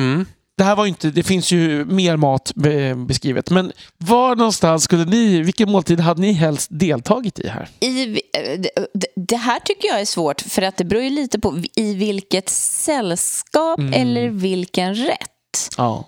[0.00, 0.26] Mm.
[0.58, 3.50] Det här var inte, det finns ju mer mat be, beskrivet.
[3.50, 7.68] Men var någonstans skulle ni, vilken måltid hade ni helst deltagit i här?
[7.80, 8.60] I, eh,
[8.94, 11.94] det- det här tycker jag är svårt för att det beror ju lite på i
[11.94, 13.92] vilket sällskap Mm.
[13.92, 15.68] eller vilken rätt.
[15.76, 16.04] Ja.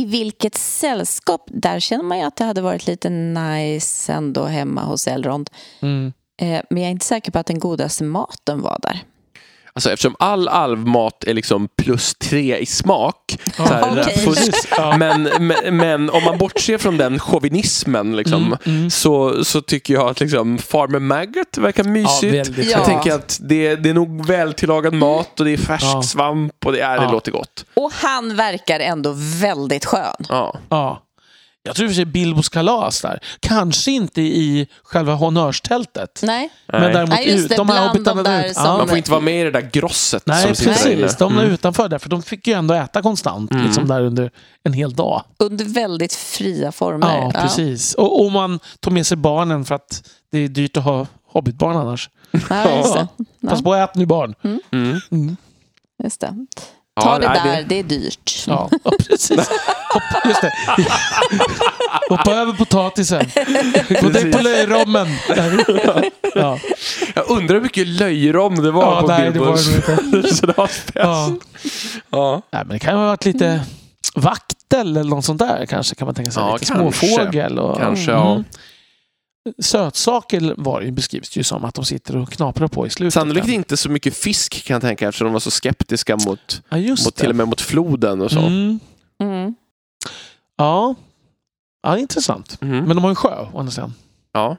[0.00, 4.84] I vilket sällskap, där känner man ju att det hade varit lite nice ändå hemma
[4.84, 5.50] hos Elrond.
[5.82, 6.12] Mm.
[6.42, 9.02] Eh, Men jag är inte säker på att den godaste maten var där.
[9.78, 14.18] Alltså, eftersom all alvmat är liksom plus tre i smak, så här, Okej.
[14.18, 14.54] fusk.
[14.98, 18.90] Men, men, men om man bortser från den chauvinismen liksom, Mm, mm.
[18.90, 22.58] så, så tycker jag att liksom, Farmer Maggot verkar mysigt.
[22.58, 22.64] Ja.
[22.64, 26.02] Jag tänker att det, det är nog vältillagad mat och det är färsk Ja.
[26.02, 27.10] svamp och det, är, det Ja.
[27.12, 27.64] låter gott.
[27.74, 30.24] Och han verkar ändå väldigt skön.
[30.28, 31.02] Ja.
[31.68, 31.70] Ja.
[31.70, 33.20] Jag tror i och för sig Bilbos kalas där.
[33.40, 36.20] Kanske inte i själva honnörstältet.
[36.22, 38.54] Nej, Men däremot Nej, just ut, det, de här bland de där ute.
[38.54, 38.76] som- Ja.
[38.78, 41.02] Man får inte vara med i det där grosset Nej, som sitter där inne.
[41.02, 41.18] precis.
[41.18, 41.52] De är Mm.
[41.54, 43.64] utanför där, för de fick ju ändå äta konstant Mm.
[43.66, 44.30] liksom där under
[44.64, 45.22] en hel dag.
[45.38, 47.18] under väldigt fria former.
[47.34, 47.94] Ja, precis.
[47.94, 51.76] Och, och man tog med sig barnen för att det är dyrt att ha hobbitbarn
[51.76, 52.10] annars.
[52.50, 53.08] Ja, just det.
[53.48, 54.34] Pass på att ät nu barn.
[54.44, 54.60] Mm.
[55.10, 55.36] Mm.
[56.04, 56.46] Just det.
[56.98, 58.44] Ja, Ta det nej, där, det är dyrt.
[58.46, 59.38] Ja, ja, precis.
[59.92, 60.52] Hopp, just det.
[62.08, 63.30] Hoppa över potatisen.
[64.02, 65.06] Gå dig på löjrommen.
[66.34, 66.58] Ja,
[67.14, 70.40] Jag undrar hur mycket löjrom det var ja på nej, det var Bilbos.
[70.40, 70.70] det det var.
[70.94, 71.30] Ja.
[72.10, 72.42] Ja.
[72.52, 73.60] Nej, men det kan ju ha varit lite
[74.14, 76.42] vaktel eller något sånt där kanske kan man tänka sig.
[76.42, 77.06] Ja, lite kanske.
[77.06, 78.24] småfågel och Kanske, Mm.
[78.24, 78.42] ja.
[79.58, 83.14] Sötsaker var ju, beskrivs det ju som att de sitter och knaprar på i slutet.
[83.14, 86.76] Sannolikt inte så mycket fisk kan jag tänka eftersom de var så skeptiska mot, Ja,
[86.78, 88.38] just mot till och med mot floden och så.
[88.40, 88.80] Mm.
[89.22, 89.54] Mm.
[90.56, 90.94] Ja.
[91.82, 92.60] ja, intressant.
[92.60, 92.70] Mhm.
[92.78, 93.94] Men de har ju en sjö å andra sidan.
[94.32, 94.56] Ja.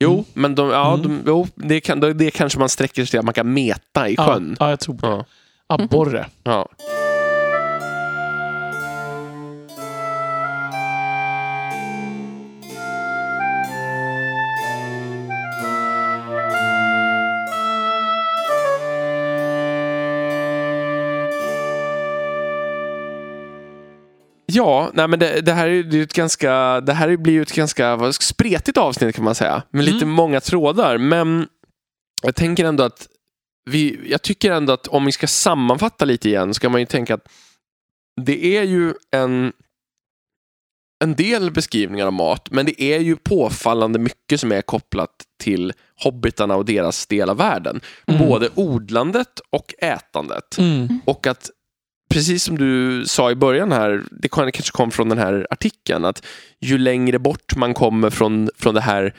[0.00, 0.24] Jo, Mm.
[0.32, 1.02] men de, ja, Mm.
[1.02, 4.14] de, jo, det, kan, det kanske man sträcker sig till att man kan meta i
[4.14, 4.56] Ja, sjön.
[4.60, 5.06] ja, jag tror det.
[5.06, 5.24] Ja.
[5.66, 6.26] Abborre.
[6.44, 6.68] Ja.
[24.54, 27.52] Ja, nej men det, det här är ju ett ganska, det här blir ju ett
[27.54, 29.62] ganska vad, spretigt avsnitt kan man säga.
[29.70, 30.10] Med lite Mm.
[30.10, 30.98] många trådar.
[30.98, 31.48] Men
[32.22, 33.08] jag tänker ändå att
[33.70, 36.86] vi, jag tycker ändå att om vi ska sammanfatta lite igen så kan man ju
[36.86, 37.28] tänka att
[38.20, 39.52] det är ju en
[41.04, 45.10] en del beskrivningar av mat, men det är ju påfallande mycket som är kopplat
[45.40, 45.72] till
[46.04, 47.80] hobbitarna och deras del av världen.
[48.06, 48.28] Mm.
[48.28, 50.58] Både odlandet och ätandet.
[50.58, 51.00] Mm.
[51.04, 51.50] Och att,
[52.10, 56.04] precis som du sa i början här, det kan- kanske kom från den här artikeln,
[56.04, 56.26] att
[56.60, 59.14] ju längre bort man kommer från, från det här,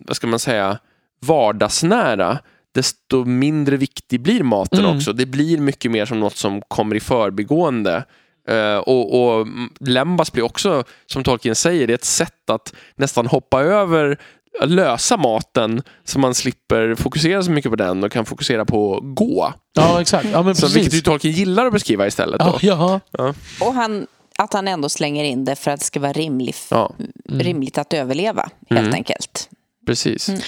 [0.00, 0.78] vad ska man säga,
[1.20, 2.38] vardagsnära,
[2.74, 4.96] desto mindre viktig blir maten Mm.
[4.96, 5.12] också.
[5.12, 8.04] Det blir mycket mer som något som kommer i förbigående.
[8.48, 9.46] Eh, och, och
[9.80, 14.18] Lembas blir också, som Tolkien säger, det är ett sätt att nästan hoppa över
[14.64, 19.02] lösa maten så man slipper fokusera så mycket på den och kan fokusera på att
[19.04, 19.52] gå.
[19.74, 20.28] Ja, exakt.
[20.32, 21.00] Ja, men Så, vilket ju.
[21.00, 22.40] Tolkien gillar att beskriva istället.
[22.40, 22.58] Då.
[22.62, 23.34] Ja, ja.
[23.60, 24.06] Och han,
[24.38, 26.92] att han ändå slänger in det för att det ska vara rimligt, Ja,
[27.30, 28.94] rimligt att överleva, helt Mm.
[28.94, 29.48] enkelt.
[29.86, 30.28] precis.
[30.28, 30.40] Mm.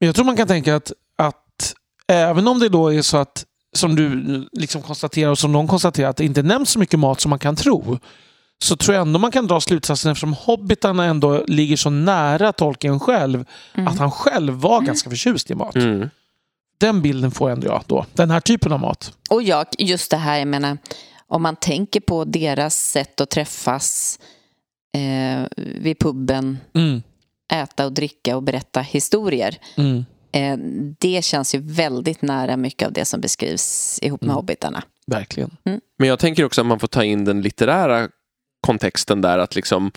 [0.00, 1.74] Men jag tror man kan tänka att, att
[2.08, 3.44] även om det då är så att,
[3.76, 7.20] som du liksom konstaterar och som någon konstaterar, att det inte nämns så mycket mat
[7.20, 7.98] som man kan tro.
[8.62, 13.00] Så tror jag ändå man kan dra slutsatsen eftersom hobbitarna ändå ligger så nära Tolkien
[13.00, 15.74] själv, att han själv var ganska förtjust i mat.
[15.74, 16.10] Mm.
[16.78, 18.06] Den bilden får ändå jag då.
[18.14, 19.12] Den här typen av mat.
[19.30, 20.78] Och jag, just det här, jag menar,
[21.26, 24.18] om man tänker på deras sätt att träffas
[24.96, 27.02] eh, vid puben, Mm.
[27.52, 29.58] äta och dricka och berätta historier.
[29.76, 30.04] Mm.
[30.32, 30.56] Eh,
[30.98, 34.82] det känns ju väldigt nära mycket av det som beskrivs ihop med hobbitarna.
[35.06, 35.56] Verkligen.
[35.98, 38.08] Men jag tänker också att man får ta in den litterära
[38.60, 39.90] kontexten där att liksom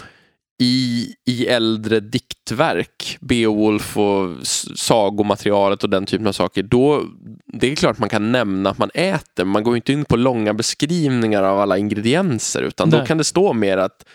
[0.62, 4.38] i, i äldre diktverk, Beowulf och
[4.76, 7.04] sagomaterialet och den typen av saker, då
[7.46, 10.16] det är klart man kan nämna att man äter, men man går inte in på
[10.16, 13.08] långa beskrivningar av alla ingredienser, utan då Nej.
[13.08, 14.06] kan det stå mer att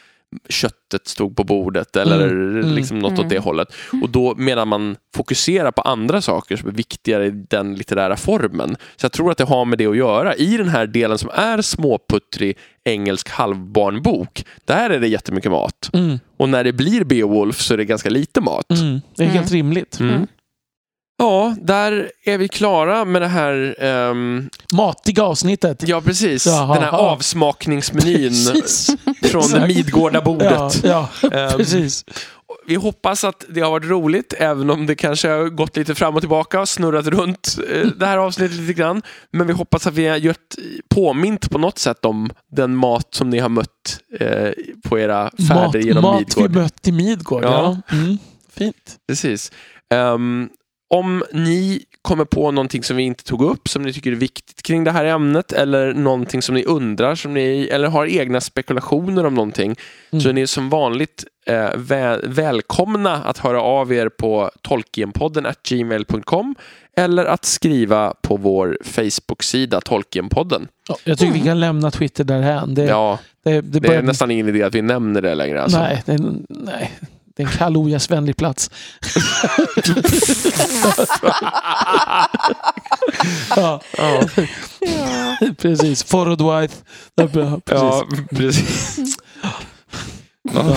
[0.49, 3.29] köttet stod på bordet eller mm, liksom något åt mm.
[3.29, 3.69] det hållet.
[4.03, 8.77] Och då medan man fokuserar på andra saker som är viktigare i den litterära formen.
[8.97, 10.35] Så jag tror att det har med det att göra.
[10.35, 15.91] I den här delen som är småputtrig engelsk halvbarnbok, där är det jättemycket mat.
[15.93, 16.19] Mm.
[16.37, 18.71] Och när det blir Beowulf så är det ganska lite mat.
[18.71, 19.01] Mm.
[19.17, 19.39] Det är Mm.
[19.39, 20.01] helt rimligt.
[20.01, 20.27] Mm.
[21.19, 25.89] Ja, där är vi klara med det här ehm, Matiga avsnittet.
[25.89, 26.47] Ja, precis.
[26.47, 26.75] Jaha.
[26.75, 28.97] Den här avsmakningsmenyn Precis.
[29.23, 29.67] från det Exakt.
[29.75, 30.85] Midgårda bordet.
[30.85, 32.05] Ja, ja Ehm, precis.
[32.67, 36.15] Vi hoppas att det har varit roligt, även om det kanske har gått lite fram
[36.15, 39.03] och tillbaka och snurrat runt eh, det här avsnittet lite grann.
[39.33, 40.55] Men vi hoppas att vi har gjort
[40.95, 44.51] påmint på något sätt om den mat som ni har mött eh,
[44.89, 46.51] på era färder Mat, genom mat Midgård.
[46.51, 47.45] vi mött i Midgård.
[47.45, 47.77] Ja.
[47.89, 47.97] Ja.
[47.97, 48.19] Mm.
[48.57, 48.97] Fint.
[49.09, 49.53] Precis.
[49.95, 50.49] Ehm,
[50.89, 54.63] om ni kommer på någonting som vi inte tog upp, som ni tycker är viktigt
[54.63, 59.27] kring det här ämnet, eller någonting som ni undrar, som ni, eller har egna spekulationer
[59.27, 59.77] om någonting,
[60.11, 60.21] Mm.
[60.23, 65.63] så är ni som vanligt eh, väl, välkomna att höra av er på tolkienpodden at
[65.63, 66.55] gmail.com
[66.97, 70.69] eller att skriva på vår Facebook-sida Tolkienpodden.
[70.89, 72.75] Ja, jag tycker vi kan lämna Twitter därhän.
[72.75, 75.63] Det, Ja, det, det, det är nästan ingen idé att vi nämner det längre.
[75.63, 75.79] Alltså.
[75.79, 76.19] Nej, det
[76.49, 76.93] nej,
[77.37, 78.71] det är en kall ogästvänlig plats.
[83.57, 84.21] ja, Ja,
[85.59, 86.05] precis.
[86.05, 86.75] Forward White.
[87.15, 87.67] Ja, precis.
[87.67, 89.17] ja precis.
[90.43, 90.77] Ja.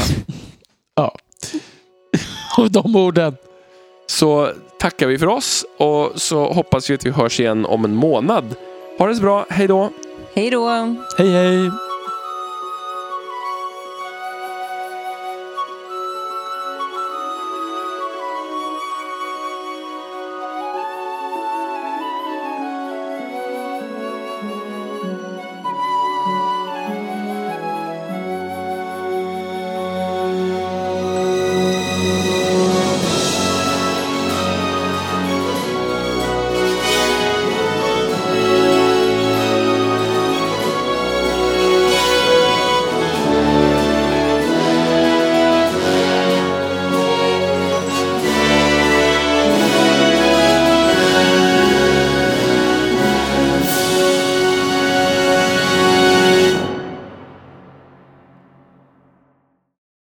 [0.95, 1.15] ja.
[2.57, 3.35] Och de orden.
[4.07, 7.95] Så tackar vi för oss och så hoppas vi att vi hörs igen om en
[7.95, 8.55] månad.
[8.97, 9.89] Ha det så bra, hej då!
[10.33, 10.69] Hej då!
[11.17, 11.71] Hej, hej.